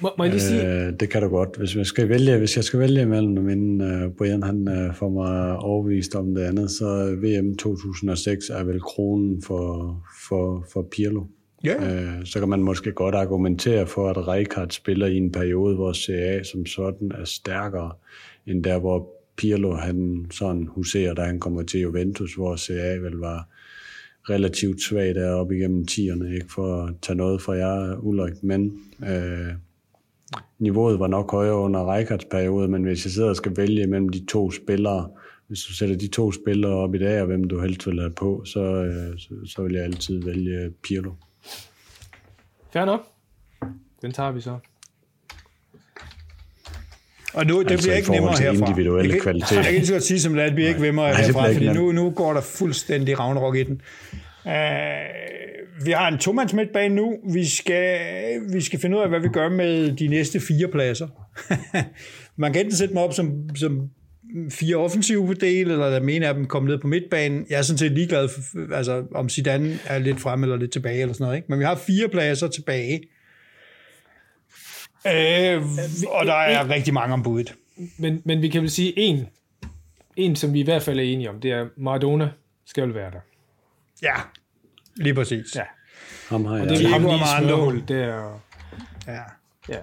Må, 0.00 0.10
må 0.18 0.24
jeg 0.24 0.32
lige 0.32 0.42
sige... 0.42 0.86
Øh, 0.86 0.92
det 1.00 1.10
kan 1.10 1.22
du 1.22 1.28
godt. 1.28 1.56
Hvis 1.56 1.76
jeg 1.76 1.86
skal 1.86 2.08
vælge, 2.08 2.38
hvis 2.38 2.56
jeg 2.56 2.64
skal 2.64 2.80
vælge 2.80 3.06
mellem 3.06 3.36
dem, 3.36 3.48
inden 3.48 3.80
øh, 3.80 4.10
Brian 4.18 4.42
han 4.42 4.68
øh, 4.68 4.94
får 4.94 5.08
mig 5.08 5.56
overbevist 5.56 6.14
om 6.14 6.34
det 6.34 6.42
andet, 6.42 6.70
så 6.70 7.16
VM 7.22 7.56
2006 7.56 8.48
er 8.50 8.64
vel 8.64 8.80
kronen 8.80 9.42
for, 9.42 9.96
for, 10.28 10.66
for 10.72 10.88
Pirlo. 10.92 11.24
Ja. 11.64 11.94
Øh, 11.94 12.26
så 12.26 12.38
kan 12.38 12.48
man 12.48 12.62
måske 12.62 12.92
godt 12.92 13.14
argumentere 13.14 13.86
for, 13.86 14.10
at 14.10 14.28
Rijkaard 14.28 14.70
spiller 14.70 15.06
i 15.06 15.16
en 15.16 15.32
periode, 15.32 15.74
hvor 15.74 15.92
CA 15.92 16.42
som 16.42 16.66
sådan 16.66 17.12
er 17.14 17.24
stærkere, 17.24 17.92
end 18.46 18.64
der, 18.64 18.78
hvor 18.78 19.08
Pirlo 19.36 19.74
han 19.74 20.26
sådan 20.30 20.66
huserer, 20.66 21.14
da 21.14 21.22
han 21.22 21.40
kommer 21.40 21.62
til 21.62 21.80
Juventus, 21.80 22.34
hvor 22.34 22.56
CA 22.56 22.96
vel 22.96 23.12
var 23.12 23.48
relativt 24.30 24.82
svag 24.82 25.14
deroppe 25.14 25.56
igennem 25.56 25.86
tierne, 25.86 26.34
ikke 26.34 26.52
for 26.52 26.82
at 26.82 26.94
tage 27.02 27.16
noget 27.16 27.42
fra 27.42 27.52
jer, 27.52 27.96
Ulrik, 27.96 28.42
men 28.42 28.80
øh, 29.08 29.54
niveauet 30.58 30.98
var 30.98 31.06
nok 31.06 31.30
højere 31.30 31.56
under 31.56 31.84
Rijkaards 31.84 32.24
periode, 32.24 32.68
men 32.68 32.82
hvis 32.82 33.04
jeg 33.04 33.12
sidder 33.12 33.28
og 33.28 33.36
skal 33.36 33.56
vælge 33.56 33.86
mellem 33.86 34.08
de 34.08 34.24
to 34.24 34.50
spillere, 34.50 35.10
hvis 35.48 35.60
du 35.60 35.72
sætter 35.72 35.96
de 35.96 36.08
to 36.08 36.32
spillere 36.32 36.72
op 36.72 36.94
i 36.94 36.98
dag, 36.98 37.20
og 37.20 37.26
hvem 37.26 37.44
du 37.44 37.60
helst 37.60 37.86
vil 37.86 38.00
have 38.00 38.12
på, 38.12 38.42
så, 38.44 38.60
øh, 38.60 39.18
så, 39.18 39.34
så 39.44 39.62
vil 39.62 39.72
jeg 39.72 39.84
altid 39.84 40.22
vælge 40.24 40.70
Pirlo. 40.82 41.12
Fair 42.72 42.84
nok. 42.84 43.00
Den 44.02 44.12
tager 44.12 44.30
vi 44.30 44.40
så. 44.40 44.58
Og 47.34 47.46
nu, 47.46 47.62
det 47.62 47.70
Altså, 47.70 47.86
bliver 47.86 47.96
ikke 47.96 48.10
nemmere 48.10 48.36
til 48.36 48.44
herfra. 48.44 48.66
individuelle 48.66 49.08
jeg 49.10 49.12
kan, 49.12 49.22
kvaliteter. 49.22 49.56
Jeg 49.56 49.64
kan 49.64 49.74
ikke 49.74 50.00
sige, 50.00 50.20
som 50.20 50.32
det 50.34 50.40
er, 50.42 50.46
det 50.46 50.54
bliver 50.54 50.68
ikke 50.68 50.80
nemmere 50.80 51.14
herfra, 51.14 51.52
fordi 51.52 51.66
nu, 51.68 51.82
nemt. 51.84 51.94
nu 51.94 52.10
går 52.10 52.32
der 52.32 52.40
fuldstændig 52.40 53.18
ragnarok 53.18 53.56
i 53.56 53.62
den. 53.62 53.82
Uh, 54.44 54.52
vi 55.86 55.90
har 55.90 56.08
en 56.08 56.18
tomands 56.18 56.52
midtbane 56.54 56.94
nu. 56.94 57.16
Vi 57.32 57.46
skal, 57.46 57.98
vi 58.52 58.60
skal 58.60 58.80
finde 58.80 58.96
ud 58.96 59.02
af, 59.02 59.08
hvad 59.08 59.20
vi 59.20 59.28
gør 59.28 59.48
med 59.48 59.92
de 59.96 60.08
næste 60.08 60.40
fire 60.40 60.68
pladser. 60.68 61.08
Man 62.36 62.52
kan 62.52 62.60
enten 62.64 62.76
sætte 62.76 62.94
dem 62.94 63.02
op 63.02 63.12
som, 63.12 63.48
som 63.56 63.90
fire 64.50 64.76
offensive 64.76 65.34
del, 65.34 65.70
eller 65.70 65.90
der 65.90 66.00
mener 66.00 66.28
af 66.28 66.34
dem 66.34 66.46
komme 66.46 66.68
ned 66.68 66.78
på 66.78 66.86
midtbanen. 66.86 67.46
Jeg 67.50 67.58
er 67.58 67.62
sådan 67.62 67.78
set 67.78 67.92
ligeglad, 67.92 68.28
for, 68.28 68.74
altså, 68.74 69.04
om 69.14 69.28
Zidane 69.28 69.78
er 69.86 69.98
lidt 69.98 70.20
frem 70.20 70.42
eller 70.42 70.56
lidt 70.56 70.72
tilbage, 70.72 71.00
eller 71.00 71.14
sådan 71.14 71.24
noget, 71.24 71.36
ikke? 71.36 71.46
men 71.48 71.58
vi 71.58 71.64
har 71.64 71.74
fire 71.74 72.08
pladser 72.08 72.48
tilbage. 72.48 73.00
Øh, 75.06 75.62
og 76.08 76.26
der 76.26 76.34
er 76.34 76.68
rigtig 76.68 76.94
mange 76.94 77.12
om 77.12 77.22
budet. 77.22 77.54
Men, 77.98 78.22
men 78.24 78.42
vi 78.42 78.48
kan 78.48 78.62
vel 78.62 78.70
sige 78.70 78.92
en, 78.96 79.26
en, 80.16 80.36
som 80.36 80.52
vi 80.52 80.60
i 80.60 80.64
hvert 80.64 80.82
fald 80.82 80.98
er 80.98 81.02
enige 81.02 81.30
om, 81.30 81.40
det 81.40 81.50
er 81.50 81.66
Maradona 81.76 82.30
skal 82.66 82.84
vel 82.84 82.94
være 82.94 83.10
der. 83.10 83.20
Ja, 84.02 84.14
lige 84.96 85.14
præcis. 85.14 85.56
Ja. 85.56 85.62
Ham 86.28 86.44
har 86.44 86.52
Og 86.52 86.58
jeg. 86.58 86.68
det 86.68 86.84
er 86.84 86.88
ham 86.88 87.02
lige 87.02 87.20
smørhul, 87.38 87.84
det 87.88 88.02
er... 88.02 88.42
Ja. 89.06 89.22
Ja. 89.68 89.78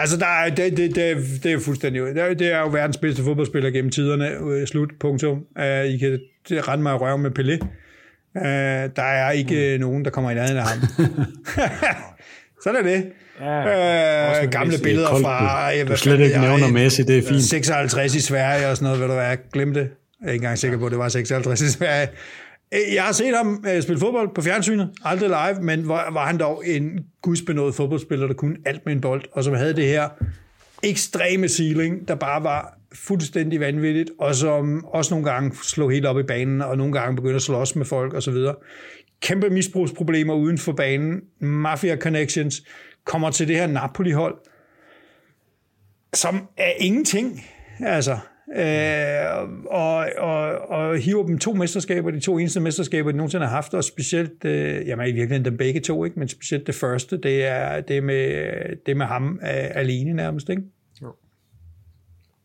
Altså, 0.00 0.16
der 0.16 0.26
er, 0.26 0.50
det, 0.54 0.76
det, 0.76 0.94
det, 0.94 1.16
det 1.42 1.52
er 1.52 1.60
fuldstændig... 1.60 2.02
Det 2.02 2.18
er, 2.22 2.34
det 2.34 2.52
er 2.52 2.58
jo 2.60 2.68
verdens 2.68 2.96
bedste 2.96 3.22
fodboldspiller 3.22 3.70
gennem 3.70 3.90
tiderne. 3.90 4.30
Øh, 4.30 4.66
Slut, 4.66 4.88
punktum. 5.00 5.38
Uh, 5.58 5.84
I 5.84 5.98
kan 5.98 6.20
rende 6.50 6.82
mig 6.82 7.00
røven 7.00 7.22
med 7.22 7.38
Pelé. 7.38 7.66
Uh, 8.34 8.42
der 8.96 9.02
er 9.02 9.30
ikke 9.30 9.76
mm. 9.76 9.80
nogen, 9.80 10.04
der 10.04 10.10
kommer 10.10 10.30
i 10.30 10.34
nærheden 10.34 10.58
af 10.58 10.64
ham. 10.64 10.78
Sådan 12.64 12.86
er 12.86 12.90
det. 12.90 13.06
Ja, 13.40 14.40
med 14.42 14.50
gamle 14.50 14.70
Messi. 14.70 14.82
billeder 14.82 15.08
koldt, 15.08 15.24
fra... 15.24 15.72
du- 15.82 15.88
du 15.88 15.96
slet 15.96 16.12
ikke 16.12 16.24
ved 16.24 16.30
jeg, 16.30 16.40
nævner 16.40 16.68
Messi, 16.68 17.02
det 17.02 17.18
er 17.18 17.22
fint. 17.28 17.42
56 17.42 18.14
i 18.14 18.20
Sverige 18.20 18.68
og 18.68 18.76
sådan 18.76 18.86
noget, 18.86 19.00
ved 19.00 19.08
du 19.08 19.14
hvad, 19.14 19.36
glem 19.52 19.74
det. 19.74 19.80
Jeg 20.20 20.28
er 20.28 20.32
ikke 20.32 20.42
engang 20.42 20.58
sikker 20.58 20.78
på, 20.78 20.86
at 20.86 20.90
det 20.90 20.98
var 20.98 21.08
56 21.08 21.60
i 21.60 21.70
Sverige. 21.70 22.08
Øh, 22.74 22.94
jeg 22.94 23.04
har 23.04 23.12
set 23.12 23.36
ham 23.36 23.64
øh, 23.68 23.82
spille 23.82 24.00
fodbold 24.00 24.34
på 24.34 24.42
fjernsynet, 24.42 24.90
aldrig 25.04 25.28
live, 25.28 25.62
men 25.62 25.88
var, 25.88 26.10
var 26.10 26.26
han 26.26 26.38
dog 26.38 26.62
en 26.66 27.06
gudsbenået 27.22 27.74
fodboldspiller, 27.74 28.26
der 28.26 28.34
kunne 28.34 28.56
alt 28.64 28.86
med 28.86 28.92
en 28.92 29.00
bold, 29.00 29.24
og 29.32 29.44
som 29.44 29.54
havde 29.54 29.76
det 29.76 29.86
her 29.86 30.08
ekstreme 30.82 31.48
ceiling, 31.48 32.08
der 32.08 32.14
bare 32.14 32.42
var 32.42 32.78
fuldstændig 32.94 33.60
vanvittigt, 33.60 34.10
og 34.18 34.34
som 34.34 34.84
også 34.84 35.14
nogle 35.14 35.30
gange 35.30 35.56
slog 35.62 35.90
helt 35.90 36.06
op 36.06 36.18
i 36.18 36.22
banen, 36.22 36.62
og 36.62 36.76
nogle 36.76 36.92
gange 36.92 37.16
begyndte 37.16 37.36
at 37.36 37.42
slås 37.42 37.76
med 37.76 37.84
folk 37.84 38.14
osv. 38.14 38.36
Kæmpe 39.20 39.50
misbrugsproblemer 39.50 40.34
uden 40.34 40.58
for 40.58 40.72
banen, 40.72 41.20
mafia 41.40 41.96
connections, 41.96 42.62
kommer 43.04 43.30
til 43.30 43.48
det 43.48 43.56
her 43.56 43.66
Napoli-hold, 43.66 44.34
som 46.14 46.48
er 46.56 46.72
ingenting, 46.78 47.44
altså, 47.80 48.18
øh, 48.56 49.48
og, 49.66 50.06
og, 50.18 50.68
og 50.68 50.98
hiver 50.98 51.26
dem 51.26 51.38
to 51.38 51.52
mesterskaber, 51.52 52.10
de 52.10 52.20
to 52.20 52.38
eneste 52.38 52.60
mesterskaber, 52.60 53.10
de 53.10 53.16
nogensinde 53.16 53.46
har 53.46 53.54
haft, 53.54 53.74
og 53.74 53.84
specielt, 53.84 54.44
øh, 54.44 54.86
jamen 54.86 55.06
i 55.08 55.12
virkeligheden 55.12 55.44
dem 55.44 55.56
begge 55.56 55.80
to, 55.80 56.04
ikke? 56.04 56.18
men 56.18 56.28
specielt 56.28 56.66
det 56.66 56.74
første, 56.74 57.16
det 57.16 57.44
er, 57.46 57.80
det 57.80 57.96
er, 57.96 58.00
med, 58.00 58.26
det 58.86 58.92
er 58.92 58.96
med 58.96 59.06
ham 59.06 59.40
øh, 59.42 59.76
alene 59.76 60.12
nærmest, 60.12 60.48
ikke? 60.48 60.62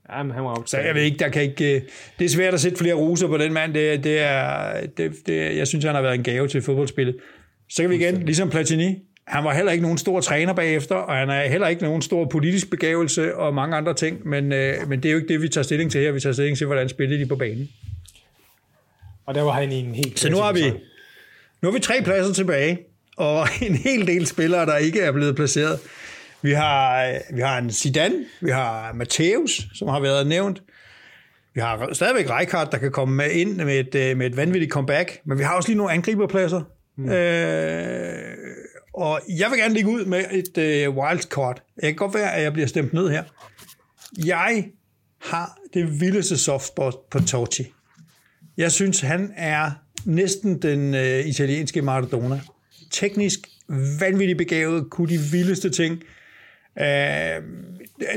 Ja, 0.09 0.23
men 0.23 0.31
han 0.31 0.43
var 0.43 0.63
Så 0.65 0.77
jeg 0.79 0.95
ved 0.95 1.01
ikke, 1.01 1.17
der 1.17 1.29
kan 1.29 1.41
ikke... 1.41 1.75
øh, 1.75 1.81
Det 2.19 2.25
er 2.25 2.29
svært 2.29 2.53
at 2.53 2.59
sætte 2.59 2.77
flere 2.77 2.93
roser 2.93 3.27
på 3.27 3.37
den 3.37 3.53
mand. 3.53 3.73
Det, 3.73 4.03
det 4.03 4.19
er, 4.19 4.73
det, 4.97 5.13
det, 5.25 5.57
jeg 5.57 5.67
synes, 5.67 5.85
han 5.85 5.95
har 5.95 6.01
været 6.01 6.15
en 6.15 6.23
gave 6.23 6.47
til 6.47 6.61
fodboldspillet. 6.61 7.15
Så 7.69 7.83
kan 7.83 7.89
vi 7.89 7.95
igen, 7.95 8.15
ligesom 8.15 8.49
Platini, 8.49 9.03
han 9.27 9.43
var 9.43 9.53
heller 9.53 9.71
ikke 9.71 9.81
nogen 9.81 9.97
stor 9.97 10.21
træner 10.21 10.53
bagefter, 10.53 10.95
og 10.95 11.15
han 11.15 11.29
er 11.29 11.47
heller 11.47 11.67
ikke 11.67 11.83
nogen 11.83 12.01
stor 12.01 12.25
politisk 12.25 12.69
begævelse 12.69 13.35
og 13.35 13.53
mange 13.53 13.77
andre 13.77 13.93
ting, 13.93 14.27
men, 14.27 14.51
øh, 14.51 14.89
men 14.89 15.03
det 15.03 15.09
er 15.09 15.13
jo 15.13 15.17
ikke 15.17 15.33
det, 15.33 15.41
vi 15.41 15.49
tager 15.49 15.63
stilling 15.63 15.91
til 15.91 16.01
her. 16.01 16.11
Vi 16.11 16.19
tager 16.19 16.33
stilling 16.33 16.57
til, 16.57 16.67
hvordan 16.67 16.89
spiller 16.89 17.17
de 17.17 17.25
på 17.25 17.35
banen. 17.35 17.69
Og 19.25 19.35
der 19.35 19.41
var 19.41 19.51
han 19.51 19.71
i 19.71 19.75
en 19.75 19.95
helt... 19.95 20.19
Så 20.19 20.29
nu 20.29 20.37
har 20.37 20.53
vi, 20.53 20.71
nu 21.61 21.69
har 21.69 21.71
vi 21.71 21.79
tre 21.79 22.01
pladser 22.03 22.33
tilbage, 22.33 22.79
og 23.17 23.47
en 23.61 23.75
hel 23.75 24.07
del 24.07 24.25
spillere, 24.25 24.65
der 24.65 24.77
ikke 24.77 25.01
er 25.01 25.11
blevet 25.11 25.35
placeret. 25.35 25.79
Vi 26.41 26.51
har, 26.51 27.13
vi 27.33 27.41
har 27.41 27.57
en 27.57 27.71
Zidane, 27.71 28.25
vi 28.41 28.49
har 28.49 28.91
Matthäus, 28.91 29.77
som 29.77 29.87
har 29.87 29.99
været 29.99 30.27
nævnt. 30.27 30.61
Vi 31.53 31.61
har 31.61 31.93
stadigvæk 31.93 32.29
Rijkaard, 32.29 32.71
der 32.71 32.77
kan 32.77 32.91
komme 32.91 33.15
med 33.15 33.31
ind 33.31 33.55
med 33.55 33.79
et, 33.79 33.95
øh, 33.95 34.17
med 34.17 34.25
et 34.25 34.37
vanvittigt 34.37 34.71
comeback, 34.71 35.19
men 35.25 35.37
vi 35.37 35.43
har 35.43 35.55
også 35.55 35.69
lige 35.69 35.77
nogle 35.77 35.93
angriberpladser. 35.93 36.61
Mm. 36.97 37.09
Øh, 37.09 38.35
og 38.95 39.21
jeg 39.29 39.51
vil 39.51 39.59
gerne 39.59 39.73
ligge 39.73 39.89
ud 39.89 40.05
med 40.05 40.25
et 40.31 40.57
øh, 40.57 40.97
wildcard. 40.97 41.61
Jeg 41.81 41.89
kan 41.89 41.95
godt 41.95 42.13
være, 42.13 42.33
at 42.33 42.43
jeg 42.43 42.53
bliver 42.53 42.67
stemt 42.67 42.93
ned 42.93 43.09
her. 43.09 43.23
Jeg 44.25 44.65
har 45.21 45.59
det 45.73 46.01
vildeste 46.01 46.37
softspot 46.37 47.09
på 47.11 47.19
Totti. 47.19 47.73
Jeg 48.57 48.71
synes, 48.71 48.99
han 48.99 49.33
er 49.35 49.71
næsten 50.05 50.61
den 50.61 50.93
øh, 50.95 51.25
italienske 51.25 51.81
Maradona. 51.81 52.41
Teknisk 52.91 53.39
vanvittigt 53.99 54.37
begavet, 54.37 54.89
kunne 54.89 55.09
de 55.09 55.19
vildeste 55.31 55.69
ting. 55.69 56.03
Øh, 56.79 57.43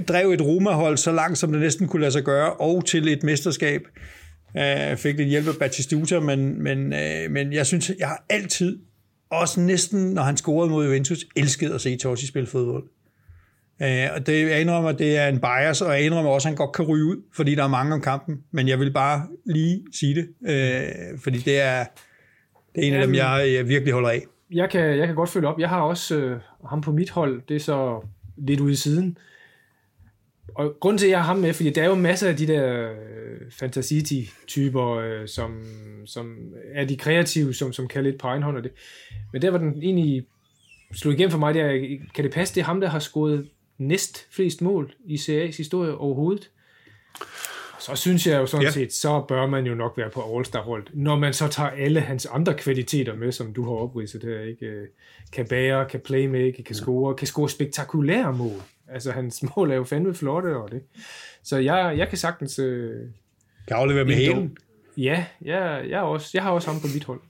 drev 0.08 0.30
et 0.30 0.42
Roma-hold 0.42 0.96
så 0.96 1.12
langt, 1.12 1.38
som 1.38 1.52
det 1.52 1.60
næsten 1.60 1.88
kunne 1.88 2.00
lade 2.00 2.12
sig 2.12 2.22
gøre, 2.22 2.52
og 2.52 2.84
til 2.86 3.08
et 3.08 3.22
mesterskab. 3.22 3.82
Øh, 4.58 4.96
fik 4.96 5.16
lidt 5.16 5.28
hjælp 5.28 5.48
af 5.48 5.54
Batistuta, 5.58 6.20
men, 6.20 6.62
men, 6.62 6.92
øh, 6.92 7.30
men 7.30 7.52
jeg 7.52 7.66
synes, 7.66 7.92
jeg 7.98 8.08
har 8.08 8.24
altid, 8.28 8.78
også 9.30 9.60
næsten 9.60 10.10
når 10.10 10.22
han 10.22 10.36
scorede 10.36 10.70
mod 10.70 10.84
Juventus, 10.84 11.18
elsket 11.36 11.70
at 11.70 11.80
se 11.80 11.96
Totti 11.96 12.26
spille 12.26 12.46
fodbold. 12.46 12.84
Øh, 13.82 14.08
og 14.14 14.26
det, 14.26 14.50
jeg 14.50 14.60
indrømmer, 14.60 14.92
det 14.92 15.18
er 15.18 15.28
en 15.28 15.40
bias, 15.40 15.82
og 15.82 15.92
jeg 15.92 16.02
indrømmer 16.02 16.30
også, 16.30 16.48
at 16.48 16.50
han 16.50 16.56
godt 16.56 16.72
kan 16.72 16.84
ryge 16.84 17.04
ud, 17.04 17.16
fordi 17.32 17.54
der 17.54 17.64
er 17.64 17.68
mange 17.68 17.94
om 17.94 18.00
kampen. 18.00 18.42
Men 18.50 18.68
jeg 18.68 18.80
vil 18.80 18.92
bare 18.92 19.26
lige 19.44 19.84
sige 19.92 20.14
det, 20.14 20.28
øh, 20.48 21.18
fordi 21.18 21.38
det 21.38 21.60
er, 21.60 21.84
det 22.74 22.84
er 22.84 22.88
en 22.88 22.94
af 22.94 23.06
dem, 23.06 23.14
jeg, 23.14 23.50
jeg 23.54 23.68
virkelig 23.68 23.94
holder 23.94 24.08
af. 24.08 24.22
Jeg 24.50 24.70
kan, 24.70 24.98
jeg 24.98 25.06
kan 25.06 25.16
godt 25.16 25.30
følge 25.30 25.48
op. 25.48 25.58
Jeg 25.58 25.68
har 25.68 25.80
også 25.80 26.16
øh, 26.16 26.40
ham 26.68 26.80
på 26.80 26.92
mit 26.92 27.10
hold. 27.10 27.42
Det 27.48 27.56
er 27.56 27.60
så 27.60 28.00
lidt 28.36 28.60
ude 28.60 28.72
i 28.72 28.76
siden. 28.76 29.18
Og 30.54 30.76
grund 30.80 30.98
til, 30.98 31.06
at 31.06 31.10
jeg 31.10 31.18
har 31.18 31.26
ham 31.26 31.36
med, 31.36 31.52
fordi 31.52 31.70
der 31.70 31.82
er 31.82 31.86
jo 31.86 31.94
masser 31.94 32.28
af 32.28 32.36
de 32.36 32.46
der 32.46 32.92
øh, 32.92 33.50
fantasy-typer, 33.50 34.94
øh, 34.94 35.28
som, 35.28 35.62
som 36.06 36.36
er 36.74 36.84
de 36.84 36.96
kreative, 36.96 37.54
som, 37.54 37.72
som 37.72 37.88
kan 37.88 38.04
lidt 38.04 38.18
på 38.18 38.26
egen 38.26 38.42
hånd 38.42 38.56
og 38.56 38.62
det. 38.62 38.72
Men 39.32 39.42
der 39.42 39.50
var 39.50 39.58
den 39.58 39.82
egentlig 39.82 40.26
slog 40.92 41.14
igennem 41.14 41.30
for 41.30 41.38
mig, 41.38 41.54
det 41.54 41.62
er, 41.62 41.98
kan 42.14 42.24
det 42.24 42.32
passe, 42.32 42.54
det 42.54 42.60
er 42.60 42.64
ham, 42.64 42.80
der 42.80 42.88
har 42.88 42.98
scoret 42.98 43.48
næst 43.78 44.26
flest 44.30 44.62
mål 44.62 44.94
i 45.04 45.14
CA's 45.16 45.56
historie 45.56 45.94
overhovedet? 45.94 46.50
Så 47.80 47.94
synes 47.94 48.26
jeg 48.26 48.40
jo 48.40 48.46
sådan 48.46 48.64
ja. 48.64 48.70
set, 48.70 48.92
så 48.92 49.24
bør 49.28 49.46
man 49.46 49.66
jo 49.66 49.74
nok 49.74 49.92
være 49.96 50.10
på 50.10 50.36
All-Star-hold. 50.36 50.86
Når 50.94 51.16
man 51.16 51.32
så 51.32 51.48
tager 51.48 51.70
alle 51.70 52.00
hans 52.00 52.26
andre 52.26 52.54
kvaliteter 52.54 53.14
med, 53.14 53.32
som 53.32 53.52
du 53.52 53.64
har 53.64 53.70
opridset 53.70 54.24
her, 54.24 54.40
ikke? 54.40 54.86
Kan 55.32 55.46
bære, 55.46 55.86
kan 55.88 56.00
playmake, 56.00 56.62
kan 56.66 56.74
score, 56.74 57.14
kan 57.14 57.26
score 57.26 57.48
spektakulære 57.48 58.32
mål. 58.32 58.62
Altså, 58.92 59.10
hans 59.10 59.44
mål 59.56 59.70
er 59.70 59.74
jo 59.74 59.84
fandme 59.84 60.14
flotte, 60.14 60.56
og 60.56 60.70
det. 60.70 60.82
Så 61.42 61.58
jeg, 61.58 61.94
jeg 61.98 62.08
kan 62.08 62.18
sagtens... 62.18 62.58
Øh, 62.58 63.06
kan 63.68 63.76
aflevere 63.76 64.04
med 64.04 64.14
hælen? 64.14 64.56
Ja, 64.96 65.24
jeg, 65.42 65.84
jeg, 65.88 66.00
også, 66.00 66.30
jeg 66.34 66.42
har 66.42 66.50
også 66.50 66.70
ham 66.70 66.80
på 66.80 66.86
mit 66.94 67.04
hold. 67.04 67.20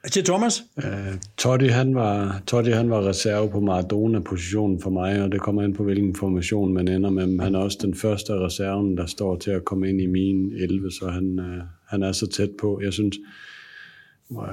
Hvad 0.00 0.10
siger 0.10 0.24
Thomas? 0.24 0.62
Uh, 0.76 1.20
Totti, 1.36 1.66
han 1.66 1.94
var, 1.94 2.42
Totti, 2.46 2.70
han 2.70 2.90
var 2.90 3.08
reserve 3.08 3.50
på 3.50 3.60
Maradona-positionen 3.60 4.80
for 4.80 4.90
mig, 4.90 5.22
og 5.22 5.32
det 5.32 5.40
kommer 5.40 5.62
ind 5.62 5.74
på, 5.74 5.84
hvilken 5.84 6.14
formation 6.14 6.74
man 6.74 6.88
ender 6.88 7.10
med. 7.10 7.40
Han 7.40 7.54
er 7.54 7.58
også 7.58 7.78
den 7.82 7.94
første 7.94 8.32
af 8.32 8.46
reserven, 8.46 8.96
der 8.96 9.06
står 9.06 9.36
til 9.36 9.50
at 9.50 9.64
komme 9.64 9.88
ind 9.88 10.00
i 10.00 10.06
min 10.06 10.52
11, 10.52 10.90
så 10.90 11.08
han, 11.08 11.38
uh, 11.38 11.66
han 11.88 12.02
er 12.02 12.12
så 12.12 12.26
tæt 12.26 12.50
på. 12.60 12.80
Jeg 12.84 12.92
synes, 12.92 13.16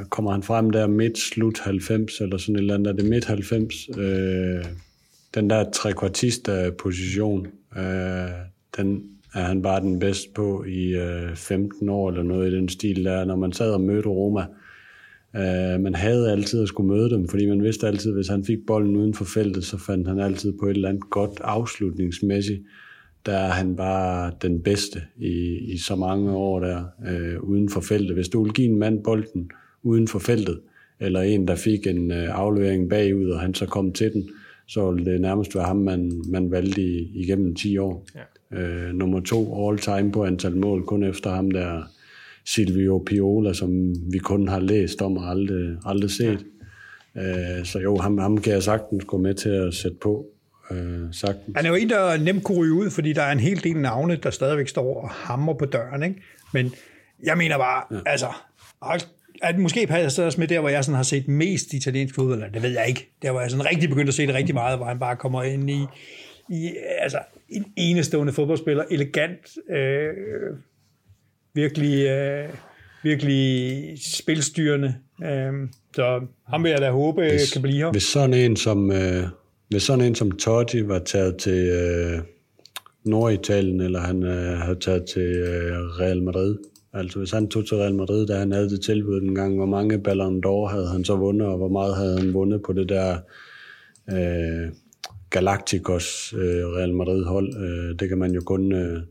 kommer 0.10 0.32
han 0.32 0.44
frem 0.44 0.70
der 0.70 0.88
midt, 0.88 1.18
slut 1.18 1.60
90, 1.60 2.22
eller 2.22 2.38
sådan 2.38 2.56
et 2.56 2.60
eller 2.60 2.74
andet, 2.74 2.88
er 2.88 2.96
det 2.96 3.10
midt 3.10 3.26
90, 3.26 3.90
uh, 3.90 3.96
den 5.36 5.50
der 5.50 5.72
trekvartist-position, 5.72 7.48
øh, 7.78 8.32
den 8.78 9.04
er 9.34 9.42
han 9.42 9.62
bare 9.62 9.82
den 9.82 10.00
bedste 10.00 10.30
på 10.36 10.64
i 10.64 10.96
øh, 10.96 11.36
15 11.36 11.90
år, 11.90 12.10
eller 12.10 12.24
noget 12.24 12.52
i 12.52 12.56
den 12.56 12.70
stil 12.70 13.06
der. 13.06 13.26
Når 13.26 13.36
man 13.36 13.52
sad 13.52 13.72
og 13.72 13.82
mødte 13.82 14.10
Roma, 14.10 14.46
Øh, 15.36 15.82
man 15.82 15.96
havde 15.96 16.32
altid 16.32 16.62
at 16.62 16.68
skulle 16.68 16.90
møde 16.90 17.10
dem, 17.10 17.28
fordi 17.28 17.46
man 17.46 17.64
vidste 17.64 17.88
altid, 17.88 18.12
at 18.12 18.18
hvis 18.18 18.28
han 18.28 18.44
fik 18.44 18.58
bolden 18.68 18.96
uden 18.96 19.14
for 19.14 19.26
feltet, 19.26 19.64
så 19.64 19.78
fandt 19.78 20.08
han 20.08 20.20
altid 20.20 20.54
på 20.60 20.66
et 20.66 20.76
eller 20.76 20.90
andet 20.90 21.10
godt 21.10 21.40
afslutningsmæssigt. 21.42 22.62
Der 23.26 23.34
er 23.34 23.52
han 23.52 23.76
bare 23.76 24.32
den 24.42 24.62
bedste 24.62 25.02
i, 25.18 25.58
i 25.74 25.78
så 25.78 25.96
mange 25.96 26.32
år 26.32 26.60
der 26.60 26.84
øh, 27.08 27.40
uden 27.40 27.70
for 27.70 27.82
feltet. 27.82 28.16
Hvis 28.16 28.30
du 28.30 28.44
ville 28.44 28.54
give 28.54 28.68
en 28.68 28.80
mand 28.80 29.04
bolden 29.04 29.52
uden 29.84 30.08
for 30.08 30.20
feltet, 30.20 30.60
eller 31.00 31.22
en, 31.22 31.48
der 31.48 31.56
fik 31.56 31.88
en 31.88 32.12
øh, 32.12 32.40
aflevering 32.40 32.90
bagud, 32.90 33.30
og 33.30 33.40
han 33.40 33.54
så 33.54 33.66
kom 33.66 33.94
til 33.94 34.14
den, 34.14 34.30
så 34.74 34.92
ville 34.92 35.12
det 35.12 35.22
nærmest 35.22 35.56
være 35.56 35.64
ham, 35.64 35.78
man, 35.78 36.12
man 36.30 36.52
valgte 36.52 36.82
i, 36.82 37.12
igennem 37.16 37.56
10 37.56 37.78
år. 37.78 38.06
Ja. 38.16 38.22
Uh, 38.52 38.96
nummer 38.96 39.20
to 39.20 39.70
all 39.70 39.80
time 39.80 40.12
på 40.12 40.26
antal 40.26 40.56
mål, 40.56 40.86
kun 40.86 41.04
efter 41.04 41.30
ham 41.30 41.52
der 41.52 41.84
Silvio 42.46 43.04
Piola, 43.06 43.54
som 43.54 43.94
vi 44.12 44.18
kun 44.18 44.48
har 44.48 44.60
læst 44.60 45.02
om 45.02 45.18
og 45.18 45.30
aldrig, 45.30 45.78
aldrig 45.86 46.12
set. 46.12 46.46
Ja. 47.16 47.58
Øh, 47.60 47.66
så 47.66 47.80
jo, 47.80 47.98
ham, 47.98 48.18
ham 48.18 48.38
kan 48.38 48.54
jeg 48.54 48.64
sagtens 48.64 49.06
gå 49.06 49.18
med 49.18 49.34
til 49.34 49.50
at 49.50 49.74
sætte 49.74 49.98
på. 50.02 50.26
Øh, 50.72 51.02
sagtens. 51.12 51.56
Han 51.56 51.66
er 51.66 51.70
jo 51.70 51.76
en, 51.76 51.90
der 51.90 52.18
nemt 52.18 52.44
kunne 52.44 52.58
ryge 52.58 52.74
ud, 52.74 52.90
fordi 52.90 53.14
der 53.14 53.22
er 53.22 53.32
en 53.32 53.40
hel 53.40 53.64
del 53.64 53.78
navne, 53.78 54.16
der 54.16 54.30
stadigvæk 54.30 54.68
står 54.68 55.04
og 55.04 55.10
hammer 55.10 55.54
på 55.54 55.66
døren. 55.66 56.04
Ikke? 56.04 56.22
Men 56.54 56.74
jeg 57.24 57.38
mener 57.38 57.58
bare, 57.58 57.84
ja. 57.92 58.00
altså, 58.06 58.28
at 59.44 59.60
måske 59.60 59.88
passer 59.88 60.26
også 60.26 60.40
med 60.40 60.48
der, 60.48 60.60
hvor 60.60 60.70
jeg 60.70 60.84
sådan 60.84 60.96
har 60.96 61.04
set 61.04 61.28
mest 61.28 61.74
italiensk 61.74 62.16
fodbold, 62.16 62.54
det 62.54 62.64
ved 62.64 62.72
jeg 62.72 62.86
ikke. 62.88 63.10
Der 63.22 63.32
hvor 63.32 63.42
jeg 63.42 63.52
sådan 63.52 63.66
rigtig 63.66 63.90
begyndte 63.90 64.10
at 64.10 64.14
se 64.14 64.28
det 64.28 64.36
rigtig 64.36 64.56
meget, 64.56 64.78
hvor 64.78 64.86
han 64.86 65.00
bare 65.00 65.16
kommer 65.16 65.44
ind 65.44 65.70
i, 65.70 65.86
i 66.50 66.72
altså, 67.00 67.20
en 67.50 67.66
enestående 67.76 68.34
fodboldspiller, 68.34 68.84
elegant, 68.92 69.58
øh, 69.70 70.14
virkelig, 71.54 72.06
øh, 72.06 72.50
virkelig 73.04 73.98
spilstyrende. 74.14 74.96
Øh, 75.24 75.54
så 75.96 76.22
ham 76.48 76.64
vil 76.64 76.70
jeg 76.70 76.82
da 76.82 76.92
håbe 76.92 77.22
hvis, 77.22 77.52
kan 77.54 77.62
blive 77.62 77.78
her. 77.78 77.92
Hvis 77.92 78.04
sådan 78.04 78.34
en 78.34 78.56
som, 78.56 78.92
øh, 78.92 79.24
hvis 79.70 79.84
sådan 79.84 80.06
en 80.06 80.16
som 80.16 80.32
Totti 80.32 80.88
var 80.88 81.00
taget 81.00 81.38
til 81.38 81.68
øh, 81.68 82.22
Norditalien, 83.06 83.82
eller 83.82 84.00
han 84.00 84.24
øh, 84.24 84.58
havde 84.58 84.80
taget 84.80 85.06
til 85.06 85.22
øh, 85.22 86.00
Real 86.00 86.24
Madrid, 86.24 86.58
altså 86.94 87.20
hvis 87.20 87.32
han 87.32 87.48
tog 87.48 87.68
til 87.68 87.78
Real 87.78 87.96
Madrid, 87.96 88.28
da 88.28 88.38
han 88.38 88.52
havde 88.52 88.70
det 88.70 88.82
tilbud 88.82 89.22
den 89.22 89.36
gang, 89.36 89.56
hvor 89.56 89.66
mange 89.66 90.00
Ballon 90.00 90.44
d'Or 90.46 90.68
havde 90.72 90.88
han 90.88 91.06
så 91.06 91.16
vundet, 91.16 91.48
og 91.48 91.58
hvor 91.58 91.70
meget 91.70 91.96
havde 91.96 92.18
han 92.20 92.34
vundet 92.34 92.62
på 92.66 92.74
det 92.74 92.90
der 92.90 93.18
øh, 94.10 94.72
Galacticos 95.30 96.34
øh, 96.34 96.68
Real 96.68 96.94
Madrid 96.94 97.24
hold. 97.24 97.58
Øh, 97.58 98.00
det 98.00 98.10
kan 98.10 98.18
man 98.18 98.32
jo 98.32 98.42
kun... 98.42 98.72
Øh, 98.72 99.02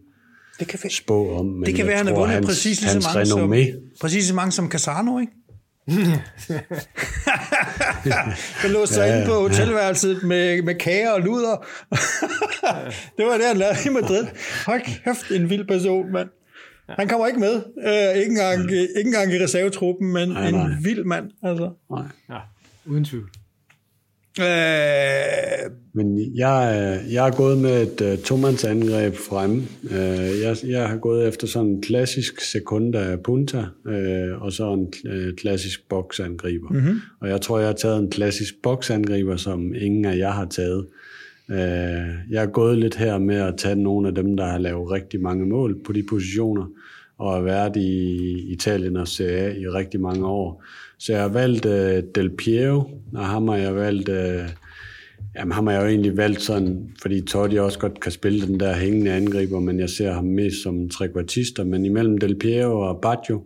det 0.58 0.68
kan, 0.68 0.90
spå 0.90 1.34
om. 1.38 1.46
Men 1.46 1.66
det 1.66 1.74
kan 1.74 1.86
være, 1.86 1.96
han 1.96 2.06
har 2.06 2.14
vundet 2.14 2.34
hans, 2.34 2.46
præcis 2.46 2.80
lige 2.80 2.90
så 2.90 3.10
mange 3.14 3.26
som, 3.26 3.54
præcis 4.00 4.24
så 4.24 4.34
mange 4.34 4.52
som 4.52 4.70
Casano, 4.70 5.18
ikke? 5.18 5.32
Han 8.62 8.70
låste 8.70 8.94
sig 8.94 9.06
ja, 9.06 9.14
inde 9.14 9.26
på 9.26 9.32
hotelværelset 9.40 10.22
med, 10.22 10.62
med 10.62 10.74
kager 10.74 11.10
og 11.10 11.20
luder. 11.20 11.66
det 13.16 13.26
var 13.26 13.36
det, 13.36 13.46
han 13.46 13.56
lavede 13.56 13.76
i 13.86 13.88
Madrid. 13.88 14.26
Hold 14.66 14.80
kæft, 14.80 15.30
en 15.30 15.50
vild 15.50 15.64
person, 15.64 16.12
mand. 16.12 16.28
Han 16.88 17.08
kommer 17.08 17.26
ikke 17.26 17.40
med. 17.40 17.54
Uh, 17.54 18.18
ikke, 18.18 18.30
engang, 18.30 18.70
ikke 18.72 18.90
engang 18.96 19.32
i 19.32 19.44
reservetruppen, 19.44 20.12
men 20.12 20.28
nej, 20.28 20.50
nej. 20.50 20.64
en 20.64 20.84
vild 20.84 21.04
mand. 21.04 21.30
Altså. 21.42 21.70
Nej. 21.90 22.04
Ja, 22.30 22.38
uden 22.86 23.04
tvivl. 23.04 23.30
Øh... 24.40 25.70
Men 25.94 26.36
jeg, 26.36 27.00
jeg 27.10 27.26
er 27.28 27.36
gået 27.36 27.58
med 27.58 27.82
et 27.82 28.12
uh, 28.12 28.24
tomandsangreb 28.24 29.14
frem. 29.14 29.50
Uh, 29.82 30.40
jeg, 30.42 30.56
jeg 30.66 30.88
har 30.88 30.96
gået 30.96 31.28
efter 31.28 31.46
sådan 31.46 31.68
en 31.68 31.82
klassisk 31.82 32.40
sekunda 32.40 33.16
punta, 33.24 33.58
uh, 33.58 34.42
og 34.42 34.52
så 34.52 34.72
en 34.72 34.92
uh, 35.12 35.34
klassisk 35.36 35.88
boksangriber. 35.88 36.68
Mm-hmm. 36.70 37.00
Og 37.20 37.28
jeg 37.28 37.40
tror, 37.40 37.58
jeg 37.58 37.68
har 37.68 37.74
taget 37.74 37.98
en 37.98 38.10
klassisk 38.10 38.54
boksangriber, 38.62 39.36
som 39.36 39.74
ingen 39.74 40.04
af 40.04 40.16
jer 40.16 40.30
har 40.30 40.46
taget. 40.46 40.86
Uh, 41.48 42.32
jeg 42.32 42.42
er 42.42 42.50
gået 42.50 42.78
lidt 42.78 42.96
her 42.96 43.18
med 43.18 43.36
at 43.36 43.54
tage 43.58 43.76
nogle 43.76 44.08
af 44.08 44.14
dem, 44.14 44.36
der 44.36 44.46
har 44.46 44.58
lavet 44.58 44.90
rigtig 44.90 45.20
mange 45.20 45.46
mål 45.46 45.76
på 45.84 45.92
de 45.92 46.02
positioner, 46.08 46.66
og 47.18 47.34
har 47.34 47.40
været 47.40 47.76
i 47.76 48.18
Italien 48.52 48.96
og 48.96 49.08
Serie 49.08 49.38
A 49.38 49.54
i 49.54 49.66
rigtig 49.66 50.00
mange 50.00 50.26
år. 50.26 50.64
Så 51.02 51.12
jeg 51.12 51.22
har 51.22 51.28
valgt 51.28 51.66
uh, 51.66 52.12
Del 52.14 52.30
Piero, 52.30 52.90
og 53.14 53.26
ham 53.26 53.48
har 53.48 53.56
jeg 53.56 53.74
valgt... 53.74 54.08
Uh, 54.08 54.50
jamen, 55.34 55.52
ham 55.52 55.66
har 55.66 55.74
jeg 55.74 55.82
jo 55.82 55.88
egentlig 55.88 56.16
valgt 56.16 56.42
sådan, 56.42 56.90
fordi 57.02 57.20
Totti 57.20 57.56
også 57.56 57.78
godt 57.78 58.00
kan 58.00 58.12
spille 58.12 58.46
den 58.46 58.60
der 58.60 58.74
hængende 58.74 59.12
angriber, 59.12 59.60
men 59.60 59.80
jeg 59.80 59.90
ser 59.90 60.12
ham 60.12 60.24
mest 60.24 60.62
som 60.62 60.88
trekvartister. 60.88 61.64
Men 61.64 61.84
imellem 61.84 62.18
Del 62.18 62.38
Piero 62.38 62.80
og 62.80 63.00
Baggio 63.00 63.44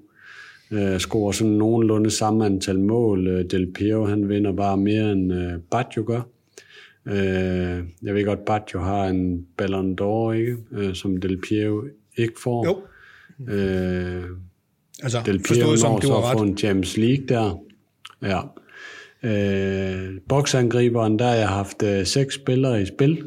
uh, 0.71 0.97
scorer 0.99 1.33
sådan 1.33 1.53
nogenlunde 1.53 2.11
samme 2.11 2.47
antal 2.47 2.80
mål. 2.80 3.28
Uh, 3.28 3.45
Del 3.51 3.72
Piero, 3.72 4.05
han 4.05 4.28
vinder 4.28 4.53
bare 4.53 4.76
mere 4.76 5.12
end 5.12 5.33
uh, 5.33 5.61
Baggio 5.70 6.05
gør. 6.07 6.20
Uh, 7.07 7.87
jeg 8.03 8.14
ved 8.14 8.24
godt, 8.24 8.45
Baggio 8.45 8.80
har 8.80 9.07
en 9.07 9.47
Ballon 9.57 9.99
d'Or, 10.01 10.33
ikke? 10.33 10.57
Uh, 10.70 10.93
som 10.93 11.16
Del 11.16 11.41
Piero 11.41 11.83
ikke 12.16 12.35
får. 12.43 12.66
Jo. 12.66 12.76
Uh, 13.39 14.37
Altså, 15.03 15.22
Del 15.26 15.38
Piero 15.38 15.76
som 15.76 16.01
du 16.01 16.09
har 16.09 16.30
ret. 16.34 16.49
en 16.49 16.59
Champions 16.59 16.97
League 16.97 17.26
der. 17.28 17.62
Ja. 18.22 18.40
Øh, 19.22 20.20
boksangriberen, 20.28 21.18
der 21.18 21.26
har 21.26 21.34
jeg 21.34 21.49
haft 21.49 21.82
øh, 21.82 22.07
seks 22.07 22.34
spillere 22.34 22.82
i 22.82 22.86
spil. 22.86 23.22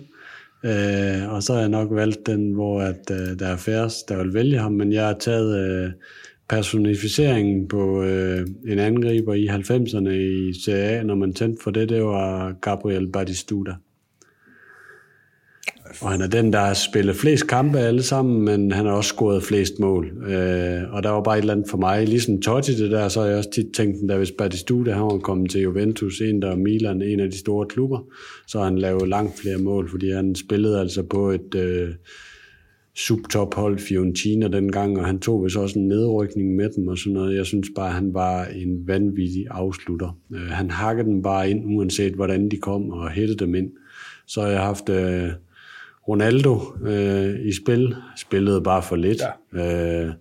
Øh, 0.65 1.33
og 1.33 1.43
så 1.43 1.53
har 1.53 1.59
jeg 1.59 1.69
nok 1.69 1.87
valgt 1.91 2.25
den, 2.25 2.53
hvor 2.53 2.81
at, 2.81 3.11
øh, 3.11 3.39
der 3.39 3.47
er 3.47 3.57
færrest, 3.57 4.09
der 4.09 4.17
vil 4.17 4.33
vælge 4.33 4.57
ham, 4.57 4.71
men 4.71 4.93
jeg 4.93 5.05
har 5.05 5.13
taget 5.19 5.69
øh, 5.69 5.91
personificeringen 6.49 7.67
på 7.67 8.03
øh, 8.03 8.47
en 8.67 8.79
angriber 8.79 9.33
i 9.33 9.47
90'erne 9.47 10.09
i 10.09 10.53
Serie 10.65 10.99
A, 10.99 11.03
når 11.03 11.15
man 11.15 11.33
tændte 11.33 11.63
for 11.63 11.71
det, 11.71 11.89
det 11.89 12.03
var 12.03 12.53
Gabriel 12.61 13.11
Batistuta 13.11 13.71
og 16.01 16.11
han 16.11 16.21
er 16.21 16.27
den, 16.27 16.53
der 16.53 16.59
har 16.59 16.73
spillet 16.73 17.15
flest 17.15 17.47
kampe 17.47 17.79
alle 17.79 18.03
sammen, 18.03 18.45
men 18.45 18.71
han 18.71 18.85
har 18.85 18.93
også 18.93 19.07
scoret 19.07 19.43
flest 19.43 19.79
mål. 19.79 20.05
Øh, 20.27 20.93
og 20.93 21.03
der 21.03 21.09
var 21.09 21.21
bare 21.21 21.37
et 21.37 21.41
eller 21.41 21.53
andet 21.53 21.69
for 21.69 21.77
mig. 21.77 22.07
Ligesom 22.07 22.41
Totti 22.41 22.75
det 22.75 22.91
der, 22.91 23.07
så 23.07 23.21
har 23.21 23.27
jeg 23.27 23.37
også 23.37 23.51
tit 23.51 23.67
tænkt, 23.73 24.11
at 24.11 24.17
hvis 24.17 24.31
Batistuta 24.31 24.91
han 24.91 25.03
var 25.03 25.17
kommet 25.17 25.51
til 25.51 25.61
Juventus, 25.61 26.21
en 26.21 26.41
der 26.41 26.55
Milan, 26.55 27.01
en 27.01 27.19
af 27.19 27.31
de 27.31 27.37
store 27.37 27.65
klubber, 27.67 27.99
så 28.47 28.57
har 28.57 28.65
han 28.65 28.77
lavet 28.77 29.07
langt 29.07 29.39
flere 29.39 29.57
mål, 29.57 29.89
fordi 29.89 30.11
han 30.11 30.35
spillede 30.35 30.79
altså 30.79 31.03
på 31.03 31.29
et 31.29 31.55
øh, 31.55 31.89
subtophold 32.95 33.79
Fiorentina 33.79 34.47
dengang, 34.47 34.99
og 34.99 35.05
han 35.05 35.19
tog 35.19 35.43
vist 35.43 35.57
også 35.57 35.79
en 35.79 35.87
nedrykning 35.87 36.55
med 36.55 36.69
dem 36.75 36.87
og 36.87 36.97
sådan 36.97 37.13
noget. 37.13 37.37
Jeg 37.37 37.45
synes 37.45 37.67
bare, 37.75 37.87
at 37.87 37.93
han 37.93 38.13
var 38.13 38.45
en 38.45 38.87
vanvittig 38.87 39.45
afslutter. 39.51 40.19
Øh, 40.33 40.47
han 40.49 40.71
hakkede 40.71 41.07
dem 41.07 41.21
bare 41.21 41.49
ind, 41.49 41.77
uanset 41.77 42.13
hvordan 42.13 42.51
de 42.51 42.57
kom, 42.57 42.89
og 42.89 43.11
hættede 43.11 43.39
dem 43.39 43.55
ind. 43.55 43.71
Så 44.27 44.41
har 44.41 44.47
jeg 44.47 44.61
haft... 44.61 44.89
Øh, 44.89 45.29
Ronaldo 46.09 46.59
øh, 46.87 47.47
i 47.47 47.51
spil, 47.53 47.95
spillede 48.17 48.61
bare 48.61 48.83
for 48.83 48.95
lidt. 48.95 49.21
Ja. 49.53 50.03
Øh, 50.03 50.13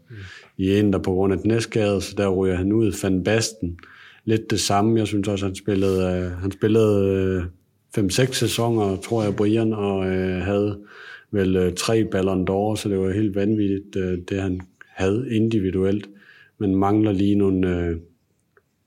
I 0.56 0.78
en, 0.78 0.92
der 0.92 0.98
på 0.98 1.12
grund 1.12 1.32
af 1.32 1.40
knæskade, 1.40 2.00
så 2.00 2.14
der 2.16 2.28
ryger 2.28 2.56
han 2.56 2.72
ud. 2.72 2.92
Van 3.02 3.24
Basten, 3.24 3.78
lidt 4.24 4.50
det 4.50 4.60
samme. 4.60 4.98
Jeg 4.98 5.06
synes 5.06 5.28
også, 5.28 5.46
han 5.46 5.54
spillede, 5.54 6.04
øh, 6.04 6.30
han 6.30 6.52
spillede 6.52 7.48
øh, 7.96 8.04
5-6 8.04 8.32
sæsoner, 8.32 8.96
tror 8.96 9.22
jeg, 9.22 9.36
Brian, 9.36 9.72
og 9.72 10.06
øh, 10.06 10.42
havde 10.42 10.78
vel 11.30 11.56
øh, 11.56 11.74
tre 11.74 12.04
Ballon 12.04 12.48
d'Or, 12.50 12.76
så 12.76 12.88
det 12.88 12.98
var 12.98 13.10
helt 13.10 13.34
vanvittigt, 13.34 13.96
øh, 13.96 14.18
det 14.28 14.42
han 14.42 14.60
havde 14.86 15.26
individuelt. 15.30 16.08
Men 16.58 16.76
mangler 16.76 17.12
lige 17.12 17.34
nogle, 17.34 17.76
øh, 17.76 17.96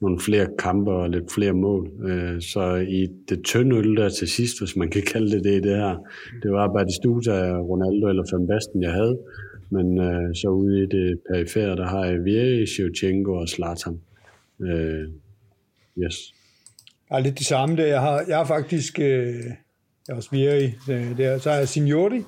nogle 0.02 0.20
flere 0.20 0.48
kampe 0.60 0.92
og 0.92 1.10
lidt 1.10 1.32
flere 1.32 1.54
mål. 1.54 1.92
Øh, 2.04 2.42
så 2.42 2.76
i 2.76 3.08
det 3.30 3.44
tynde 3.44 3.76
øl 3.76 3.96
der 3.96 4.10
til 4.10 4.28
sidst, 4.28 4.60
hvis 4.60 4.76
man 4.76 4.90
kan 4.90 5.02
kalde 5.02 5.32
det 5.32 5.44
det, 5.44 5.64
det 5.64 5.76
her, 5.76 5.96
det 6.44 6.52
var 6.52 6.74
Batistuta, 6.74 7.58
Ronaldo 7.58 8.08
eller 8.08 8.24
Van 8.32 8.48
Basten, 8.48 8.84
jeg 8.84 8.92
havde. 8.92 9.18
Men 9.70 10.00
øh, 10.00 10.36
så 10.36 10.48
ude 10.48 10.84
i 10.84 10.86
det 10.86 11.20
perifære, 11.32 11.76
der 11.76 11.88
har 11.88 12.06
jeg 12.06 12.26
Vieri, 12.26 12.68
Shevchenko 12.68 13.34
og 13.34 13.48
Zlatan. 13.50 14.00
Øh, 14.62 15.08
yes. 16.04 16.34
Jeg 17.10 17.18
er 17.18 17.20
lidt 17.20 17.38
det 17.38 17.46
samme 17.46 17.78
der. 17.78 17.86
Jeg 17.86 18.02
har, 18.02 18.24
jeg 18.28 18.38
har 18.38 18.46
faktisk... 18.46 19.00
Øh, 19.00 19.36
jeg 20.08 20.14
har 20.14 20.16
også 20.16 20.30
Vieri. 20.32 20.66
Øh, 20.90 21.18
der. 21.18 21.38
Så 21.38 21.50
har 21.50 21.58
jeg 21.58 21.68
Signori. 21.68 22.24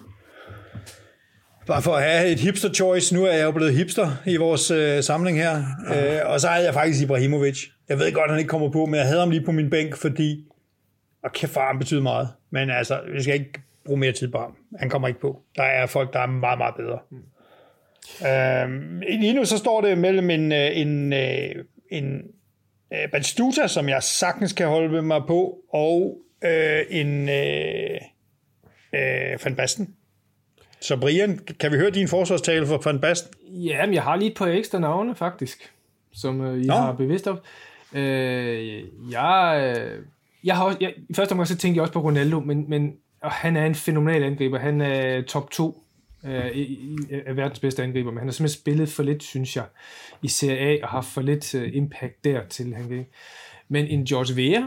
Bare 1.67 1.81
for 1.81 1.95
at 1.95 2.03
have 2.03 2.31
et 2.31 2.39
hipster 2.39 2.73
choice. 2.73 3.15
Nu 3.15 3.25
er 3.25 3.31
jeg 3.31 3.43
jo 3.43 3.51
blevet 3.51 3.73
hipster 3.73 4.07
i 4.25 4.37
vores 4.37 4.71
øh, 4.71 5.03
samling 5.03 5.37
her. 5.37 5.55
Øh, 5.95 6.31
og 6.31 6.41
så 6.41 6.47
havde 6.47 6.65
jeg 6.65 6.73
faktisk 6.73 7.03
Ibrahimovic. 7.03 7.57
Jeg 7.89 7.99
ved 7.99 8.11
godt, 8.11 8.25
at 8.25 8.31
han 8.31 8.39
ikke 8.39 8.49
kommer 8.49 8.69
på, 8.69 8.85
men 8.85 8.95
jeg 8.95 9.05
havde 9.05 9.19
ham 9.19 9.29
lige 9.29 9.45
på 9.45 9.51
min 9.51 9.69
bænk, 9.69 9.97
fordi... 9.97 10.45
Og 11.23 11.31
kæft, 11.31 11.53
far, 11.53 11.67
han 11.67 11.79
betyder 11.79 12.01
meget. 12.01 12.29
Men 12.49 12.69
altså, 12.69 12.99
vi 13.13 13.23
skal 13.23 13.33
ikke 13.33 13.61
bruge 13.85 13.99
mere 13.99 14.11
tid 14.11 14.31
på 14.31 14.37
ham. 14.37 14.55
Han 14.79 14.89
kommer 14.89 15.07
ikke 15.07 15.19
på. 15.19 15.41
Der 15.55 15.63
er 15.63 15.85
folk, 15.85 16.13
der 16.13 16.19
er 16.19 16.25
meget, 16.27 16.57
meget 16.57 16.75
bedre. 16.75 16.99
Mm. 17.11 17.17
Øh, 18.27 18.99
lige 19.19 19.33
nu 19.33 19.45
så 19.45 19.57
står 19.57 19.81
det 19.81 19.97
mellem 19.97 20.29
en, 20.29 20.51
øh, 20.51 20.77
en, 20.77 20.87
en, 20.87 21.13
øh, 21.13 21.65
en 21.89 22.21
øh, 22.93 23.11
Batistuta, 23.11 23.67
som 23.67 23.89
jeg 23.89 24.03
sagtens 24.03 24.53
kan 24.53 24.67
holde 24.67 25.01
mig 25.01 25.21
på, 25.27 25.57
og 25.73 26.17
øh, 26.43 26.81
en 26.89 27.29
øh, 27.29 27.99
øh, 28.93 29.45
Van 29.45 29.55
Basten. 29.55 29.95
Så 30.83 30.97
Brian, 30.97 31.39
kan 31.59 31.71
vi 31.71 31.77
høre 31.77 31.89
din 31.89 32.07
forsvarstale 32.07 32.67
for 32.67 32.81
Van 32.85 32.99
Basten? 32.99 33.33
Ja, 33.47 33.85
men 33.85 33.93
jeg 33.95 34.03
har 34.03 34.15
lige 34.15 34.31
et 34.31 34.37
par 34.37 34.47
ekstra 34.47 34.79
navne, 34.79 35.15
faktisk, 35.15 35.71
som 36.13 36.41
øh, 36.41 36.63
I 36.63 36.65
Nå. 36.65 36.73
har 36.73 36.93
bevidst 36.93 37.27
op. 37.27 37.43
Øh, 37.93 38.83
jeg, 39.11 39.75
øh, 39.77 39.99
jeg 40.43 40.57
har 40.57 40.63
også, 40.63 40.77
jeg, 40.81 40.93
I 41.09 41.13
første 41.13 41.31
omgang 41.31 41.47
så 41.47 41.57
tænkte 41.57 41.77
jeg 41.77 41.81
også 41.81 41.93
på 41.93 42.01
Ronaldo, 42.01 42.39
men, 42.39 42.69
men 42.69 42.93
og 43.21 43.31
han 43.31 43.57
er 43.57 43.65
en 43.65 43.75
fænomenal 43.75 44.23
angriber. 44.23 44.59
Han 44.59 44.81
er 44.81 45.21
top 45.21 45.51
2 45.51 45.83
øh, 46.25 46.51
af 47.25 47.37
verdens 47.37 47.59
bedste 47.59 47.83
angriber, 47.83 48.11
men 48.11 48.17
han 48.17 48.27
har 48.27 48.33
simpelthen 48.33 48.61
spillet 48.61 48.89
for 48.89 49.03
lidt, 49.03 49.23
synes 49.23 49.55
jeg, 49.55 49.65
i 50.21 50.27
Serie 50.27 50.57
A, 50.59 50.83
og 50.83 50.89
har 50.89 51.01
for 51.01 51.21
lidt 51.21 51.55
øh, 51.55 51.69
impact 51.73 52.23
dertil. 52.23 52.73
Han 52.75 52.87
kan. 52.87 53.05
Men 53.69 53.87
en 53.87 54.05
George 54.05 54.35
Vea 54.35 54.61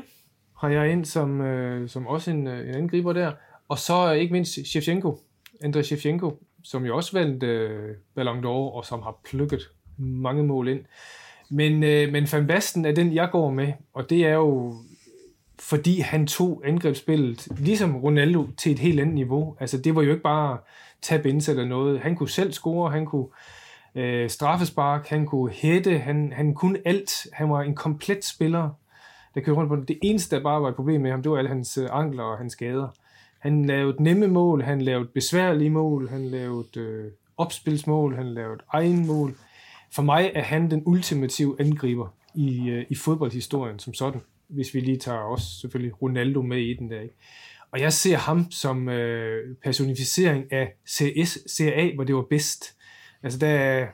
har 0.59 0.69
jeg 0.69 0.93
ind 0.93 1.05
som, 1.05 1.41
øh, 1.41 1.89
som 1.89 2.07
også 2.07 2.31
en, 2.31 2.47
øh, 2.47 2.69
en 2.69 2.75
angriber 2.75 3.13
der. 3.13 3.33
Og 3.69 3.79
så 3.79 4.11
ikke 4.11 4.33
mindst 4.33 4.59
Shevchenko, 4.67 5.19
Andrei 5.63 5.83
Shevchenko, 5.83 6.43
som 6.65 6.87
jo 6.87 6.97
også 6.97 7.13
vandt 7.13 7.43
øh, 7.43 7.95
Ballon 8.15 8.45
d'Or, 8.45 8.77
og 8.77 8.85
som 8.85 9.03
har 9.03 9.17
plukket 9.25 9.71
mange 9.99 10.43
mål 10.43 10.69
ind. 10.69 10.81
Men, 11.51 11.83
øh, 11.83 12.13
men 12.13 12.29
Van 12.33 12.47
Basten 12.47 12.85
er 12.85 12.93
den, 12.93 13.15
jeg 13.15 13.29
går 13.33 13.51
med, 13.51 13.73
og 13.95 14.11
det 14.11 14.27
er 14.27 14.35
jo 14.35 14.75
fordi 15.59 16.01
han 16.01 16.27
tog 16.27 16.63
angrebsspillet, 16.65 17.49
ligesom 17.59 17.97
Ronaldo, 17.97 18.47
til 18.57 18.73
et 18.73 18.79
helt 18.79 19.01
andet 19.01 19.15
niveau. 19.15 19.57
Altså 19.61 19.79
det 19.79 19.95
var 19.95 20.03
jo 20.03 20.11
ikke 20.11 20.23
bare 20.23 20.59
tab 21.03 21.27
ind 21.27 21.49
eller 21.49 21.65
noget. 21.65 22.01
Han 22.01 22.17
kunne 22.17 22.29
selv 22.29 22.53
score, 22.53 22.91
han 22.91 23.07
kunne 23.07 23.27
øh, 23.95 24.31
straffespark, 24.31 25.09
han 25.09 25.27
kunne 25.27 25.53
hætte, 25.53 25.99
han, 25.99 26.33
han 26.33 26.55
kunne 26.55 26.79
alt. 26.85 27.27
Han 27.33 27.51
var 27.51 27.63
en 27.63 27.75
komplet 27.75 28.25
spiller, 28.25 28.71
der 29.35 29.41
kørte 29.41 29.59
rundt 29.59 29.69
på 29.69 29.77
det. 29.77 29.89
Det 29.89 29.99
eneste, 30.03 30.37
der 30.37 30.43
bare 30.43 30.63
var 30.63 30.69
et 30.69 30.75
problem 30.75 31.01
med 31.01 31.11
ham, 31.11 31.23
det 31.23 31.31
var 31.31 31.39
alle 31.39 31.51
hans 31.51 31.79
øh, 31.79 31.89
ankler 31.93 32.23
og 32.23 32.39
hans 32.39 32.53
skader. 32.53 32.89
Han 33.39 33.65
lavede 33.65 34.03
nemme 34.03 34.27
mål, 34.27 34.63
han 34.63 34.83
lavede 34.83 35.09
besværlige 35.15 35.71
mål, 35.71 36.09
han 36.09 36.25
lavede 36.25 36.81
øh, 36.81 37.13
opspilsmål, 37.37 38.17
han 38.17 38.35
lavede 38.35 38.59
egen 38.73 39.07
mål. 39.07 39.37
For 39.93 40.03
mig 40.03 40.33
er 40.35 40.43
han 40.43 40.71
den 40.71 40.83
ultimative 40.87 41.57
angriber 41.61 42.09
i, 42.35 42.69
øh, 42.69 42.87
i 42.89 42.95
fodboldhistorien 42.95 43.79
som 43.79 43.95
sådan, 43.95 44.21
hvis 44.49 44.75
vi 44.75 44.81
lige 44.81 44.99
tager 44.99 45.19
også 45.19 45.61
selvfølgelig 45.61 46.03
Ronaldo 46.03 46.43
med 46.43 46.59
i 46.59 46.75
den 46.75 46.91
der. 46.91 47.01
Ikke? 47.01 47.15
Og 47.71 47.81
jeg 47.81 47.93
ser 47.93 48.17
ham 48.17 48.51
som 48.51 48.89
øh, 48.89 49.57
personificering 49.65 50.53
af 50.53 50.73
CS, 50.89 51.39
CA, 51.57 51.91
hvor 51.95 52.05
det 52.05 52.15
var 52.15 52.27
bedst. 52.31 52.77
Altså 53.23 53.39
der 53.39 53.49
er, 53.49 53.87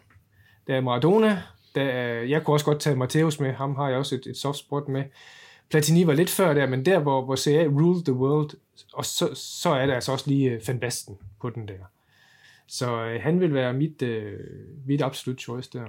der 0.66 0.76
er 0.76 0.80
Maradona, 0.80 1.42
der 1.74 1.82
er, 1.82 2.22
jeg 2.22 2.44
kunne 2.44 2.54
også 2.54 2.66
godt 2.66 2.80
tage 2.80 2.96
Mateus 2.96 3.40
med, 3.40 3.52
ham 3.52 3.76
har 3.76 3.88
jeg 3.88 3.98
også 3.98 4.14
et, 4.14 4.26
et 4.26 4.36
soft 4.36 4.58
spot 4.58 4.88
med. 4.88 5.04
Platini 5.72 6.06
var 6.06 6.12
lidt 6.12 6.30
før 6.30 6.54
der, 6.54 6.66
men 6.66 6.86
der, 6.86 6.98
hvor, 6.98 7.24
hvor 7.24 7.36
CA 7.36 7.64
ruled 7.64 8.04
the 8.04 8.12
world, 8.12 8.50
og 8.92 9.04
så, 9.04 9.30
så 9.34 9.70
er 9.70 9.86
der 9.86 9.94
altså 9.94 10.12
også 10.12 10.24
lige 10.28 10.50
øh, 10.50 10.60
Van 10.68 10.78
Basten 10.80 11.18
på 11.40 11.50
den 11.50 11.68
der. 11.68 11.90
Så 12.68 13.04
øh, 13.04 13.22
han 13.22 13.40
vil 13.40 13.54
være 13.54 13.72
mit, 13.72 14.02
øh, 14.02 14.38
mit 14.86 15.02
absolut 15.02 15.40
choice 15.40 15.70
der. 15.72 15.84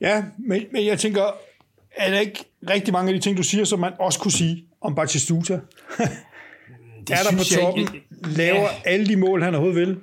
Ja, 0.00 0.24
men, 0.38 0.66
men 0.72 0.86
jeg 0.86 0.98
tænker, 0.98 1.22
er 1.96 2.10
der 2.10 2.20
ikke 2.20 2.44
rigtig 2.70 2.92
mange 2.92 3.08
af 3.08 3.14
de 3.14 3.20
ting, 3.20 3.36
du 3.36 3.42
siger, 3.42 3.64
som 3.64 3.78
man 3.78 3.92
også 4.00 4.20
kunne 4.20 4.32
sige 4.32 4.64
om 4.80 4.94
Batistuta? 4.94 5.54
det 7.06 7.10
er 7.10 7.22
der 7.30 7.36
på 7.38 7.44
toppen, 7.44 7.84
jeg, 7.84 7.94
jeg, 7.94 8.36
laver 8.36 8.60
ja. 8.60 8.80
alle 8.84 9.06
de 9.06 9.16
mål, 9.16 9.42
han 9.42 9.54
overhovedet 9.54 9.88
vil? 9.88 9.98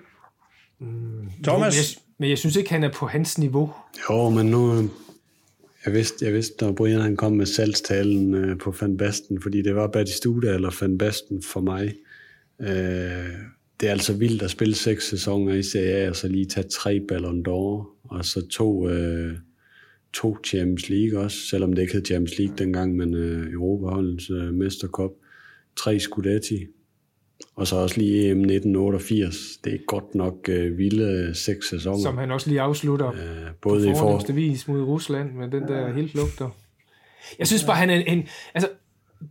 Mm, 0.79 1.31
Thomas? 1.43 1.45
Jo, 1.47 1.57
men, 1.57 1.73
jeg, 1.73 1.83
men 2.17 2.29
jeg 2.29 2.37
synes 2.37 2.55
ikke, 2.55 2.69
han 2.69 2.83
er 2.83 2.91
på 2.91 3.07
hans 3.07 3.37
niveau. 3.37 3.73
Jo, 4.09 4.29
men 4.29 4.45
nu, 4.45 4.89
jeg 5.87 5.95
vidste, 5.95 6.25
jeg 6.25 6.33
vidste, 6.33 6.65
når 6.65 6.71
Brian 6.71 7.01
han 7.01 7.15
kom 7.15 7.33
med 7.33 7.45
salgstalen 7.45 8.33
øh, 8.33 8.57
på 8.57 8.75
Van 8.81 8.97
Basten, 8.97 9.41
fordi 9.41 9.61
det 9.61 9.75
var 9.75 9.87
Batistuta 9.87 10.53
eller 10.53 10.77
Van 10.81 10.97
Basten 10.97 11.41
for 11.41 11.61
mig. 11.61 11.95
Øh, 12.61 13.33
det 13.79 13.87
er 13.87 13.91
altså 13.91 14.13
vildt 14.13 14.41
at 14.41 14.51
spille 14.51 14.75
seks 14.75 15.09
sæsoner 15.09 15.53
i 15.53 15.63
Serie 15.63 15.95
A, 15.95 16.09
og 16.09 16.15
så 16.15 16.27
lige 16.27 16.45
tage 16.45 16.67
tre 16.67 16.99
Ballon 17.07 17.39
d'Or, 17.47 17.87
og 18.03 18.25
så 18.25 18.47
to, 18.47 18.89
øh, 18.89 19.33
to 20.13 20.37
Champions 20.45 20.89
League 20.89 21.19
også, 21.19 21.37
selvom 21.37 21.73
det 21.73 21.81
ikke 21.81 21.93
hed 21.93 22.05
Champions 22.05 22.37
League 22.39 22.55
dengang, 22.57 22.95
men 22.95 23.13
øh, 23.13 23.53
Europaholdens 23.53 24.29
øh, 24.29 24.53
mesterkop. 24.53 25.11
Tre 25.77 25.99
Scudetti, 25.99 26.65
og 27.55 27.67
så 27.67 27.75
også 27.75 27.97
lige 27.97 28.31
EM 28.31 28.37
1988. 28.37 29.35
Det 29.63 29.73
er 29.73 29.77
godt 29.87 30.15
nok 30.15 30.49
øh, 30.49 30.77
vilde 30.77 31.35
seks 31.35 31.69
sæsoner. 31.69 32.03
Som 32.03 32.17
han 32.17 32.31
også 32.31 32.49
lige 32.49 32.61
afslutter 32.61 33.07
øh, 33.07 33.51
både 33.61 33.85
på 33.85 33.91
i 33.91 33.95
for... 33.95 34.33
vis 34.33 34.67
mod 34.67 34.81
Rusland 34.81 35.31
med 35.31 35.51
den 35.51 35.63
der 35.63 35.93
helt 35.93 36.15
lugter. 36.15 36.49
Jeg 37.39 37.47
synes 37.47 37.63
bare, 37.63 37.75
han 37.75 37.89
er 37.89 37.95
en... 37.95 38.27
Altså, 38.53 38.69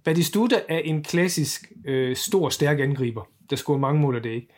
Batistuta 0.05 0.57
er 0.69 0.79
en 0.79 1.03
klassisk 1.03 1.73
øh, 1.85 2.17
stor, 2.17 2.49
stærk 2.49 2.81
angriber. 2.81 3.29
Der 3.51 3.57
scorer 3.57 3.79
mange 3.79 4.01
mål 4.01 4.17
af 4.17 4.23
det, 4.23 4.31
ikke? 4.31 4.49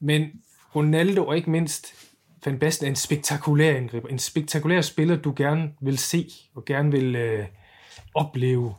Men 0.00 0.30
Ronaldo 0.74 1.26
og 1.26 1.36
ikke 1.36 1.50
mindst 1.50 1.94
Van 2.46 2.58
Basten 2.58 2.86
er 2.86 2.90
en 2.90 2.96
spektakulær 2.96 3.76
angriber. 3.76 4.08
En 4.08 4.18
spektakulær 4.18 4.80
spiller, 4.80 5.16
du 5.16 5.32
gerne 5.36 5.70
vil 5.80 5.98
se 5.98 6.26
og 6.54 6.64
gerne 6.64 6.90
vil 6.90 7.16
øh, 7.16 7.44
opleve 8.14 8.74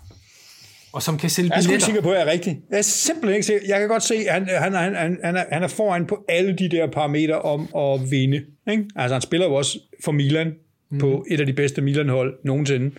og 0.98 1.04
som 1.04 1.18
kan 1.18 1.30
sælge 1.30 1.50
billetter. 1.50 1.72
Jeg 1.72 1.76
er 1.76 1.86
sikker 1.86 2.02
på, 2.02 2.12
at 2.12 2.20
jeg 2.20 2.28
er 2.28 2.32
rigtig. 2.32 2.62
Jeg 2.70 2.78
er 2.78 2.82
simpelthen 2.82 3.36
ikke 3.36 3.46
sikker. 3.46 3.68
Jeg 3.68 3.80
kan 3.80 3.88
godt 3.88 4.04
se, 4.04 4.16
at 4.16 4.34
han, 4.34 4.48
han, 4.48 4.74
han, 4.74 5.20
han, 5.24 5.36
er, 5.36 5.44
han 5.52 5.64
er 5.64 5.68
foran 5.68 6.06
på 6.06 6.26
alle 6.30 6.54
de 6.54 6.70
der 6.70 6.88
parametre 6.88 7.42
om 7.42 7.62
at 7.78 8.12
vinde. 8.12 8.46
Ikke? 8.72 8.86
Altså 8.96 9.16
han 9.16 9.22
spiller 9.22 9.48
jo 9.48 9.54
også 9.54 9.80
for 10.04 10.12
Milan 10.12 10.54
mm. 10.92 11.00
på 11.00 11.26
et 11.30 11.40
af 11.40 11.46
de 11.46 11.54
bedste 11.54 11.82
Milan-hold 11.82 12.36
nogensinde. 12.44 12.92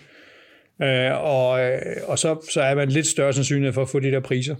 Øh, 0.81 1.23
og 1.23 1.61
øh, 1.61 1.79
og 2.07 2.19
så, 2.19 2.37
så 2.53 2.61
er 2.61 2.75
man 2.75 2.89
lidt 2.89 3.07
større 3.07 3.33
sandsynlighed 3.33 3.73
for 3.73 3.81
at 3.81 3.89
få 3.89 3.99
de 3.99 4.11
der 4.11 4.19
priser. 4.19 4.55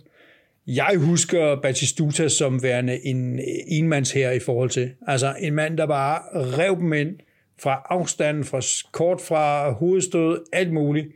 Jeg 0.67 0.97
husker 0.97 1.55
Batistuta 1.61 2.27
som 2.27 2.63
værende 2.63 3.05
en 3.05 3.39
enmands 3.67 4.11
her 4.11 4.31
i 4.31 4.39
forhold 4.39 4.69
til. 4.69 4.91
Altså 5.07 5.35
en 5.39 5.53
mand, 5.53 5.77
der 5.77 5.85
bare 5.85 6.19
rev 6.35 6.77
dem 6.79 6.93
ind 6.93 7.15
fra 7.61 7.81
afstanden, 7.89 8.43
fra 8.43 8.61
kort 8.91 9.21
fra 9.21 9.71
hovedstød, 9.71 10.41
alt 10.53 10.73
muligt. 10.73 11.07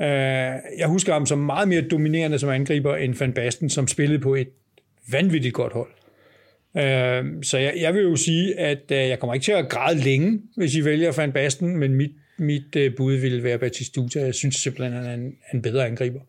Øh, 0.00 0.08
jeg 0.78 0.86
husker 0.86 1.12
ham 1.12 1.26
som 1.26 1.38
meget 1.38 1.68
mere 1.68 1.80
dominerende 1.80 2.38
som 2.38 2.48
angriber 2.48 2.96
end 2.96 3.14
Van 3.14 3.32
Basten, 3.32 3.70
som 3.70 3.88
spillede 3.88 4.18
på 4.18 4.34
et 4.34 4.48
vanvittigt 5.12 5.54
godt 5.54 5.72
hold. 5.72 5.90
Øh, 6.76 7.42
så 7.42 7.58
jeg, 7.58 7.74
jeg 7.80 7.94
vil 7.94 8.02
jo 8.02 8.16
sige, 8.16 8.60
at 8.60 8.82
øh, 8.92 8.98
jeg 8.98 9.18
kommer 9.18 9.34
ikke 9.34 9.44
til 9.44 9.52
at 9.52 9.68
græde 9.68 9.98
længe, 9.98 10.40
hvis 10.56 10.74
I 10.74 10.84
vælger 10.84 11.12
Van 11.16 11.32
Basten, 11.32 11.76
men 11.76 11.94
mit, 11.94 12.10
mit 12.38 12.94
bud 12.96 13.14
vil 13.14 13.44
være 13.44 13.58
Batistuta. 13.58 14.20
Jeg 14.20 14.34
synes 14.34 14.56
simpelthen, 14.56 14.92
han 14.92 15.06
er 15.06 15.14
en, 15.14 15.36
en 15.54 15.62
bedre 15.62 15.86
angriber. 15.86 16.20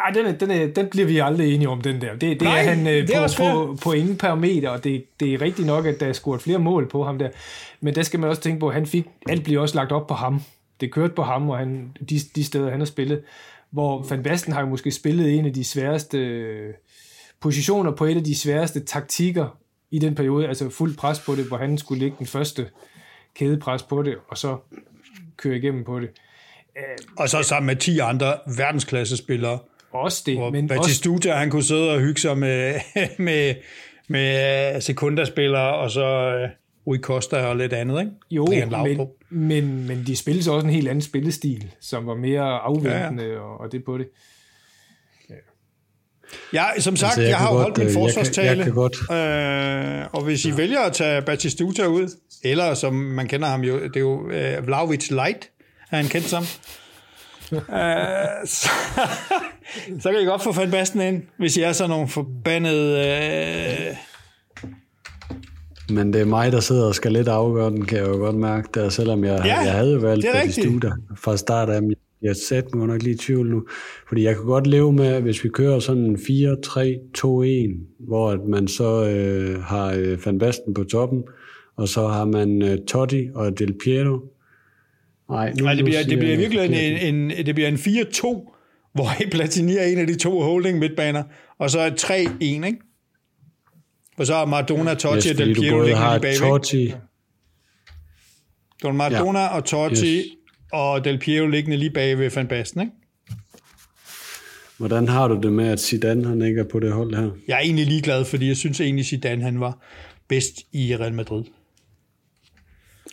Ej, 0.00 0.10
den, 0.10 0.26
er, 0.26 0.32
den, 0.32 0.50
er, 0.50 0.66
den 0.66 0.88
bliver 0.88 1.06
vi 1.06 1.18
aldrig 1.18 1.54
enige 1.54 1.68
om, 1.68 1.80
den 1.80 2.00
der. 2.00 2.12
Det, 2.12 2.20
det 2.20 2.42
Nej, 2.42 2.60
er 2.60 2.62
han 2.62 2.86
øh, 2.86 3.08
på, 3.08 3.12
på, 3.38 3.78
på 3.82 3.92
ingen 3.92 4.16
parameter, 4.16 4.68
og 4.68 4.84
det, 4.84 5.04
det 5.20 5.34
er 5.34 5.40
rigtigt 5.40 5.66
nok, 5.66 5.86
at 5.86 6.00
der 6.00 6.06
er 6.06 6.12
scoret 6.12 6.42
flere 6.42 6.58
mål 6.58 6.88
på 6.88 7.04
ham 7.04 7.18
der. 7.18 7.28
Men 7.80 7.94
der 7.94 8.02
skal 8.02 8.20
man 8.20 8.28
også 8.28 8.42
tænke 8.42 8.60
på, 8.60 8.68
at 8.68 8.74
han 8.74 8.86
fik, 8.86 9.04
alt 9.28 9.44
bliver 9.44 9.60
også 9.60 9.74
lagt 9.74 9.92
op 9.92 10.06
på 10.06 10.14
ham. 10.14 10.40
Det 10.80 10.92
kørte 10.92 11.14
på 11.14 11.22
ham, 11.22 11.50
og 11.50 11.58
han, 11.58 11.96
de, 12.10 12.20
de 12.34 12.44
steder, 12.44 12.70
han 12.70 12.80
har 12.80 12.86
spillet. 12.86 13.22
Hvor 13.70 14.06
Van 14.08 14.22
Basten 14.22 14.52
har 14.52 14.60
jo 14.60 14.66
måske 14.66 14.90
spillet 14.90 15.34
en 15.34 15.46
af 15.46 15.52
de 15.52 15.64
sværeste 15.64 16.18
øh, 16.18 16.74
positioner 17.40 17.90
på 17.90 18.04
et 18.04 18.16
af 18.16 18.24
de 18.24 18.38
sværeste 18.38 18.80
taktikker 18.80 19.58
i 19.90 19.98
den 19.98 20.14
periode, 20.14 20.48
altså 20.48 20.70
fuld 20.70 20.96
pres 20.96 21.20
på 21.20 21.34
det, 21.34 21.44
hvor 21.44 21.56
han 21.56 21.78
skulle 21.78 21.98
ligge 21.98 22.16
den 22.18 22.26
første 22.26 22.66
kædepres 23.34 23.82
på 23.82 24.02
det, 24.02 24.14
og 24.28 24.38
så 24.38 24.56
køre 25.36 25.56
igennem 25.56 25.84
på 25.84 26.00
det. 26.00 26.10
Og 27.18 27.28
så 27.28 27.42
sammen 27.42 27.66
med 27.66 27.76
10 27.76 27.98
andre 27.98 28.38
verdensklassespillere, 28.56 29.58
også 29.92 30.22
det. 30.26 30.36
Hvor 30.36 30.50
men 30.50 30.68
Batistuta, 30.68 31.28
også... 31.28 31.38
han 31.38 31.50
kunne 31.50 31.62
sidde 31.62 31.90
og 31.90 32.00
hygge 32.00 32.20
sig 32.20 32.38
med, 32.38 32.74
med, 33.18 33.54
med 34.08 34.80
sekundaspillere, 34.80 35.74
og 35.74 35.90
så 35.90 36.38
Rui 36.86 36.98
Costa 36.98 37.36
og 37.36 37.56
lidt 37.56 37.72
andet, 37.72 38.00
ikke? 38.00 38.12
Jo, 38.30 38.46
men, 38.46 39.08
men, 39.30 39.86
men 39.86 40.04
de 40.06 40.16
spillede 40.16 40.44
så 40.44 40.52
også 40.52 40.66
en 40.66 40.72
helt 40.72 40.88
anden 40.88 41.02
spillestil, 41.02 41.74
som 41.80 42.06
var 42.06 42.14
mere 42.14 42.42
afventende, 42.42 43.24
ja, 43.24 43.32
ja. 43.32 43.40
Og, 43.40 43.60
og 43.60 43.72
det 43.72 43.84
på 43.84 43.98
det. 43.98 44.06
Ja, 46.52 46.64
som 46.78 46.96
sagt, 46.96 47.10
altså, 47.10 47.20
jeg, 47.20 47.30
jeg 47.30 47.38
har 47.38 47.52
jo 47.52 47.58
holdt 47.58 47.78
min 47.78 47.92
forsvarstale, 47.92 48.48
jeg 48.48 48.56
kan, 48.56 48.82
jeg 48.82 48.90
kan 49.08 49.16
øh, 49.16 50.06
og 50.12 50.24
hvis 50.24 50.44
I 50.44 50.48
ja. 50.48 50.56
vælger 50.56 50.80
at 50.80 50.92
tage 50.92 51.22
Batistuta 51.22 51.86
ud, 51.86 52.08
eller 52.44 52.74
som 52.74 52.94
man 52.94 53.28
kender 53.28 53.48
ham 53.48 53.60
jo, 53.60 53.82
det 53.82 53.96
er 53.96 54.00
jo 54.00 54.20
uh, 54.20 54.66
Vlaovic 54.66 55.10
Light, 55.10 55.50
er 55.90 55.96
han 55.96 56.06
kendt 56.06 56.26
som, 56.26 56.42
uh, 57.52 57.58
så, 58.58 58.70
så 60.02 60.12
kan 60.12 60.20
I 60.22 60.24
godt 60.24 60.42
få 60.42 60.52
Van 60.52 60.70
Basten 60.70 61.00
ind, 61.00 61.22
hvis 61.38 61.56
I 61.56 61.62
er 61.62 61.72
sådan 61.72 61.90
nogle 61.90 62.08
forbandede... 62.08 63.90
Uh... 63.90 64.15
Men 65.90 66.12
det 66.12 66.20
er 66.20 66.24
mig, 66.24 66.52
der 66.52 66.60
sidder 66.60 66.86
og 66.86 66.94
skal 66.94 67.12
lidt 67.12 67.28
afgøre 67.28 67.70
den, 67.70 67.84
kan 67.84 67.98
jeg 67.98 68.08
jo 68.08 68.16
godt 68.16 68.36
mærke, 68.36 68.68
der, 68.74 68.88
selvom 68.88 69.24
jeg, 69.24 69.42
ja, 69.44 69.58
jeg 69.58 69.72
havde 69.72 70.02
valgt 70.02 70.26
de 70.46 70.52
studier 70.52 70.92
fra 71.16 71.36
start 71.36 71.68
af. 71.68 71.80
Jeg 72.22 72.36
satte 72.36 72.76
mig 72.76 72.86
nok 72.86 73.02
lige 73.02 73.14
i 73.14 73.18
tvivl 73.18 73.50
nu, 73.50 73.66
fordi 74.08 74.22
jeg 74.22 74.34
kan 74.34 74.44
godt 74.44 74.66
leve 74.66 74.92
med, 74.92 75.20
hvis 75.20 75.44
vi 75.44 75.48
kører 75.48 75.78
sådan 75.78 76.02
en 76.02 76.16
4-3-2-1, 76.16 77.96
hvor 77.98 78.48
man 78.48 78.68
så 78.68 79.08
øh, 79.08 79.62
har 79.62 79.92
øh, 79.92 80.26
Van 80.26 80.38
Basten 80.38 80.74
på 80.74 80.84
toppen, 80.84 81.22
og 81.76 81.88
så 81.88 82.08
har 82.08 82.24
man 82.24 82.62
øh, 82.62 82.78
Totti 82.88 83.28
og 83.34 83.58
Del 83.58 83.74
Piero. 83.84 84.18
Nej, 85.30 85.52
nu, 85.58 85.64
Nej 85.64 85.74
det, 85.74 85.84
bliver, 85.84 86.02
det 86.08 86.18
bliver 86.18 86.36
virkelig 86.36 86.64
en, 86.64 87.14
en, 87.14 87.46
det 87.46 87.54
bliver 87.54 87.68
en 87.68 87.74
4-2, 87.74 88.20
hvor 88.94 89.08
Platini 89.30 89.76
er 89.76 89.84
en 89.84 89.98
af 89.98 90.06
de 90.06 90.14
to 90.14 90.40
holding 90.40 90.78
midtbaner, 90.78 91.22
og 91.58 91.70
så 91.70 91.80
er 91.80 91.90
3-1, 91.90 92.42
ikke? 92.42 92.78
Og 94.16 94.26
så 94.26 94.34
er 94.34 94.46
Maradona, 94.46 94.94
Totti 94.94 95.28
yes, 95.28 95.40
og 95.40 95.46
Del 95.46 95.54
Piero 95.54 95.80
liggende 95.80 96.10
lige 96.10 96.20
bagved. 96.20 96.38
Totti. 96.38 96.92
Du 98.82 98.86
har 98.86 98.92
Maradona 98.92 99.40
ja. 99.40 99.56
og 99.56 99.64
Totti 99.64 100.16
yes. 100.16 100.26
og 100.72 101.04
Del 101.04 101.18
Piero 101.18 101.46
liggende 101.46 101.76
lige 101.76 101.90
bagved 101.90 102.30
Van 102.30 102.48
Basten, 102.48 102.80
ikke? 102.80 102.92
Hvordan 104.78 105.08
har 105.08 105.28
du 105.28 105.40
det 105.42 105.52
med, 105.52 105.68
at 105.68 105.80
Zidane 105.80 106.28
han 106.28 106.42
ikke 106.42 106.60
er 106.60 106.64
på 106.64 106.80
det 106.80 106.92
hold 106.92 107.14
her? 107.14 107.30
Jeg 107.48 107.54
er 107.54 107.60
egentlig 107.60 107.86
ligeglad, 107.86 108.24
fordi 108.24 108.48
jeg 108.48 108.56
synes 108.56 108.80
egentlig, 108.80 109.06
Zidane 109.06 109.42
han 109.42 109.60
var 109.60 109.78
bedst 110.28 110.54
i 110.72 110.96
Real 110.96 111.14
Madrid. 111.14 111.44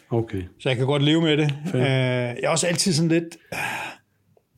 Okay. 0.10 0.44
Så 0.60 0.70
jeg 0.70 0.78
kan 0.78 0.86
godt 0.86 1.04
leve 1.04 1.22
med 1.22 1.38
det. 1.38 1.54
Uh, 1.74 1.80
jeg 1.80 2.44
er 2.44 2.50
også 2.50 2.68
altid 2.68 2.94
sådan 2.94 3.10
lidt... 3.10 3.38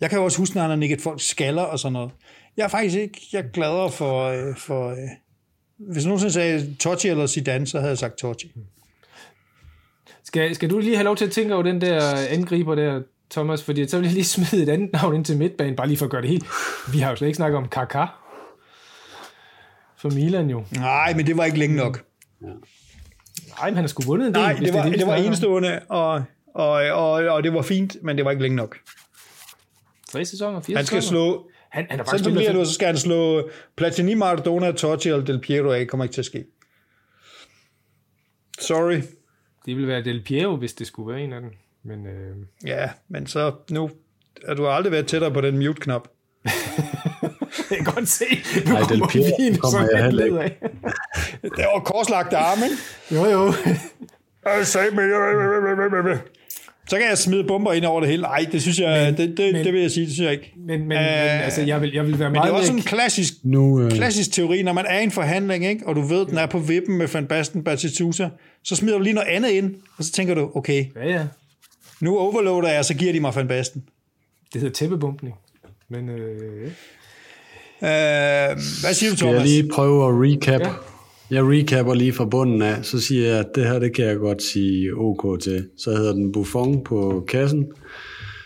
Jeg 0.02 0.10
kan 0.10 0.20
jo 0.20 0.26
også 0.26 0.38
huske, 0.38 0.56
når 0.56 0.62
han 0.62 0.70
har 0.70 0.78
nikket 0.78 1.02
folk 1.02 1.22
skaller 1.22 1.62
og 1.62 1.80
sådan 1.80 1.94
noget. 1.94 2.12
Jeg 2.58 2.64
er 2.64 2.68
faktisk 2.68 2.98
ikke 2.98 3.22
jeg 3.34 3.40
er 3.40 3.48
gladere 3.54 3.92
for... 3.92 4.24
Øh, 4.24 4.56
for 4.58 4.90
øh, 4.90 4.98
hvis 5.78 6.06
nogen 6.06 6.32
sagde 6.32 6.76
Totti 6.76 7.08
eller 7.08 7.28
Zidane, 7.28 7.68
så 7.68 7.78
havde 7.80 7.90
jeg 7.90 7.98
sagt 7.98 8.18
Totti. 8.18 8.52
Skal, 10.24 10.56
skal 10.56 10.70
du 10.70 10.80
lige 10.80 10.96
have 10.96 11.04
lov 11.04 11.16
til 11.16 11.26
at 11.26 11.32
tænke 11.32 11.54
over 11.54 11.64
den 11.64 11.82
der 11.82 12.16
angriber 12.30 12.76
der, 12.76 13.02
Thomas? 13.32 13.64
Fordi 13.64 13.88
så 13.88 13.98
vil 13.98 14.06
jeg 14.06 14.14
lige 14.14 14.26
smide 14.26 14.64
et 14.64 14.70
andet 14.70 14.94
navn 14.94 15.16
ind 15.16 15.26
til 15.26 15.38
midtbanen, 15.38 15.76
bare 15.76 15.88
lige 15.88 15.98
for 15.98 16.06
at 16.06 16.12
gøre 16.12 16.22
det 16.22 16.30
helt. 16.30 16.46
Vi 16.94 17.00
har 17.00 17.10
jo 17.10 17.16
slet 17.16 17.28
ikke 17.28 17.38
snakket 17.38 17.58
om 17.58 17.70
Kaká. 17.76 18.06
For 19.98 20.10
Milan 20.10 20.50
jo. 20.50 20.64
Nej, 20.72 21.14
men 21.14 21.28
det 21.28 21.38
var 21.38 21.46
ikke 21.46 21.60
længe 21.60 21.76
nok. 21.76 22.04
Ja. 22.42 22.48
Nej, 22.48 23.70
men 23.70 23.76
han 23.76 23.84
har 23.84 23.88
sgu 23.88 24.04
vundet 24.04 24.28
en 24.28 24.34
del. 24.34 24.42
Nej, 24.42 24.54
det 24.54 24.74
var, 24.74 24.84
det, 24.84 25.00
det 25.00 25.08
var 25.08 25.16
enestående, 25.16 25.80
og, 25.90 26.24
og, 26.54 26.72
og, 26.72 27.12
og 27.12 27.44
det 27.44 27.54
var 27.54 27.62
fint, 27.62 27.98
men 28.04 28.18
det 28.18 28.26
var 28.26 28.32
ikke 28.32 28.44
længe 28.44 28.56
nok. 28.56 28.78
Tre 30.12 30.26
sæsoner, 30.26 30.62
fire 30.62 30.78
Han 30.78 30.86
skal 30.86 31.02
sæsoner. 31.02 31.20
slå... 31.20 31.50
Han, 31.76 31.88
han 31.90 32.00
er 32.00 32.04
faktisk 32.04 32.32
bliver 32.32 32.54
nu, 32.54 32.66
så 32.66 32.74
skal 32.74 32.88
han 32.88 32.98
slå 32.98 33.50
Platini, 33.78 34.14
Maradona, 34.14 34.72
Totti 34.72 35.12
og 35.12 35.28
Del 35.28 35.40
Piero 35.40 35.72
af. 35.72 35.88
kommer 35.88 36.04
ikke 36.04 36.14
til 36.14 36.22
at 36.22 36.26
ske. 36.26 36.46
Sorry. 38.60 38.96
Det 39.66 39.76
ville 39.76 39.88
være 39.88 40.04
Del 40.04 40.24
Piero, 40.24 40.56
hvis 40.56 40.74
det 40.74 40.88
skulle 40.88 41.14
være 41.14 41.24
en 41.24 41.34
af 41.34 41.42
dem. 41.42 41.50
Men, 41.84 42.08
øh... 42.08 42.36
Ja, 42.66 42.90
men 43.08 43.28
så 43.28 43.54
nu... 43.72 43.90
Du 44.58 44.64
har 44.64 44.70
aldrig 44.70 44.92
været 44.92 45.08
tættere 45.08 45.32
på 45.32 45.42
den 45.42 45.58
mute-knap. 45.58 46.08
jeg 47.70 47.78
kan 47.78 47.94
godt 47.94 48.08
se. 48.08 48.26
Nu 48.66 48.72
Nej, 48.72 48.82
Del 48.90 49.02
Piero 49.10 49.60
kommer 49.62 49.90
jeg 49.94 50.04
heller 50.04 50.44
ikke. 50.44 50.60
det 51.42 51.66
var 51.74 51.80
korslagte 51.80 52.38
arme, 52.38 52.66
ikke? 52.66 52.78
Jo, 53.12 53.32
jo. 53.32 53.54
Så 56.90 56.98
kan 56.98 57.10
jeg 57.10 57.18
smide 57.18 57.44
bomber 57.44 57.74
ind 57.74 57.86
over 57.86 58.00
det 58.00 58.10
hele. 58.10 58.22
Nej, 58.22 58.46
det 58.52 58.62
synes 58.62 58.80
jeg, 58.80 59.06
men, 59.06 59.18
det, 59.18 59.38
det, 59.38 59.54
men, 59.54 59.66
det 59.66 59.74
vil 59.74 59.82
jeg 59.82 59.92
sige, 59.92 60.06
det 60.06 60.14
synes 60.14 60.26
jeg 60.26 60.34
ikke. 60.34 60.54
Men, 60.58 60.80
men, 60.80 60.82
uh, 60.82 60.88
men 60.88 60.98
altså, 60.98 61.62
jeg 61.62 61.82
vil, 61.82 61.92
jeg 61.94 62.06
vil 62.06 62.20
være 62.20 62.30
men 62.30 62.34
meget... 62.34 62.46
Men 62.46 62.54
det 62.54 62.58
er 62.58 62.62
også 62.62 62.74
en 62.74 62.82
klassisk, 62.82 63.34
nu, 63.44 63.86
uh... 63.86 63.92
klassisk 63.92 64.32
teori, 64.32 64.64
når 64.64 64.74
man 64.74 64.86
er 64.90 65.00
i 65.00 65.04
en 65.04 65.12
forhandling, 65.12 65.66
ikke, 65.66 65.88
og 65.88 65.96
du 65.96 66.02
ved, 66.02 66.26
den 66.26 66.38
er 66.38 66.46
på 66.46 66.60
vippen 66.60 66.98
med 66.98 67.08
Van 67.08 67.26
Basten, 67.28 67.64
Batistuta, 67.64 68.30
så 68.64 68.76
smider 68.76 68.98
du 68.98 69.04
lige 69.04 69.14
noget 69.14 69.28
andet 69.28 69.50
ind, 69.50 69.76
og 69.98 70.04
så 70.04 70.12
tænker 70.12 70.34
du, 70.36 70.52
okay, 70.56 70.86
ja, 70.96 71.10
ja. 71.10 71.26
nu 72.00 72.18
overloader 72.18 72.74
jeg, 72.74 72.86
så 72.86 72.94
giver 72.94 73.14
de 73.14 73.20
mig 73.20 73.36
Van 73.36 73.48
Basten. 73.48 73.84
Det 74.54 74.62
hedder 74.62 74.74
tæppebumpning. 74.74 75.36
Men, 75.90 76.10
øh, 76.10 76.66
uh, 76.66 76.68
hvad 77.82 78.94
siger 78.94 79.10
du, 79.10 79.16
Thomas? 79.16 79.18
Skal 79.18 79.28
jeg 79.34 79.42
lige 79.42 79.70
prøve 79.74 80.08
at 80.08 80.32
recap? 80.32 80.62
Ja. 80.62 80.95
Jeg 81.32 81.44
recapper 81.44 81.94
lige 81.94 82.14
fra 82.14 82.26
bunden 82.26 82.62
af, 82.62 82.86
så 82.86 83.00
siger 83.00 83.28
jeg, 83.28 83.40
at 83.40 83.56
det 83.56 83.64
her, 83.64 83.80
det 83.80 83.94
kan 83.96 84.06
jeg 84.06 84.18
godt 84.18 84.44
sige 84.44 84.94
OK 84.94 85.42
til. 85.42 85.68
Så 85.78 85.92
hedder 85.92 86.14
den 86.14 86.32
Buffon 86.32 86.84
på 86.84 87.26
kassen. 87.28 87.68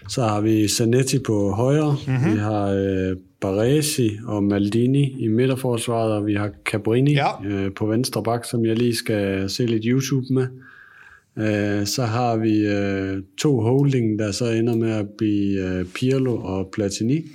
Så 0.09 0.23
har 0.23 0.41
vi 0.41 0.67
Zanetti 0.67 1.19
på 1.19 1.51
højre. 1.51 1.97
Mm-hmm. 2.07 2.33
Vi 2.33 2.37
har 2.37 2.67
øh, 2.67 3.15
Baresi 3.41 4.09
og 4.25 4.43
Maldini 4.43 5.15
i 5.19 5.27
midterforsvaret, 5.27 6.13
og 6.13 6.25
vi 6.25 6.33
har 6.33 6.51
Cabrini 6.65 7.13
ja. 7.13 7.45
øh, 7.45 7.73
på 7.73 7.85
venstre 7.85 8.23
bak, 8.23 8.45
som 8.45 8.65
jeg 8.65 8.77
lige 8.77 8.95
skal 8.95 9.49
se 9.49 9.65
lidt 9.65 9.83
YouTube 9.85 10.25
med. 10.33 10.47
Øh, 11.37 11.85
så 11.85 12.03
har 12.03 12.37
vi 12.37 12.59
øh, 12.59 13.23
to 13.37 13.61
holding, 13.61 14.19
der 14.19 14.31
så 14.31 14.45
ender 14.45 14.75
med 14.75 14.91
at 14.91 15.05
blive 15.17 15.63
øh, 15.63 15.85
Pirlo 15.85 16.37
og 16.37 16.69
Platini. 16.73 17.25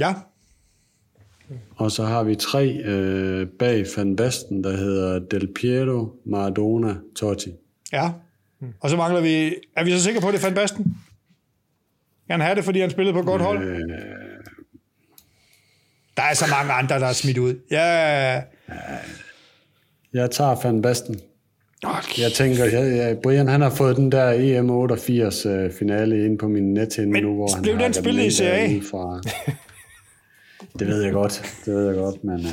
Ja. 0.00 0.14
Og 1.76 1.92
så 1.92 2.04
har 2.04 2.22
vi 2.22 2.34
tre 2.34 2.68
øh, 2.68 3.46
bag 3.58 3.84
Van 3.96 4.16
Basten, 4.16 4.64
der 4.64 4.76
hedder 4.76 5.18
Del 5.18 5.48
Piero, 5.54 6.08
Maradona, 6.24 6.94
Totti. 7.16 7.52
Ja, 7.92 8.10
og 8.80 8.90
så 8.90 8.96
mangler 8.96 9.20
vi... 9.20 9.54
Er 9.76 9.84
vi 9.84 9.90
så 9.90 10.02
sikre 10.02 10.20
på, 10.20 10.28
at 10.28 10.34
det 10.34 10.40
er 10.40 10.46
Van 10.46 10.54
Basten? 10.54 10.84
Kan 12.26 12.30
han 12.30 12.40
have 12.40 12.54
det, 12.54 12.64
fordi 12.64 12.80
han 12.80 12.90
spillede 12.90 13.12
på 13.12 13.20
et 13.20 13.26
godt 13.26 13.42
hold? 13.42 13.64
Øh... 13.64 13.80
Der 16.16 16.22
er 16.22 16.34
så 16.34 16.44
mange 16.50 16.72
andre, 16.72 17.00
der 17.00 17.06
er 17.06 17.12
smidt 17.12 17.38
ud. 17.38 17.54
Ja. 17.70 18.42
Jeg 20.14 20.30
tager 20.30 20.62
Van 20.62 20.82
Basten. 20.82 21.20
Okay. 21.82 22.22
Jeg 22.22 22.32
tænker, 22.32 22.64
jeg, 22.64 22.96
jeg, 22.96 23.18
Brian 23.22 23.48
han 23.48 23.60
har 23.60 23.70
fået 23.70 23.96
den 23.96 24.12
der 24.12 24.32
EM88 24.32 25.48
uh, 25.48 25.72
finale 25.78 26.24
ind 26.24 26.38
på 26.38 26.48
min 26.48 26.74
nethinde 26.74 27.20
nu, 27.20 27.34
hvor 27.34 27.54
han 27.54 27.62
blev 27.62 27.78
den 27.78 27.94
spillet 27.94 28.24
i 28.24 28.30
CA? 28.30 28.66
Fra... 28.90 29.20
Det 30.78 30.86
ved 30.86 31.02
jeg 31.02 31.12
godt, 31.12 31.56
det 31.64 31.74
ved 31.74 31.86
jeg 31.86 31.94
godt, 31.94 32.24
men... 32.24 32.46
Øh... 32.46 32.52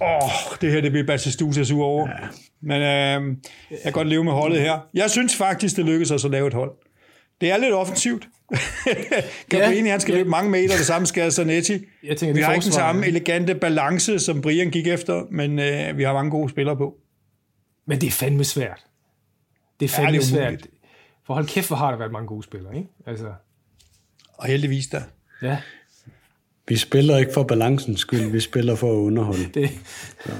Åh, 0.00 0.16
oh, 0.16 0.56
det 0.60 0.72
her 0.72 0.80
det 0.80 0.92
bliver 0.92 1.06
Batistuta 1.06 1.64
sur 1.64 1.84
over. 1.84 2.08
Ja. 2.08 2.28
Men 2.60 2.82
øh, 2.82 3.36
jeg 3.70 3.78
kan 3.82 3.92
godt 3.92 4.08
leve 4.08 4.24
med 4.24 4.32
holdet 4.32 4.60
her. 4.60 4.78
Jeg 4.94 5.10
synes 5.10 5.36
faktisk, 5.36 5.76
det 5.76 5.84
lykkedes 5.84 6.10
os 6.10 6.24
at 6.24 6.30
lave 6.30 6.46
et 6.46 6.54
hold. 6.54 6.72
Det 7.40 7.50
er 7.50 7.56
lidt 7.56 7.72
offensivt. 7.72 8.28
Gabrini, 9.48 9.86
ja, 9.86 9.90
han 9.90 10.00
skal 10.00 10.12
ja. 10.12 10.18
løbe 10.18 10.30
mange 10.30 10.50
meter, 10.50 10.76
det 10.76 10.86
samme 10.86 11.06
skal 11.06 11.32
Zanetti. 11.32 11.84
Jeg 12.02 12.16
tænker, 12.16 12.34
vi 12.34 12.40
har 12.40 12.52
ikke 12.52 12.64
den 12.64 12.72
samme 12.72 13.06
elegante 13.06 13.54
balance, 13.54 14.18
som 14.18 14.42
Brian 14.42 14.70
gik 14.70 14.86
efter, 14.86 15.22
men 15.30 15.58
øh, 15.58 15.98
vi 15.98 16.02
har 16.02 16.12
mange 16.12 16.30
gode 16.30 16.50
spillere 16.50 16.76
på. 16.76 16.94
Men 17.86 18.00
det 18.00 18.06
er 18.06 18.10
fandme 18.10 18.44
svært. 18.44 18.86
Det 19.80 19.86
er 19.86 19.88
fandme 19.88 20.12
ja, 20.12 20.18
det 20.18 20.22
er 20.22 20.26
svært. 20.26 20.66
For 21.26 21.34
hold 21.34 21.46
kæft, 21.46 21.68
hvor 21.68 21.76
har 21.76 21.90
der 21.90 21.98
været 21.98 22.12
mange 22.12 22.26
gode 22.26 22.42
spillere, 22.42 22.76
ikke? 22.76 22.88
Altså. 23.06 23.32
Og 24.38 24.46
heldigvis 24.46 24.86
der. 24.86 25.02
Ja. 25.42 25.58
Vi 26.68 26.76
spiller 26.76 27.16
ikke 27.18 27.32
for 27.34 27.42
balancens 27.42 28.00
skyld, 28.00 28.30
vi 28.30 28.40
spiller 28.40 28.74
for 28.74 28.92
at 28.92 28.96
underholde. 28.96 29.48
Det. 29.54 29.70
Så 30.24 30.30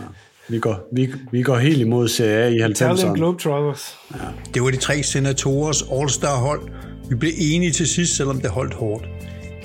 vi, 0.48 0.58
går, 0.58 0.88
vi, 0.92 1.08
vi 1.32 1.42
går 1.42 1.58
helt 1.58 1.80
imod 1.80 2.08
Serie 2.08 2.44
A 2.44 2.48
i 2.48 2.72
90'erne. 2.72 3.12
Globetrotters. 3.14 3.94
Ja. 4.14 4.18
Det 4.54 4.62
var 4.62 4.70
de 4.70 4.76
tre 4.76 5.02
senatorers 5.02 5.82
All-Star 5.82 6.38
hold. 6.38 6.68
Vi 7.08 7.14
blev 7.14 7.32
enige 7.38 7.72
til 7.72 7.88
sidst, 7.88 8.16
selvom 8.16 8.40
det 8.40 8.50
holdt 8.50 8.74
hårdt. 8.74 9.04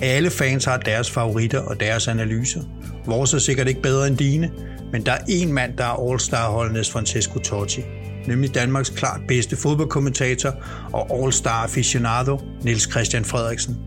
Alle 0.01 0.29
fans 0.29 0.65
har 0.65 0.77
deres 0.77 1.11
favoritter 1.11 1.59
og 1.59 1.79
deres 1.79 2.07
analyser. 2.07 2.61
Vores 3.05 3.33
er 3.33 3.37
sikkert 3.39 3.67
ikke 3.67 3.81
bedre 3.81 4.07
end 4.07 4.17
dine, 4.17 4.51
men 4.91 5.05
der 5.05 5.11
er 5.11 5.19
en 5.29 5.53
mand, 5.53 5.77
der 5.77 5.83
er 5.83 6.11
All-Star-holdenes 6.11 6.91
Francesco 6.91 7.39
Totti, 7.39 7.81
nemlig 8.27 8.55
Danmarks 8.55 8.89
klart 8.89 9.21
bedste 9.27 9.55
fodboldkommentator 9.55 10.53
og 10.93 11.23
All-Star 11.23 11.63
aficionado, 11.63 12.41
Niels 12.63 12.91
Christian 12.91 13.25
Frederiksen. 13.25 13.77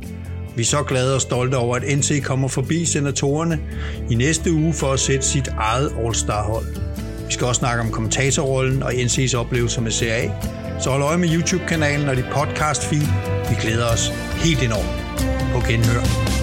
Vi 0.57 0.63
er 0.63 0.67
så 0.67 0.83
glade 0.83 1.15
og 1.15 1.21
stolte 1.21 1.57
over, 1.57 1.77
at 1.77 1.99
NC 1.99 2.23
kommer 2.23 2.49
forbi 2.49 2.85
senatorerne 2.85 3.61
i 4.11 4.15
næste 4.15 4.53
uge 4.53 4.75
for 4.75 4.93
at 4.93 5.01
sætte 5.01 5.27
sit 5.27 5.49
eget 5.49 5.93
All-Star-hold. 6.05 6.67
Vi 7.27 7.33
skal 7.33 7.47
også 7.47 7.59
snakke 7.59 7.83
om 7.83 7.91
kommentatorrollen 7.91 8.83
og 8.83 8.93
NC's 8.93 9.37
oplevelser 9.37 9.81
med 9.81 9.91
CA. 9.91 10.31
Så 10.81 10.91
hold 10.91 11.03
øje 11.03 11.19
med 11.19 11.29
YouTube-kanalen 11.35 12.09
og 12.09 12.17
dit 12.17 12.25
podcast-feed. 12.25 13.09
Vi 13.49 13.55
glæder 13.63 13.87
os 13.87 14.09
helt 14.45 14.63
enormt 14.63 15.25
på 15.55 15.61
genhør. 15.69 16.40